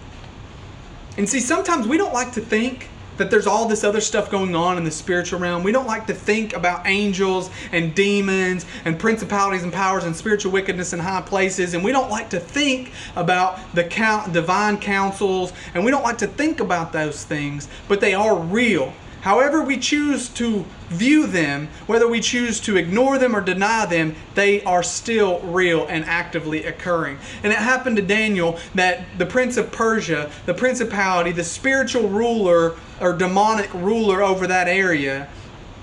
And 1.16 1.28
see, 1.28 1.40
sometimes 1.40 1.86
we 1.86 1.98
don't 1.98 2.14
like 2.14 2.32
to 2.32 2.40
think 2.40 2.89
that 3.20 3.30
there's 3.30 3.46
all 3.46 3.68
this 3.68 3.84
other 3.84 4.00
stuff 4.00 4.30
going 4.30 4.56
on 4.56 4.78
in 4.78 4.84
the 4.84 4.90
spiritual 4.90 5.38
realm. 5.38 5.62
We 5.62 5.72
don't 5.72 5.86
like 5.86 6.06
to 6.06 6.14
think 6.14 6.54
about 6.56 6.86
angels 6.86 7.50
and 7.70 7.94
demons 7.94 8.64
and 8.86 8.98
principalities 8.98 9.62
and 9.62 9.70
powers 9.70 10.04
and 10.04 10.16
spiritual 10.16 10.52
wickedness 10.52 10.94
in 10.94 11.00
high 11.00 11.20
places. 11.20 11.74
And 11.74 11.84
we 11.84 11.92
don't 11.92 12.08
like 12.08 12.30
to 12.30 12.40
think 12.40 12.92
about 13.16 13.58
the 13.74 13.84
count, 13.84 14.32
divine 14.32 14.78
councils. 14.78 15.52
And 15.74 15.84
we 15.84 15.90
don't 15.90 16.02
like 16.02 16.16
to 16.16 16.26
think 16.26 16.60
about 16.60 16.94
those 16.94 17.22
things, 17.22 17.68
but 17.88 18.00
they 18.00 18.14
are 18.14 18.34
real. 18.34 18.90
However, 19.20 19.60
we 19.60 19.76
choose 19.76 20.30
to 20.30 20.64
view 20.90 21.26
them, 21.26 21.68
whether 21.86 22.06
we 22.06 22.20
choose 22.20 22.60
to 22.60 22.76
ignore 22.76 23.16
them 23.16 23.34
or 23.34 23.40
deny 23.40 23.86
them, 23.86 24.14
they 24.34 24.62
are 24.64 24.82
still 24.82 25.40
real 25.40 25.86
and 25.86 26.04
actively 26.04 26.64
occurring. 26.64 27.18
And 27.42 27.52
it 27.52 27.58
happened 27.58 27.96
to 27.96 28.02
Daniel 28.02 28.58
that 28.74 29.04
the 29.16 29.26
prince 29.26 29.56
of 29.56 29.72
Persia, 29.72 30.30
the 30.46 30.54
principality, 30.54 31.32
the 31.32 31.44
spiritual 31.44 32.08
ruler 32.08 32.74
or 33.00 33.12
demonic 33.12 33.72
ruler 33.72 34.22
over 34.22 34.46
that 34.48 34.68
area, 34.68 35.28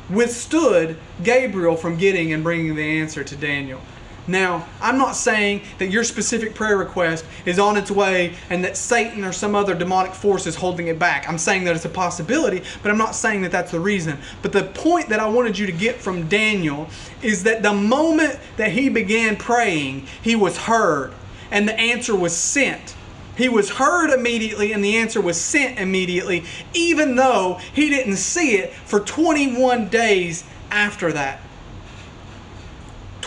withstood 0.10 0.98
Gabriel 1.24 1.76
from 1.76 1.98
getting 1.98 2.34
and 2.34 2.44
bringing 2.44 2.76
the 2.76 3.00
answer 3.00 3.24
to 3.24 3.36
Daniel. 3.36 3.82
Now, 4.28 4.68
I'm 4.82 4.98
not 4.98 5.16
saying 5.16 5.62
that 5.78 5.88
your 5.88 6.04
specific 6.04 6.54
prayer 6.54 6.78
request 6.78 7.26
is 7.46 7.60
on 7.60 7.78
its 7.78 7.90
way 7.90 8.36
and 8.50 8.64
that 8.66 8.76
Satan 8.76 9.24
or 9.24 9.32
some 9.32 9.56
other 9.56 9.74
demonic 9.74 10.14
force 10.14 10.46
is 10.46 10.56
holding 10.56 10.88
it 10.88 11.00
back. 11.00 11.30
I'm 11.30 11.38
saying 11.38 11.64
that 11.64 11.76
it's 11.76 11.86
a 11.86 11.90
possibility, 11.90 12.62
but 12.84 12.92
I'm 12.92 12.98
not 12.98 13.16
saying 13.16 13.42
that 13.44 13.52
that's 13.52 13.72
the 13.72 13.80
reason. 13.80 14.18
But 14.42 14.52
the 14.52 14.66
point 14.66 15.08
that 15.10 15.22
I 15.22 15.28
wanted 15.30 15.58
you 15.58 15.66
to 15.66 15.72
get 15.72 15.96
from 15.96 16.28
Daniel 16.28 16.90
is 17.22 17.44
that 17.44 17.64
the 17.64 17.74
moment 17.74 18.38
that 18.58 18.72
he 18.72 18.90
began 18.90 19.38
praying, 19.38 20.08
he 20.22 20.36
was 20.36 20.58
heard 20.58 21.14
and 21.50 21.68
the 21.68 21.80
answer 21.80 22.14
was 22.14 22.36
sent. 22.36 22.96
He 23.38 23.48
was 23.48 23.70
heard 23.70 24.10
immediately 24.10 24.74
and 24.74 24.84
the 24.84 24.98
answer 24.98 25.22
was 25.22 25.40
sent 25.40 25.80
immediately, 25.80 26.44
even 26.74 27.16
though 27.16 27.60
he 27.72 27.90
didn't 27.90 28.18
see 28.18 28.58
it 28.58 28.74
for 28.74 29.00
21 29.00 29.88
days 29.88 30.44
after 30.70 31.14
that. 31.14 31.40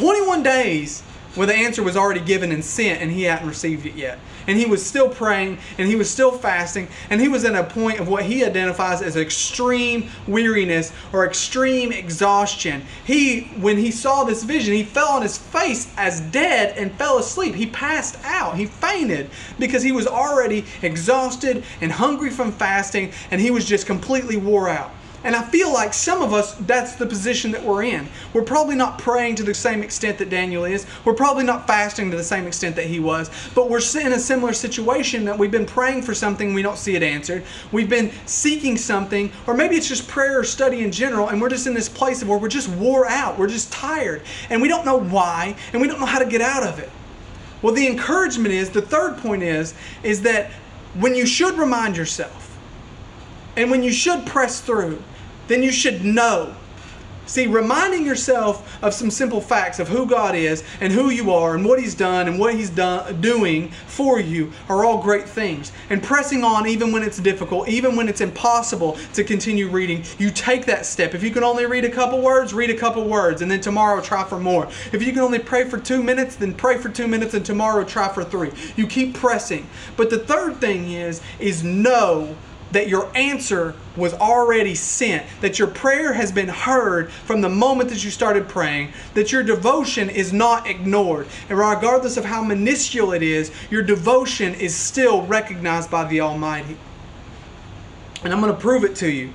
21 0.00 0.42
days 0.42 1.02
where 1.34 1.46
the 1.46 1.54
answer 1.54 1.82
was 1.82 1.94
already 1.94 2.20
given 2.20 2.50
and 2.52 2.64
sent 2.64 3.02
and 3.02 3.12
he 3.12 3.24
hadn't 3.24 3.46
received 3.46 3.84
it 3.84 3.94
yet. 3.94 4.18
And 4.46 4.56
he 4.58 4.64
was 4.64 4.84
still 4.84 5.10
praying 5.10 5.58
and 5.76 5.86
he 5.86 5.94
was 5.94 6.10
still 6.10 6.32
fasting 6.32 6.88
and 7.10 7.20
he 7.20 7.28
was 7.28 7.44
in 7.44 7.54
a 7.54 7.62
point 7.62 8.00
of 8.00 8.08
what 8.08 8.24
he 8.24 8.42
identifies 8.42 9.02
as 9.02 9.14
extreme 9.14 10.08
weariness 10.26 10.90
or 11.12 11.26
extreme 11.26 11.92
exhaustion. 11.92 12.82
He, 13.04 13.42
when 13.60 13.76
he 13.76 13.90
saw 13.90 14.24
this 14.24 14.42
vision, 14.42 14.72
he 14.72 14.84
fell 14.84 15.10
on 15.10 15.20
his 15.20 15.36
face 15.36 15.92
as 15.98 16.22
dead 16.22 16.78
and 16.78 16.90
fell 16.92 17.18
asleep. 17.18 17.54
He 17.54 17.66
passed 17.66 18.18
out. 18.24 18.56
He 18.56 18.64
fainted 18.64 19.28
because 19.58 19.82
he 19.82 19.92
was 19.92 20.06
already 20.06 20.64
exhausted 20.80 21.62
and 21.82 21.92
hungry 21.92 22.30
from 22.30 22.52
fasting 22.52 23.12
and 23.30 23.38
he 23.38 23.50
was 23.50 23.66
just 23.66 23.86
completely 23.86 24.38
wore 24.38 24.70
out. 24.70 24.92
And 25.22 25.36
I 25.36 25.42
feel 25.42 25.70
like 25.70 25.92
some 25.92 26.22
of 26.22 26.32
us, 26.32 26.54
that's 26.54 26.94
the 26.94 27.04
position 27.04 27.50
that 27.50 27.62
we're 27.62 27.82
in. 27.82 28.08
We're 28.32 28.42
probably 28.42 28.74
not 28.74 28.98
praying 28.98 29.36
to 29.36 29.42
the 29.42 29.52
same 29.52 29.82
extent 29.82 30.16
that 30.18 30.30
Daniel 30.30 30.64
is. 30.64 30.86
We're 31.04 31.14
probably 31.14 31.44
not 31.44 31.66
fasting 31.66 32.10
to 32.10 32.16
the 32.16 32.24
same 32.24 32.46
extent 32.46 32.74
that 32.76 32.86
he 32.86 33.00
was. 33.00 33.30
But 33.54 33.68
we're 33.68 33.82
in 34.00 34.12
a 34.12 34.18
similar 34.18 34.54
situation 34.54 35.26
that 35.26 35.38
we've 35.38 35.50
been 35.50 35.66
praying 35.66 36.02
for 36.02 36.14
something, 36.14 36.54
we 36.54 36.62
don't 36.62 36.78
see 36.78 36.96
it 36.96 37.02
answered. 37.02 37.44
We've 37.70 37.90
been 37.90 38.10
seeking 38.24 38.78
something, 38.78 39.30
or 39.46 39.52
maybe 39.52 39.76
it's 39.76 39.88
just 39.88 40.08
prayer 40.08 40.38
or 40.38 40.44
study 40.44 40.82
in 40.82 40.90
general, 40.90 41.28
and 41.28 41.40
we're 41.40 41.50
just 41.50 41.66
in 41.66 41.74
this 41.74 41.88
place 41.88 42.22
of 42.22 42.28
where 42.28 42.38
we're 42.38 42.48
just 42.48 42.68
wore 42.68 43.06
out. 43.06 43.38
We're 43.38 43.48
just 43.48 43.70
tired. 43.70 44.22
And 44.48 44.62
we 44.62 44.68
don't 44.68 44.86
know 44.86 44.98
why, 44.98 45.54
and 45.72 45.82
we 45.82 45.88
don't 45.88 46.00
know 46.00 46.06
how 46.06 46.18
to 46.18 46.26
get 46.26 46.40
out 46.40 46.62
of 46.62 46.78
it. 46.78 46.88
Well, 47.60 47.74
the 47.74 47.86
encouragement 47.86 48.54
is, 48.54 48.70
the 48.70 48.80
third 48.80 49.18
point 49.18 49.42
is, 49.42 49.74
is 50.02 50.22
that 50.22 50.50
when 50.98 51.14
you 51.14 51.26
should 51.26 51.58
remind 51.58 51.96
yourself, 51.96 52.49
and 53.56 53.70
when 53.70 53.82
you 53.82 53.92
should 53.92 54.26
press 54.26 54.60
through, 54.60 55.02
then 55.48 55.62
you 55.62 55.72
should 55.72 56.04
know. 56.04 56.54
See, 57.30 57.46
reminding 57.46 58.04
yourself 58.04 58.82
of 58.82 58.92
some 58.92 59.08
simple 59.08 59.40
facts 59.40 59.78
of 59.78 59.86
who 59.86 60.04
God 60.04 60.34
is 60.34 60.64
and 60.80 60.92
who 60.92 61.10
you 61.10 61.32
are 61.32 61.54
and 61.54 61.64
what 61.64 61.78
He's 61.78 61.94
done 61.94 62.26
and 62.26 62.40
what 62.40 62.56
He's 62.56 62.70
done, 62.70 63.20
doing 63.20 63.70
for 63.86 64.18
you 64.18 64.52
are 64.68 64.84
all 64.84 65.00
great 65.00 65.28
things. 65.28 65.70
And 65.90 66.02
pressing 66.02 66.42
on, 66.42 66.66
even 66.66 66.90
when 66.90 67.04
it's 67.04 67.20
difficult, 67.20 67.68
even 67.68 67.94
when 67.94 68.08
it's 68.08 68.20
impossible 68.20 68.98
to 69.12 69.22
continue 69.22 69.68
reading, 69.68 70.02
you 70.18 70.32
take 70.32 70.64
that 70.66 70.86
step. 70.86 71.14
If 71.14 71.22
you 71.22 71.30
can 71.30 71.44
only 71.44 71.66
read 71.66 71.84
a 71.84 71.90
couple 71.90 72.20
words, 72.20 72.52
read 72.52 72.70
a 72.70 72.76
couple 72.76 73.04
words, 73.04 73.42
and 73.42 73.50
then 73.50 73.60
tomorrow 73.60 74.00
try 74.00 74.24
for 74.24 74.40
more. 74.40 74.66
If 74.92 75.00
you 75.00 75.12
can 75.12 75.20
only 75.20 75.38
pray 75.38 75.68
for 75.68 75.78
two 75.78 76.02
minutes, 76.02 76.34
then 76.34 76.52
pray 76.52 76.78
for 76.78 76.88
two 76.88 77.06
minutes, 77.06 77.34
and 77.34 77.46
tomorrow 77.46 77.84
try 77.84 78.08
for 78.12 78.24
three. 78.24 78.50
You 78.74 78.88
keep 78.88 79.14
pressing. 79.14 79.68
But 79.96 80.10
the 80.10 80.18
third 80.18 80.56
thing 80.56 80.90
is, 80.90 81.20
is 81.38 81.62
know 81.62 82.36
that 82.72 82.88
your 82.88 83.10
answer 83.16 83.74
was 83.96 84.14
already 84.14 84.74
sent, 84.74 85.26
that 85.40 85.58
your 85.58 85.68
prayer 85.68 86.12
has 86.12 86.30
been 86.30 86.48
heard 86.48 87.10
from 87.10 87.40
the 87.40 87.48
moment 87.48 87.90
that 87.90 88.04
you 88.04 88.10
started 88.10 88.48
praying, 88.48 88.92
that 89.14 89.32
your 89.32 89.42
devotion 89.42 90.08
is 90.08 90.32
not 90.32 90.66
ignored. 90.66 91.26
And 91.48 91.58
regardless 91.58 92.16
of 92.16 92.24
how 92.24 92.42
minuscule 92.42 93.12
it 93.12 93.22
is, 93.22 93.50
your 93.70 93.82
devotion 93.82 94.54
is 94.54 94.74
still 94.74 95.26
recognized 95.26 95.90
by 95.90 96.04
the 96.04 96.20
Almighty. 96.20 96.76
And 98.22 98.32
I'm 98.32 98.40
going 98.40 98.54
to 98.54 98.60
prove 98.60 98.84
it 98.84 98.96
to 98.96 99.10
you. 99.10 99.32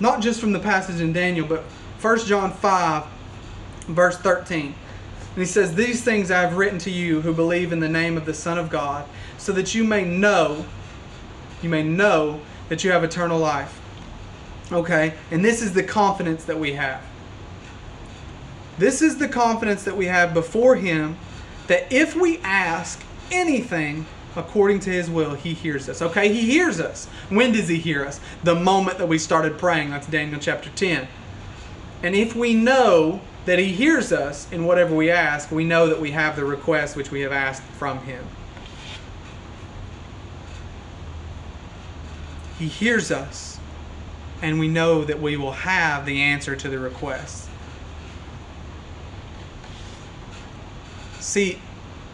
Not 0.00 0.20
just 0.20 0.40
from 0.40 0.52
the 0.52 0.58
passage 0.58 1.00
in 1.00 1.12
Daniel, 1.12 1.46
but 1.46 1.62
1 2.00 2.18
John 2.26 2.52
5, 2.52 3.04
verse 3.88 4.18
13. 4.18 4.66
And 4.66 4.74
he 5.36 5.44
says, 5.44 5.74
These 5.74 6.02
things 6.02 6.30
I 6.30 6.40
have 6.40 6.56
written 6.56 6.78
to 6.80 6.90
you 6.90 7.20
who 7.20 7.32
believe 7.32 7.72
in 7.72 7.80
the 7.80 7.88
name 7.88 8.16
of 8.16 8.26
the 8.26 8.34
Son 8.34 8.58
of 8.58 8.70
God, 8.70 9.06
so 9.38 9.52
that 9.52 9.74
you 9.74 9.84
may 9.84 10.04
know 10.04 10.64
you 11.62 11.68
may 11.68 11.82
know 11.82 12.40
that 12.68 12.84
you 12.84 12.90
have 12.92 13.04
eternal 13.04 13.38
life. 13.38 13.80
Okay? 14.72 15.14
And 15.30 15.44
this 15.44 15.62
is 15.62 15.72
the 15.72 15.82
confidence 15.82 16.44
that 16.44 16.58
we 16.58 16.72
have. 16.72 17.02
This 18.78 19.00
is 19.00 19.18
the 19.18 19.28
confidence 19.28 19.84
that 19.84 19.96
we 19.96 20.06
have 20.06 20.34
before 20.34 20.76
Him 20.76 21.16
that 21.66 21.90
if 21.92 22.14
we 22.14 22.38
ask 22.38 23.02
anything 23.30 24.06
according 24.36 24.80
to 24.80 24.90
His 24.90 25.10
will, 25.10 25.34
He 25.34 25.54
hears 25.54 25.88
us. 25.88 26.02
Okay? 26.02 26.32
He 26.32 26.42
hears 26.42 26.80
us. 26.80 27.06
When 27.28 27.52
does 27.52 27.68
He 27.68 27.78
hear 27.78 28.04
us? 28.04 28.20
The 28.44 28.54
moment 28.54 28.98
that 28.98 29.08
we 29.08 29.18
started 29.18 29.58
praying. 29.58 29.90
That's 29.90 30.06
Daniel 30.06 30.40
chapter 30.40 30.70
10. 30.70 31.08
And 32.02 32.14
if 32.14 32.36
we 32.36 32.54
know 32.54 33.20
that 33.46 33.58
He 33.58 33.72
hears 33.72 34.12
us 34.12 34.50
in 34.52 34.64
whatever 34.64 34.94
we 34.94 35.10
ask, 35.10 35.50
we 35.50 35.64
know 35.64 35.86
that 35.86 36.00
we 36.00 36.10
have 36.10 36.36
the 36.36 36.44
request 36.44 36.96
which 36.96 37.10
we 37.10 37.22
have 37.22 37.32
asked 37.32 37.62
from 37.62 38.00
Him. 38.00 38.24
He 42.58 42.68
hears 42.68 43.10
us, 43.10 43.58
and 44.40 44.58
we 44.58 44.68
know 44.68 45.04
that 45.04 45.20
we 45.20 45.36
will 45.36 45.52
have 45.52 46.06
the 46.06 46.20
answer 46.22 46.56
to 46.56 46.68
the 46.68 46.78
request. 46.78 47.48
See, 51.20 51.60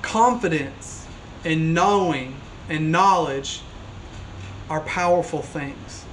confidence 0.00 1.06
and 1.44 1.74
knowing 1.74 2.36
and 2.68 2.90
knowledge 2.90 3.62
are 4.68 4.80
powerful 4.80 5.42
things. 5.42 6.04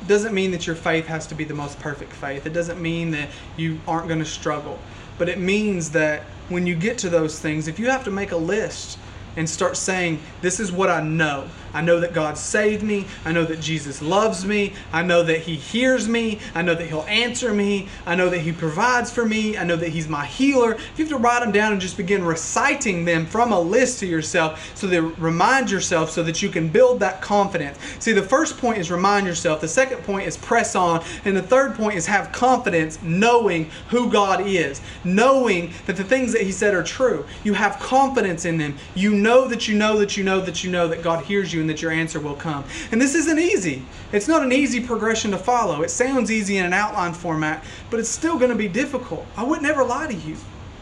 It 0.00 0.08
doesn't 0.08 0.34
mean 0.34 0.50
that 0.52 0.66
your 0.66 0.76
faith 0.76 1.06
has 1.06 1.26
to 1.28 1.34
be 1.34 1.44
the 1.44 1.54
most 1.54 1.80
perfect 1.80 2.12
faith. 2.12 2.46
It 2.46 2.52
doesn't 2.52 2.80
mean 2.80 3.10
that 3.12 3.30
you 3.56 3.80
aren't 3.88 4.06
going 4.06 4.20
to 4.20 4.26
struggle. 4.26 4.78
But 5.18 5.28
it 5.28 5.38
means 5.38 5.90
that 5.90 6.22
when 6.48 6.66
you 6.66 6.74
get 6.74 6.98
to 6.98 7.08
those 7.08 7.40
things, 7.40 7.68
if 7.68 7.78
you 7.78 7.90
have 7.90 8.04
to 8.04 8.10
make 8.10 8.32
a 8.32 8.36
list 8.36 8.98
and 9.36 9.48
start 9.48 9.76
saying, 9.76 10.20
This 10.42 10.60
is 10.60 10.70
what 10.70 10.90
I 10.90 11.02
know. 11.02 11.48
I 11.74 11.80
know 11.80 12.00
that 12.00 12.14
God 12.14 12.38
saved 12.38 12.82
me. 12.82 13.04
I 13.24 13.32
know 13.32 13.44
that 13.44 13.60
Jesus 13.60 14.00
loves 14.00 14.46
me. 14.46 14.72
I 14.92 15.02
know 15.02 15.22
that 15.24 15.40
He 15.40 15.56
hears 15.56 16.08
me. 16.08 16.38
I 16.54 16.62
know 16.62 16.74
that 16.74 16.86
He'll 16.86 17.02
answer 17.02 17.52
me. 17.52 17.88
I 18.06 18.14
know 18.14 18.30
that 18.30 18.38
He 18.38 18.52
provides 18.52 19.10
for 19.10 19.26
me. 19.26 19.58
I 19.58 19.64
know 19.64 19.76
that 19.76 19.88
He's 19.88 20.08
my 20.08 20.24
healer. 20.24 20.74
If 20.74 20.98
you 20.98 21.04
have 21.04 21.12
to 21.12 21.18
write 21.18 21.40
them 21.40 21.50
down 21.52 21.72
and 21.72 21.80
just 21.80 21.96
begin 21.96 22.24
reciting 22.24 23.04
them 23.04 23.26
from 23.26 23.52
a 23.52 23.60
list 23.60 23.98
to 24.00 24.06
yourself 24.06 24.72
so 24.76 24.86
that 24.86 25.02
remind 25.02 25.70
yourself 25.70 26.10
so 26.10 26.22
that 26.22 26.40
you 26.40 26.48
can 26.48 26.68
build 26.68 27.00
that 27.00 27.20
confidence. 27.20 27.78
See, 27.98 28.12
the 28.12 28.22
first 28.22 28.56
point 28.58 28.78
is 28.78 28.90
remind 28.90 29.26
yourself. 29.26 29.60
The 29.60 29.68
second 29.68 29.98
point 30.04 30.28
is 30.28 30.36
press 30.36 30.76
on. 30.76 31.02
And 31.24 31.36
the 31.36 31.42
third 31.42 31.74
point 31.74 31.96
is 31.96 32.06
have 32.06 32.30
confidence 32.30 33.02
knowing 33.02 33.70
who 33.88 34.10
God 34.10 34.46
is, 34.46 34.80
knowing 35.02 35.72
that 35.86 35.96
the 35.96 36.04
things 36.04 36.32
that 36.32 36.42
He 36.42 36.52
said 36.52 36.72
are 36.72 36.84
true. 36.84 37.26
You 37.42 37.54
have 37.54 37.80
confidence 37.80 38.44
in 38.44 38.58
them. 38.58 38.76
You 38.94 39.12
know 39.12 39.48
that 39.48 39.66
you 39.66 39.76
know 39.76 39.98
that 39.98 40.16
you 40.16 40.22
know 40.22 40.40
that 40.40 40.62
you 40.62 40.70
know 40.70 40.86
that 40.86 41.02
God 41.02 41.24
hears 41.24 41.52
you 41.52 41.63
that 41.66 41.82
your 41.82 41.90
answer 41.90 42.20
will 42.20 42.34
come. 42.34 42.64
And 42.92 43.00
this 43.00 43.14
isn't 43.14 43.38
easy. 43.38 43.82
It's 44.12 44.28
not 44.28 44.42
an 44.42 44.52
easy 44.52 44.80
progression 44.80 45.30
to 45.32 45.38
follow. 45.38 45.82
It 45.82 45.90
sounds 45.90 46.30
easy 46.30 46.58
in 46.58 46.66
an 46.66 46.72
outline 46.72 47.14
format, 47.14 47.64
but 47.90 48.00
it's 48.00 48.08
still 48.08 48.38
going 48.38 48.50
to 48.50 48.56
be 48.56 48.68
difficult. 48.68 49.26
I 49.36 49.44
would 49.44 49.62
never 49.62 49.84
lie 49.84 50.06
to 50.06 50.14
you. 50.14 50.36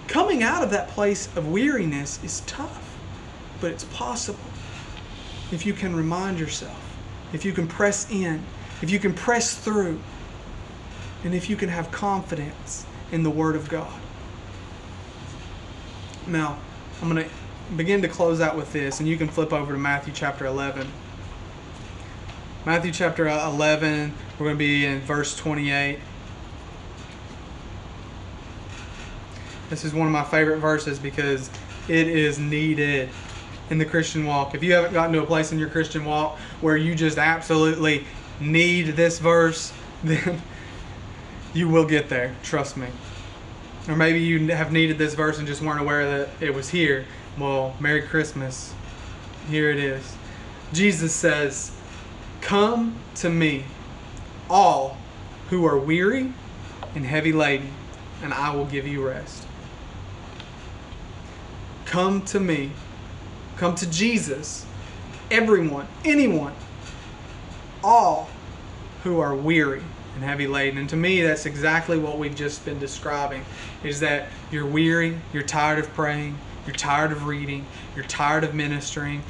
Coming 0.09 0.43
out 0.43 0.63
of 0.63 0.71
that 0.71 0.89
place 0.89 1.29
of 1.37 1.51
weariness 1.51 2.23
is 2.23 2.41
tough, 2.47 2.99
but 3.61 3.71
it's 3.71 3.85
possible 3.85 4.39
if 5.53 5.67
you 5.67 5.73
can 5.73 5.95
remind 5.95 6.39
yourself, 6.39 6.97
if 7.33 7.45
you 7.45 7.53
can 7.53 7.67
press 7.67 8.11
in, 8.11 8.43
if 8.81 8.91
you 8.91 8.99
can 8.99 9.15
press 9.15 9.55
through, 9.55 10.01
and 11.25 11.35
if 11.35 11.49
you 11.49 11.57
can 11.57 11.69
have 11.69 11.91
confidence 11.93 12.85
in 13.13 13.23
the 13.23 13.31
Word 13.31 13.55
of 13.55 13.69
God. 13.69 13.93
Now, 16.27 16.59
I'm 17.01 17.09
going 17.09 17.25
to 17.25 17.31
begin 17.77 18.03
to 18.03 18.09
close 18.09 18.41
out 18.41 18.57
with 18.57 18.73
this, 18.73 19.01
and 19.01 19.09
you 19.09 19.17
can 19.17 19.29
flip 19.29 19.53
over 19.53 19.73
to 19.73 19.79
Matthew 19.79 20.13
chapter 20.13 20.47
11. 20.47 20.87
Matthew 22.65 22.93
chapter 22.93 23.29
11, 23.29 24.13
we're 24.39 24.47
going 24.47 24.55
to 24.55 24.59
be 24.59 24.87
in 24.87 25.01
verse 25.01 25.35
28. 25.37 25.99
This 29.69 29.85
is 29.85 29.95
one 29.95 30.07
of 30.07 30.13
my 30.13 30.23
favorite 30.23 30.59
verses 30.59 30.99
because 30.99 31.51
it 31.89 32.07
is 32.07 32.39
needed 32.39 33.09
in 33.71 33.79
the 33.79 33.85
Christian 33.85 34.27
walk. 34.27 34.55
If 34.55 34.63
you 34.63 34.75
haven't 34.75 34.93
gotten 34.93 35.13
to 35.15 35.23
a 35.23 35.27
place 35.27 35.51
in 35.51 35.59
your 35.59 35.71
Christian 35.71 36.05
walk 36.05 36.39
where 36.61 36.77
you 36.77 36.95
just 36.95 37.19
absolutely 37.19 38.05
need 38.39 38.89
this 38.97 39.19
verse, 39.19 39.73
then 40.05 40.41
you 41.55 41.69
will 41.69 41.87
get 41.87 42.09
there. 42.09 42.35
Trust 42.43 42.77
me. 42.77 42.89
Or 43.89 43.97
maybe 43.97 44.21
you 44.21 44.49
have 44.49 44.73
needed 44.73 44.99
this 44.99 45.15
verse 45.15 45.39
and 45.39 45.47
just 45.47 45.63
weren't 45.63 45.81
aware 45.81 46.19
that 46.19 46.29
it 46.41 46.55
was 46.55 46.69
here. 46.69 47.07
Well, 47.39 47.75
Merry 47.81 48.03
Christmas. 48.03 48.75
Here 49.49 49.71
it 49.71 49.79
is. 49.79 50.17
Jesus 50.73 51.15
says, 51.15 51.73
Come 52.43 52.97
to 53.17 53.31
me, 53.31 53.65
all 54.51 54.99
who 55.49 55.65
are 55.65 55.79
weary 55.79 56.33
and 56.95 57.07
heavy 57.07 57.33
laden, 57.33 57.71
and 58.23 58.35
I 58.35 58.55
will 58.55 58.67
give 58.67 58.87
you 58.87 59.07
rest. 59.07 59.47
Come 61.87 62.23
to 62.27 62.41
me. 62.41 62.73
Come 63.57 63.75
to 63.77 63.91
Jesus. 63.91 64.67
Everyone, 65.31 65.87
anyone, 66.05 66.53
all 67.83 68.29
who 69.05 69.21
are 69.21 69.35
weary 69.35 69.83
and 70.15 70.23
heavy 70.23 70.47
laden. 70.47 70.79
And 70.79 70.89
to 70.91 70.97
me, 70.97 71.23
that's 71.23 71.47
exactly 71.47 71.99
what 71.99 72.19
we've 72.19 72.35
just 72.35 72.65
been 72.65 72.79
describing 72.79 73.45
is 73.83 74.01
that 74.01 74.29
you're 74.51 74.67
weary, 74.67 75.19
you're 75.33 75.43
tired 75.43 75.79
of 75.79 75.93
praying, 75.95 76.39
you're 76.67 76.75
tired 76.75 77.13
of 77.13 77.27
reading, 77.27 77.67
you're 77.97 78.05
tired 78.05 78.45
of 78.45 78.55
ministering. 78.55 79.23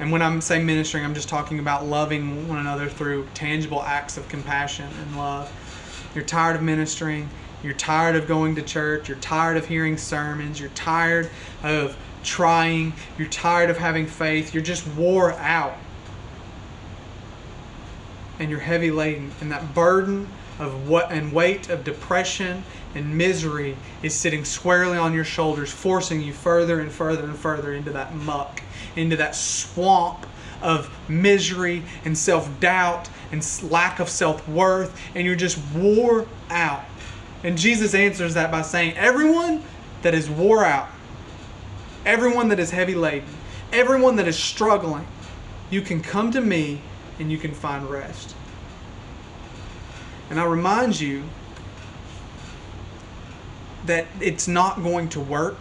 And 0.00 0.10
when 0.10 0.22
I'm 0.22 0.40
saying 0.40 0.66
ministering, 0.66 1.04
I'm 1.04 1.14
just 1.14 1.28
talking 1.28 1.58
about 1.58 1.86
loving 1.86 2.48
one 2.48 2.58
another 2.58 2.88
through 2.88 3.28
tangible 3.34 3.82
acts 3.82 4.16
of 4.16 4.28
compassion 4.28 4.90
and 5.00 5.16
love. 5.16 5.52
You're 6.14 6.24
tired 6.24 6.56
of 6.56 6.62
ministering, 6.62 7.28
you're 7.62 7.74
tired 7.74 8.16
of 8.16 8.26
going 8.26 8.56
to 8.56 8.62
church, 8.62 9.08
you're 9.08 9.18
tired 9.18 9.56
of 9.56 9.66
hearing 9.66 9.96
sermons, 9.96 10.58
you're 10.58 10.68
tired 10.70 11.30
of 11.62 11.96
trying, 12.24 12.92
you're 13.18 13.28
tired 13.28 13.70
of 13.70 13.78
having 13.78 14.06
faith, 14.06 14.52
you're 14.52 14.62
just 14.62 14.86
wore 14.88 15.32
out. 15.34 15.76
And 18.40 18.50
you're 18.50 18.60
heavy 18.60 18.90
laden, 18.90 19.30
and 19.40 19.52
that 19.52 19.74
burden 19.74 20.28
of 20.58 20.88
what 20.88 21.10
and 21.10 21.32
weight 21.32 21.68
of 21.68 21.84
depression 21.84 22.64
and 22.94 23.16
misery 23.16 23.76
is 24.02 24.14
sitting 24.14 24.44
squarely 24.44 24.96
on 24.96 25.12
your 25.12 25.24
shoulders, 25.24 25.72
forcing 25.72 26.22
you 26.22 26.32
further 26.32 26.80
and 26.80 26.90
further 26.90 27.24
and 27.24 27.36
further 27.36 27.72
into 27.72 27.90
that 27.92 28.14
muck, 28.14 28.62
into 28.96 29.16
that 29.16 29.34
swamp 29.34 30.26
of 30.62 30.90
misery 31.08 31.82
and 32.04 32.16
self 32.16 32.48
doubt 32.60 33.08
and 33.32 33.46
lack 33.70 34.00
of 34.00 34.08
self 34.08 34.48
worth, 34.48 34.98
and 35.14 35.26
you're 35.26 35.36
just 35.36 35.58
wore 35.74 36.26
out. 36.50 36.84
And 37.42 37.58
Jesus 37.58 37.94
answers 37.94 38.34
that 38.34 38.50
by 38.50 38.62
saying, 38.62 38.96
Everyone 38.96 39.62
that 40.02 40.14
is 40.14 40.30
wore 40.30 40.64
out, 40.64 40.88
everyone 42.06 42.48
that 42.48 42.58
is 42.58 42.70
heavy 42.70 42.94
laden, 42.94 43.28
everyone 43.72 44.16
that 44.16 44.28
is 44.28 44.38
struggling, 44.38 45.06
you 45.70 45.82
can 45.82 46.00
come 46.00 46.30
to 46.30 46.40
me 46.40 46.80
and 47.18 47.30
you 47.30 47.38
can 47.38 47.52
find 47.52 47.88
rest. 47.88 48.34
And 50.30 50.40
I 50.40 50.44
remind 50.44 51.00
you 51.00 51.24
that 53.86 54.06
it's 54.20 54.48
not 54.48 54.82
going 54.82 55.08
to 55.10 55.20
work 55.20 55.58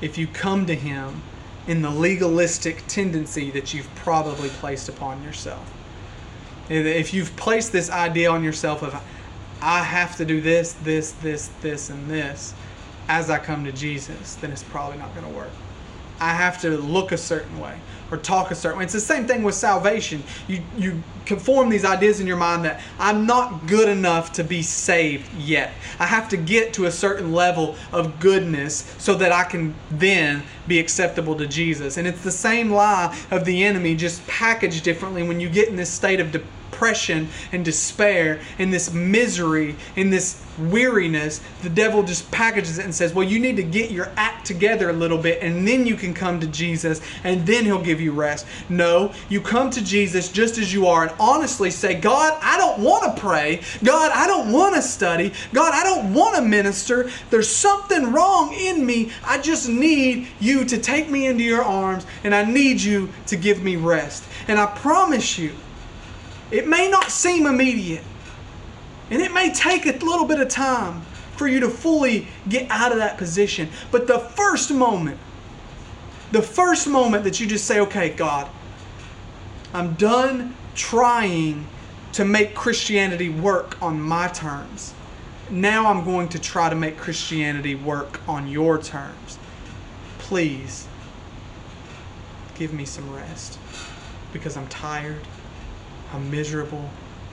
if 0.00 0.18
you 0.18 0.26
come 0.26 0.66
to 0.66 0.74
Him 0.74 1.22
in 1.66 1.82
the 1.82 1.90
legalistic 1.90 2.84
tendency 2.88 3.50
that 3.52 3.72
you've 3.72 3.92
probably 3.94 4.48
placed 4.48 4.88
upon 4.88 5.22
yourself. 5.22 5.72
If 6.68 7.14
you've 7.14 7.34
placed 7.36 7.72
this 7.72 7.90
idea 7.90 8.30
on 8.30 8.42
yourself 8.42 8.82
of, 8.82 9.00
I 9.60 9.84
have 9.84 10.16
to 10.16 10.24
do 10.24 10.40
this, 10.40 10.72
this, 10.72 11.12
this, 11.12 11.50
this, 11.60 11.90
and 11.90 12.10
this 12.10 12.54
as 13.08 13.30
I 13.30 13.38
come 13.38 13.64
to 13.64 13.72
Jesus, 13.72 14.34
then 14.36 14.50
it's 14.50 14.62
probably 14.62 14.98
not 14.98 15.14
going 15.14 15.26
to 15.26 15.32
work. 15.32 15.50
I 16.20 16.34
have 16.34 16.60
to 16.62 16.78
look 16.78 17.12
a 17.12 17.16
certain 17.16 17.58
way 17.60 17.78
or 18.10 18.16
talk 18.16 18.50
a 18.50 18.54
certain 18.54 18.78
way. 18.78 18.84
It's 18.84 18.92
the 18.92 19.00
same 19.00 19.26
thing 19.26 19.42
with 19.42 19.54
salvation. 19.54 20.22
You 20.46 20.62
you 20.76 21.02
conform 21.26 21.68
these 21.68 21.84
ideas 21.84 22.20
in 22.20 22.26
your 22.26 22.36
mind 22.36 22.64
that 22.64 22.80
I'm 22.98 23.26
not 23.26 23.66
good 23.66 23.88
enough 23.88 24.32
to 24.34 24.44
be 24.44 24.62
saved 24.62 25.32
yet. 25.34 25.72
I 25.98 26.06
have 26.06 26.28
to 26.30 26.36
get 26.36 26.72
to 26.74 26.86
a 26.86 26.90
certain 26.90 27.32
level 27.32 27.76
of 27.92 28.20
goodness 28.20 28.94
so 28.98 29.14
that 29.14 29.32
I 29.32 29.44
can 29.44 29.74
then 29.90 30.42
be 30.66 30.78
acceptable 30.78 31.36
to 31.36 31.46
Jesus. 31.46 31.96
And 31.96 32.06
it's 32.06 32.22
the 32.22 32.30
same 32.30 32.70
lie 32.70 33.16
of 33.30 33.44
the 33.44 33.64
enemy 33.64 33.94
just 33.94 34.26
packaged 34.26 34.84
differently 34.84 35.22
when 35.22 35.40
you 35.40 35.48
get 35.48 35.68
in 35.68 35.76
this 35.76 35.90
state 35.90 36.20
of 36.20 36.32
depression 36.32 36.58
depression 36.82 37.28
and 37.52 37.64
despair, 37.64 38.40
and 38.58 38.72
this 38.72 38.92
misery, 38.92 39.76
and 39.94 40.12
this 40.12 40.42
weariness, 40.58 41.40
the 41.62 41.70
devil 41.70 42.02
just 42.02 42.30
packages 42.30 42.78
it 42.78 42.84
and 42.84 42.94
says, 42.94 43.14
Well, 43.14 43.26
you 43.26 43.38
need 43.38 43.56
to 43.56 43.62
get 43.62 43.90
your 43.90 44.10
act 44.16 44.46
together 44.46 44.90
a 44.90 44.92
little 44.92 45.18
bit 45.18 45.42
and 45.42 45.66
then 45.66 45.86
you 45.86 45.96
can 45.96 46.12
come 46.12 46.40
to 46.40 46.46
Jesus 46.46 47.00
and 47.24 47.46
then 47.46 47.64
he'll 47.64 47.82
give 47.82 48.00
you 48.00 48.12
rest. 48.12 48.46
No, 48.68 49.12
you 49.28 49.40
come 49.40 49.70
to 49.70 49.82
Jesus 49.82 50.30
just 50.30 50.58
as 50.58 50.72
you 50.72 50.86
are 50.86 51.04
and 51.04 51.12
honestly 51.18 51.70
say, 51.70 51.94
God, 51.94 52.38
I 52.42 52.56
don't 52.58 52.80
want 52.80 53.16
to 53.16 53.20
pray. 53.20 53.62
God, 53.82 54.10
I 54.12 54.26
don't 54.26 54.52
want 54.52 54.74
to 54.74 54.82
study. 54.82 55.32
God, 55.52 55.72
I 55.72 55.84
don't 55.84 56.12
want 56.12 56.36
to 56.36 56.42
minister. 56.42 57.10
There's 57.30 57.48
something 57.48 58.12
wrong 58.12 58.52
in 58.52 58.84
me. 58.84 59.12
I 59.24 59.38
just 59.38 59.68
need 59.68 60.28
you 60.40 60.64
to 60.66 60.78
take 60.78 61.08
me 61.08 61.26
into 61.26 61.44
your 61.44 61.62
arms 61.62 62.06
and 62.24 62.34
I 62.34 62.44
need 62.44 62.80
you 62.80 63.10
to 63.28 63.36
give 63.36 63.62
me 63.62 63.76
rest. 63.76 64.24
And 64.48 64.58
I 64.58 64.66
promise 64.66 65.38
you, 65.38 65.54
it 66.52 66.68
may 66.68 66.88
not 66.88 67.10
seem 67.10 67.46
immediate, 67.46 68.04
and 69.10 69.20
it 69.22 69.32
may 69.32 69.52
take 69.52 69.86
a 69.86 69.92
little 70.04 70.26
bit 70.26 70.38
of 70.38 70.48
time 70.48 71.00
for 71.36 71.48
you 71.48 71.60
to 71.60 71.68
fully 71.68 72.28
get 72.48 72.70
out 72.70 72.92
of 72.92 72.98
that 72.98 73.16
position. 73.18 73.68
But 73.90 74.06
the 74.06 74.18
first 74.18 74.70
moment, 74.70 75.18
the 76.30 76.42
first 76.42 76.86
moment 76.86 77.24
that 77.24 77.40
you 77.40 77.46
just 77.46 77.64
say, 77.64 77.80
okay, 77.80 78.10
God, 78.10 78.48
I'm 79.72 79.94
done 79.94 80.54
trying 80.74 81.66
to 82.12 82.24
make 82.24 82.54
Christianity 82.54 83.30
work 83.30 83.80
on 83.82 84.00
my 84.00 84.28
terms. 84.28 84.92
Now 85.50 85.86
I'm 85.86 86.04
going 86.04 86.28
to 86.30 86.38
try 86.38 86.68
to 86.68 86.76
make 86.76 86.98
Christianity 86.98 87.74
work 87.74 88.20
on 88.28 88.48
your 88.48 88.80
terms. 88.80 89.38
Please 90.18 90.86
give 92.54 92.72
me 92.72 92.84
some 92.84 93.14
rest 93.14 93.58
because 94.32 94.56
I'm 94.56 94.68
tired. 94.68 95.20
I'm 96.12 96.30
miserable. 96.30 96.90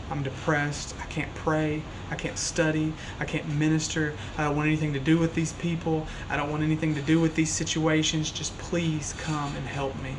I'm 0.10 0.24
depressed. 0.24 0.96
I 1.02 1.06
can't 1.06 1.34
pray. 1.36 1.84
I 2.10 2.16
can't 2.16 2.38
study. 2.38 2.94
I 3.20 3.26
can't 3.26 3.48
minister. 3.48 4.16
I 4.38 4.46
don't 4.46 4.56
want 4.56 4.68
anything 4.68 4.94
to 4.94 5.00
do 5.00 5.18
with 5.20 5.36
these 5.36 5.54
people. 5.54 6.08
I 6.30 6.38
don't 6.38 6.50
want 6.50 6.64
anything 6.64 6.96
to 6.96 7.02
do 7.02 7.20
with 7.20 7.36
these 7.36 7.52
situations. 7.52 8.32
Just 8.32 8.58
please 8.58 9.14
come 9.20 9.56
and 9.56 9.68
help 9.68 10.02
me. 10.02 10.16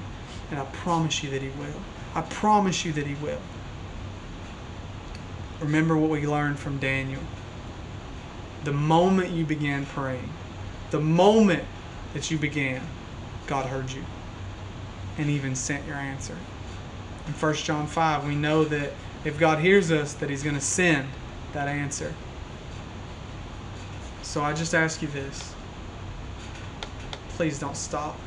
And 0.50 0.61
I 0.61 0.64
promise 0.66 1.22
you 1.22 1.30
that 1.30 1.42
He 1.42 1.48
will. 1.48 1.80
I 2.14 2.22
promise 2.22 2.84
you 2.84 2.92
that 2.92 3.06
He 3.06 3.14
will. 3.14 3.40
Remember 5.61 5.96
what 5.96 6.11
we 6.11 6.26
learned 6.26 6.58
from 6.58 6.78
Daniel. 6.78 7.22
The 8.64 8.72
moment 8.72 9.30
you 9.30 9.44
began 9.44 9.86
praying, 9.86 10.28
the 10.90 11.00
moment 11.00 11.64
that 12.14 12.30
you 12.30 12.38
began, 12.38 12.82
God 13.46 13.66
heard 13.66 13.90
you 13.90 14.04
and 15.18 15.28
even 15.28 15.54
sent 15.54 15.86
your 15.86 15.96
answer 15.96 16.36
in 17.31 17.37
1 17.37 17.55
John 17.55 17.87
5, 17.87 18.26
we 18.26 18.35
know 18.35 18.64
that 18.64 18.93
if 19.24 19.39
God 19.39 19.61
hears 19.61 19.93
us, 19.93 20.14
that 20.14 20.31
He's 20.31 20.43
going 20.43 20.57
to 20.57 20.61
send 20.61 21.09
that 21.53 21.68
answer. 21.68 22.12
So 24.22 24.43
I 24.43 24.53
just 24.53 24.74
ask 24.74 25.01
you 25.01 25.09
this. 25.09 25.55
Please 27.31 27.59
don't 27.59 27.76
stop. 27.76 28.18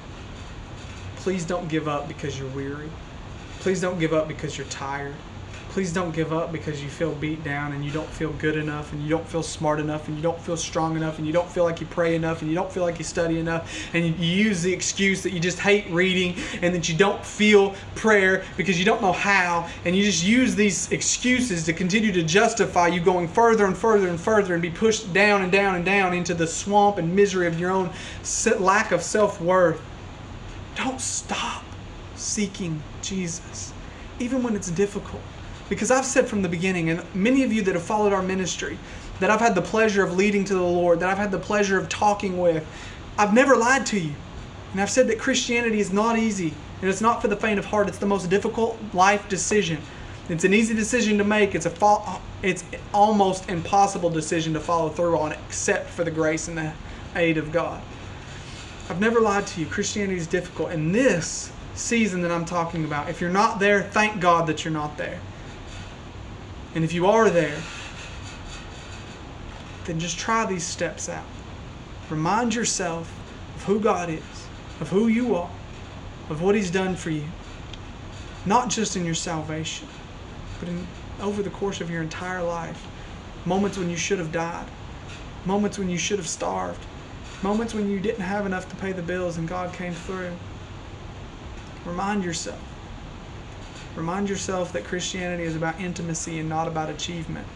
Please 1.17 1.45
don't 1.45 1.67
give 1.67 1.87
up 1.87 2.07
because 2.07 2.39
you're 2.39 2.49
weary. 2.49 2.89
Please 3.59 3.81
don't 3.81 3.99
give 3.99 4.13
up 4.13 4.27
because 4.27 4.57
you're 4.57 4.67
tired. 4.67 5.15
Please 5.73 5.91
don't 5.91 6.13
give 6.13 6.31
up 6.31 6.51
because 6.51 6.83
you 6.83 6.89
feel 6.91 7.15
beat 7.15 7.43
down 7.43 7.71
and 7.71 7.83
you 7.83 7.89
don't 7.89 8.07
feel 8.07 8.31
good 8.33 8.55
enough 8.57 8.93
and 8.93 9.01
you 9.01 9.09
don't 9.09 9.27
feel 9.27 9.41
smart 9.41 9.79
enough 9.79 10.07
and 10.07 10.15
you 10.15 10.21
don't 10.21 10.39
feel 10.39 10.55
strong 10.55 10.95
enough 10.95 11.17
and 11.17 11.25
you 11.25 11.33
don't 11.33 11.49
feel 11.49 11.63
like 11.63 11.81
you 11.81 11.87
pray 11.87 12.13
enough 12.13 12.43
and 12.43 12.51
you 12.51 12.53
don't 12.53 12.71
feel 12.71 12.83
like 12.83 12.99
you 12.99 13.03
study 13.03 13.39
enough 13.39 13.89
and 13.95 14.05
you 14.05 14.11
use 14.13 14.61
the 14.61 14.71
excuse 14.71 15.23
that 15.23 15.33
you 15.33 15.39
just 15.39 15.57
hate 15.57 15.89
reading 15.89 16.35
and 16.61 16.75
that 16.75 16.87
you 16.87 16.95
don't 16.95 17.25
feel 17.25 17.73
prayer 17.95 18.43
because 18.55 18.77
you 18.77 18.85
don't 18.85 19.01
know 19.01 19.11
how 19.11 19.67
and 19.83 19.95
you 19.95 20.03
just 20.03 20.23
use 20.23 20.53
these 20.53 20.91
excuses 20.91 21.65
to 21.65 21.73
continue 21.73 22.11
to 22.11 22.21
justify 22.21 22.85
you 22.85 22.99
going 22.99 23.27
further 23.27 23.65
and 23.65 23.75
further 23.75 24.09
and 24.09 24.19
further 24.21 24.53
and 24.53 24.61
be 24.61 24.69
pushed 24.69 25.11
down 25.11 25.41
and 25.41 25.51
down 25.51 25.73
and 25.73 25.83
down 25.83 26.13
into 26.13 26.35
the 26.35 26.45
swamp 26.45 26.99
and 26.99 27.15
misery 27.15 27.47
of 27.47 27.59
your 27.59 27.71
own 27.71 27.89
lack 28.59 28.91
of 28.91 29.01
self-worth. 29.01 29.81
Don't 30.75 31.01
stop 31.01 31.63
seeking 32.15 32.83
Jesus 33.01 33.73
even 34.19 34.43
when 34.43 34.55
it's 34.55 34.69
difficult 34.69 35.23
because 35.69 35.91
I've 35.91 36.05
said 36.05 36.27
from 36.27 36.41
the 36.41 36.49
beginning, 36.49 36.89
and 36.89 37.03
many 37.15 37.43
of 37.43 37.53
you 37.53 37.61
that 37.63 37.73
have 37.73 37.83
followed 37.83 38.13
our 38.13 38.21
ministry, 38.21 38.77
that 39.19 39.29
I've 39.29 39.39
had 39.39 39.55
the 39.55 39.61
pleasure 39.61 40.03
of 40.03 40.15
leading 40.15 40.43
to 40.45 40.53
the 40.53 40.61
Lord, 40.61 40.99
that 40.99 41.09
I've 41.09 41.17
had 41.17 41.31
the 41.31 41.39
pleasure 41.39 41.77
of 41.77 41.89
talking 41.89 42.39
with, 42.39 42.65
I've 43.17 43.33
never 43.33 43.55
lied 43.55 43.85
to 43.87 43.99
you. 43.99 44.13
And 44.71 44.81
I've 44.81 44.89
said 44.89 45.07
that 45.07 45.19
Christianity 45.19 45.79
is 45.79 45.93
not 45.93 46.17
easy, 46.17 46.53
and 46.81 46.89
it's 46.89 47.01
not 47.01 47.21
for 47.21 47.27
the 47.27 47.35
faint 47.35 47.59
of 47.59 47.65
heart. 47.65 47.87
It's 47.87 47.99
the 47.99 48.05
most 48.05 48.29
difficult 48.29 48.77
life 48.93 49.29
decision. 49.29 49.77
It's 50.29 50.43
an 50.43 50.53
easy 50.53 50.73
decision 50.73 51.17
to 51.19 51.23
make. 51.23 51.53
It's 51.53 51.65
a 51.65 52.19
it's 52.41 52.63
almost 52.93 53.49
impossible 53.49 54.09
decision 54.09 54.53
to 54.53 54.59
follow 54.59 54.89
through 54.89 55.17
on, 55.17 55.31
except 55.31 55.89
for 55.89 56.03
the 56.03 56.11
grace 56.11 56.47
and 56.47 56.57
the 56.57 56.73
aid 57.15 57.37
of 57.37 57.51
God. 57.51 57.81
I've 58.89 58.99
never 58.99 59.21
lied 59.21 59.47
to 59.47 59.61
you. 59.61 59.65
Christianity 59.65 60.17
is 60.17 60.27
difficult, 60.27 60.71
and 60.71 60.93
this 60.93 61.51
season 61.75 62.21
that 62.21 62.31
I'm 62.31 62.45
talking 62.45 62.83
about, 62.83 63.09
if 63.09 63.21
you're 63.21 63.29
not 63.29 63.59
there, 63.59 63.83
thank 63.83 64.19
God 64.19 64.47
that 64.47 64.65
you're 64.65 64.73
not 64.73 64.97
there. 64.97 65.19
And 66.75 66.83
if 66.83 66.93
you 66.93 67.05
are 67.05 67.29
there, 67.29 67.57
then 69.85 69.99
just 69.99 70.17
try 70.17 70.45
these 70.45 70.65
steps 70.65 71.07
out. 71.07 71.25
Remind 72.09 72.55
yourself 72.55 73.11
of 73.55 73.63
who 73.63 73.79
God 73.79 74.09
is, 74.09 74.47
of 74.79 74.89
who 74.89 75.07
you 75.07 75.35
are, 75.35 75.51
of 76.29 76.41
what 76.41 76.55
He's 76.55 76.71
done 76.71 76.95
for 76.95 77.09
you. 77.11 77.25
Not 78.45 78.69
just 78.69 78.95
in 78.95 79.05
your 79.05 79.13
salvation, 79.13 79.87
but 80.59 80.67
in, 80.67 80.87
over 81.21 81.43
the 81.43 81.49
course 81.49 81.79
of 81.79 81.89
your 81.89 82.01
entire 82.01 82.43
life. 82.43 82.87
Moments 83.45 83.77
when 83.77 83.89
you 83.89 83.97
should 83.97 84.19
have 84.19 84.31
died, 84.31 84.67
moments 85.45 85.77
when 85.77 85.89
you 85.89 85.97
should 85.97 86.17
have 86.17 86.27
starved, 86.27 86.83
moments 87.41 87.73
when 87.73 87.89
you 87.89 87.99
didn't 87.99 88.21
have 88.21 88.45
enough 88.45 88.69
to 88.69 88.75
pay 88.77 88.93
the 88.93 89.01
bills 89.01 89.37
and 89.37 89.47
God 89.47 89.73
came 89.73 89.93
through. 89.93 90.31
Remind 91.85 92.23
yourself 92.23 92.72
Remind 93.95 94.27
yourself 94.27 94.73
that 94.73 94.85
Christianity 94.85 95.43
is 95.43 95.55
about 95.55 95.79
intimacy 95.79 96.39
and 96.39 96.49
not 96.49 96.67
about 96.67 96.89
achievement. 96.89 97.47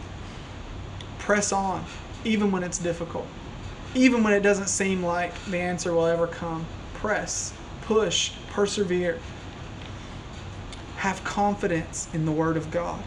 Press 1.18 1.52
on, 1.52 1.84
even 2.24 2.52
when 2.52 2.62
it's 2.62 2.78
difficult. 2.78 3.26
Even 3.94 4.22
when 4.22 4.32
it 4.32 4.40
doesn't 4.40 4.68
seem 4.68 5.02
like 5.02 5.34
the 5.46 5.58
answer 5.58 5.92
will 5.92 6.06
ever 6.06 6.26
come. 6.26 6.64
Press, 6.94 7.52
push, 7.82 8.34
persevere. 8.50 9.18
Have 10.98 11.22
confidence 11.24 12.08
in 12.12 12.24
the 12.24 12.32
Word 12.32 12.56
of 12.56 12.70
God. 12.70 13.02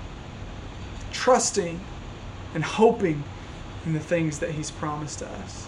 Trusting 1.14 1.80
and 2.54 2.64
hoping 2.64 3.24
in 3.86 3.94
the 3.94 4.00
things 4.00 4.40
that 4.40 4.52
He's 4.52 4.72
promised 4.72 5.22
us. 5.22 5.68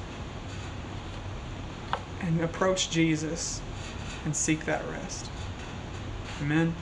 And 2.21 2.41
approach 2.41 2.89
Jesus 2.89 3.61
and 4.25 4.35
seek 4.35 4.65
that 4.65 4.83
rest. 4.89 5.29
Amen. 6.41 6.73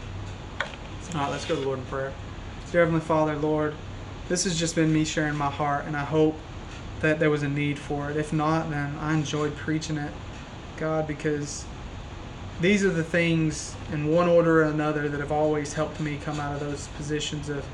All 1.13 1.19
right, 1.19 1.31
let's 1.31 1.43
go 1.43 1.55
to 1.55 1.59
the 1.59 1.67
Lord 1.67 1.79
in 1.79 1.85
prayer. 1.85 2.13
Dear 2.71 2.81
Heavenly 2.81 3.01
Father, 3.01 3.35
Lord, 3.35 3.73
this 4.29 4.45
has 4.45 4.57
just 4.57 4.75
been 4.75 4.93
me 4.93 5.03
sharing 5.03 5.35
my 5.35 5.49
heart, 5.49 5.83
and 5.85 5.97
I 5.97 6.05
hope 6.05 6.37
that 7.01 7.19
there 7.19 7.29
was 7.29 7.43
a 7.43 7.49
need 7.49 7.77
for 7.77 8.09
it. 8.09 8.15
If 8.15 8.31
not, 8.31 8.69
then 8.69 8.95
I 8.97 9.13
enjoyed 9.13 9.57
preaching 9.57 9.97
it, 9.97 10.13
God, 10.77 11.07
because 11.07 11.65
these 12.61 12.85
are 12.85 12.91
the 12.91 13.03
things 13.03 13.75
in 13.91 14.07
one 14.07 14.29
order 14.29 14.61
or 14.61 14.69
another 14.69 15.09
that 15.09 15.19
have 15.19 15.33
always 15.33 15.73
helped 15.73 15.99
me 15.99 16.17
come 16.23 16.39
out 16.39 16.53
of 16.53 16.61
those 16.61 16.87
positions 16.95 17.49
of, 17.49 17.65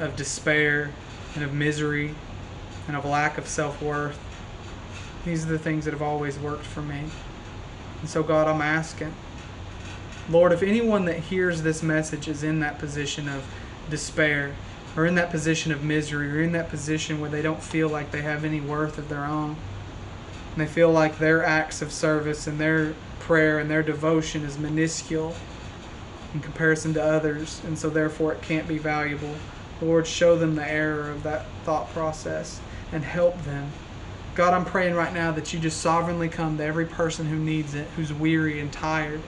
of 0.00 0.16
despair 0.16 0.90
and 1.36 1.44
of 1.44 1.54
misery 1.54 2.16
and 2.88 2.96
of 2.96 3.04
lack 3.04 3.38
of 3.38 3.46
self 3.46 3.80
worth. 3.80 4.18
These 5.24 5.46
are 5.46 5.50
the 5.50 5.58
things 5.58 5.84
that 5.84 5.92
have 5.92 6.02
always 6.02 6.36
worked 6.36 6.66
for 6.66 6.82
me. 6.82 7.04
And 8.00 8.10
so, 8.10 8.24
God, 8.24 8.48
I'm 8.48 8.60
asking 8.60 9.14
Lord, 10.28 10.52
if 10.52 10.62
anyone 10.62 11.04
that 11.06 11.18
hears 11.18 11.62
this 11.62 11.82
message 11.82 12.28
is 12.28 12.44
in 12.44 12.60
that 12.60 12.78
position 12.78 13.28
of 13.28 13.44
despair, 13.90 14.54
or 14.96 15.04
in 15.06 15.14
that 15.16 15.30
position 15.30 15.72
of 15.72 15.82
misery, 15.82 16.30
or 16.30 16.42
in 16.42 16.52
that 16.52 16.68
position 16.68 17.20
where 17.20 17.30
they 17.30 17.42
don't 17.42 17.62
feel 17.62 17.88
like 17.88 18.10
they 18.10 18.22
have 18.22 18.44
any 18.44 18.60
worth 18.60 18.98
of 18.98 19.08
their 19.08 19.24
own, 19.24 19.56
and 20.52 20.60
they 20.60 20.66
feel 20.66 20.90
like 20.90 21.18
their 21.18 21.44
acts 21.44 21.82
of 21.82 21.90
service 21.92 22.46
and 22.46 22.60
their 22.60 22.94
prayer 23.18 23.58
and 23.58 23.70
their 23.70 23.82
devotion 23.82 24.44
is 24.44 24.58
minuscule 24.58 25.34
in 26.34 26.40
comparison 26.40 26.94
to 26.94 27.02
others, 27.02 27.60
and 27.66 27.78
so 27.78 27.90
therefore 27.90 28.32
it 28.32 28.42
can't 28.42 28.68
be 28.68 28.78
valuable. 28.78 29.34
Lord, 29.80 30.06
show 30.06 30.36
them 30.36 30.54
the 30.54 30.68
error 30.68 31.10
of 31.10 31.24
that 31.24 31.46
thought 31.64 31.88
process 31.92 32.60
and 32.92 33.02
help 33.02 33.42
them. 33.42 33.72
God, 34.34 34.54
I'm 34.54 34.64
praying 34.64 34.94
right 34.94 35.12
now 35.12 35.32
that 35.32 35.52
you 35.52 35.58
just 35.58 35.80
sovereignly 35.80 36.28
come 36.28 36.58
to 36.58 36.64
every 36.64 36.86
person 36.86 37.26
who 37.26 37.36
needs 37.36 37.74
it, 37.74 37.88
who's 37.96 38.12
weary 38.12 38.60
and 38.60 38.72
tired 38.72 39.20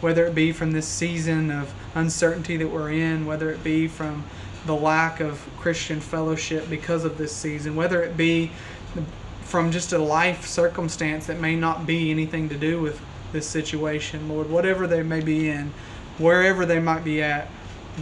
whether 0.00 0.26
it 0.26 0.34
be 0.34 0.52
from 0.52 0.72
this 0.72 0.88
season 0.88 1.50
of 1.50 1.72
uncertainty 1.94 2.56
that 2.56 2.68
we're 2.68 2.90
in, 2.90 3.26
whether 3.26 3.50
it 3.50 3.62
be 3.62 3.88
from 3.88 4.24
the 4.66 4.74
lack 4.74 5.20
of 5.20 5.48
Christian 5.58 6.00
fellowship 6.00 6.68
because 6.68 7.04
of 7.04 7.18
this 7.18 7.34
season, 7.34 7.76
whether 7.76 8.02
it 8.02 8.16
be 8.16 8.50
from 9.42 9.72
just 9.72 9.92
a 9.92 9.98
life 9.98 10.46
circumstance 10.46 11.26
that 11.26 11.40
may 11.40 11.56
not 11.56 11.86
be 11.86 12.10
anything 12.10 12.48
to 12.50 12.56
do 12.56 12.80
with 12.80 13.00
this 13.32 13.48
situation, 13.48 14.28
Lord, 14.28 14.50
whatever 14.50 14.86
they 14.86 15.02
may 15.02 15.20
be 15.20 15.48
in, 15.48 15.72
wherever 16.18 16.66
they 16.66 16.80
might 16.80 17.04
be 17.04 17.22
at, 17.22 17.48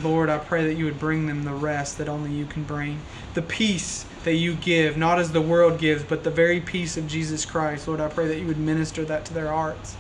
Lord, 0.03 0.29
I 0.29 0.39
pray 0.39 0.67
that 0.67 0.75
you 0.75 0.85
would 0.85 0.99
bring 0.99 1.27
them 1.27 1.45
the 1.45 1.53
rest 1.53 1.99
that 1.99 2.09
only 2.09 2.31
you 2.31 2.47
can 2.47 2.65
bring. 2.65 3.01
The 3.35 3.43
peace 3.43 4.05
that 4.25 4.35
you 4.35 4.55
give, 4.55 4.97
not 4.97 5.19
as 5.19 5.33
the 5.33 5.41
world 5.41 5.79
gives, 5.79 6.03
but 6.03 6.25
the 6.25 6.31
very 6.31 6.61
peace 6.61 6.97
of 6.97 7.07
Jesus 7.07 7.45
Christ. 7.45 7.89
Lord, 7.89 8.01
I 8.01 8.09
pray 8.09 8.27
that 8.29 8.39
you 8.39 8.47
would 8.47 8.59
minister 8.59 9.05
that 9.05 9.25
to 9.27 9.35
their 9.35 9.49
hearts. 9.49 9.97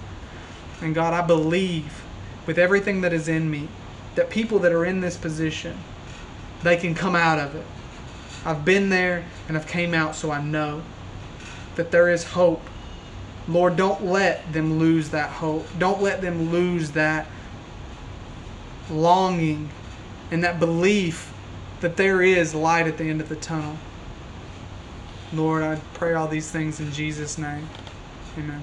And 0.80 0.94
God, 0.94 1.14
I 1.14 1.26
believe 1.26 2.04
with 2.46 2.58
everything 2.58 3.00
that 3.00 3.12
is 3.12 3.28
in 3.28 3.50
me 3.50 3.68
that 4.14 4.30
people 4.30 4.58
that 4.60 4.72
are 4.72 4.84
in 4.84 5.00
this 5.00 5.16
position, 5.16 5.78
they 6.62 6.76
can 6.76 6.94
come 6.94 7.14
out 7.14 7.38
of 7.38 7.54
it. 7.54 7.66
I've 8.44 8.64
been 8.64 8.88
there 8.88 9.24
and 9.48 9.56
I've 9.56 9.66
came 9.66 9.94
out 9.94 10.14
so 10.14 10.30
I 10.30 10.42
know 10.42 10.82
that 11.76 11.90
there 11.90 12.08
is 12.08 12.24
hope. 12.24 12.62
Lord, 13.48 13.76
don't 13.76 14.04
let 14.04 14.52
them 14.52 14.78
lose 14.78 15.10
that 15.10 15.30
hope. 15.30 15.66
Don't 15.78 16.02
let 16.02 16.20
them 16.20 16.50
lose 16.50 16.92
that 16.92 17.26
longing 18.90 19.68
and 20.30 20.42
that 20.44 20.58
belief 20.58 21.32
that 21.80 21.96
there 21.96 22.22
is 22.22 22.54
light 22.54 22.86
at 22.86 22.98
the 22.98 23.04
end 23.04 23.20
of 23.20 23.28
the 23.28 23.36
tunnel. 23.36 23.76
Lord, 25.32 25.62
I 25.62 25.76
pray 25.94 26.14
all 26.14 26.28
these 26.28 26.50
things 26.50 26.80
in 26.80 26.92
Jesus' 26.92 27.36
name. 27.36 27.68
Amen. 28.38 28.62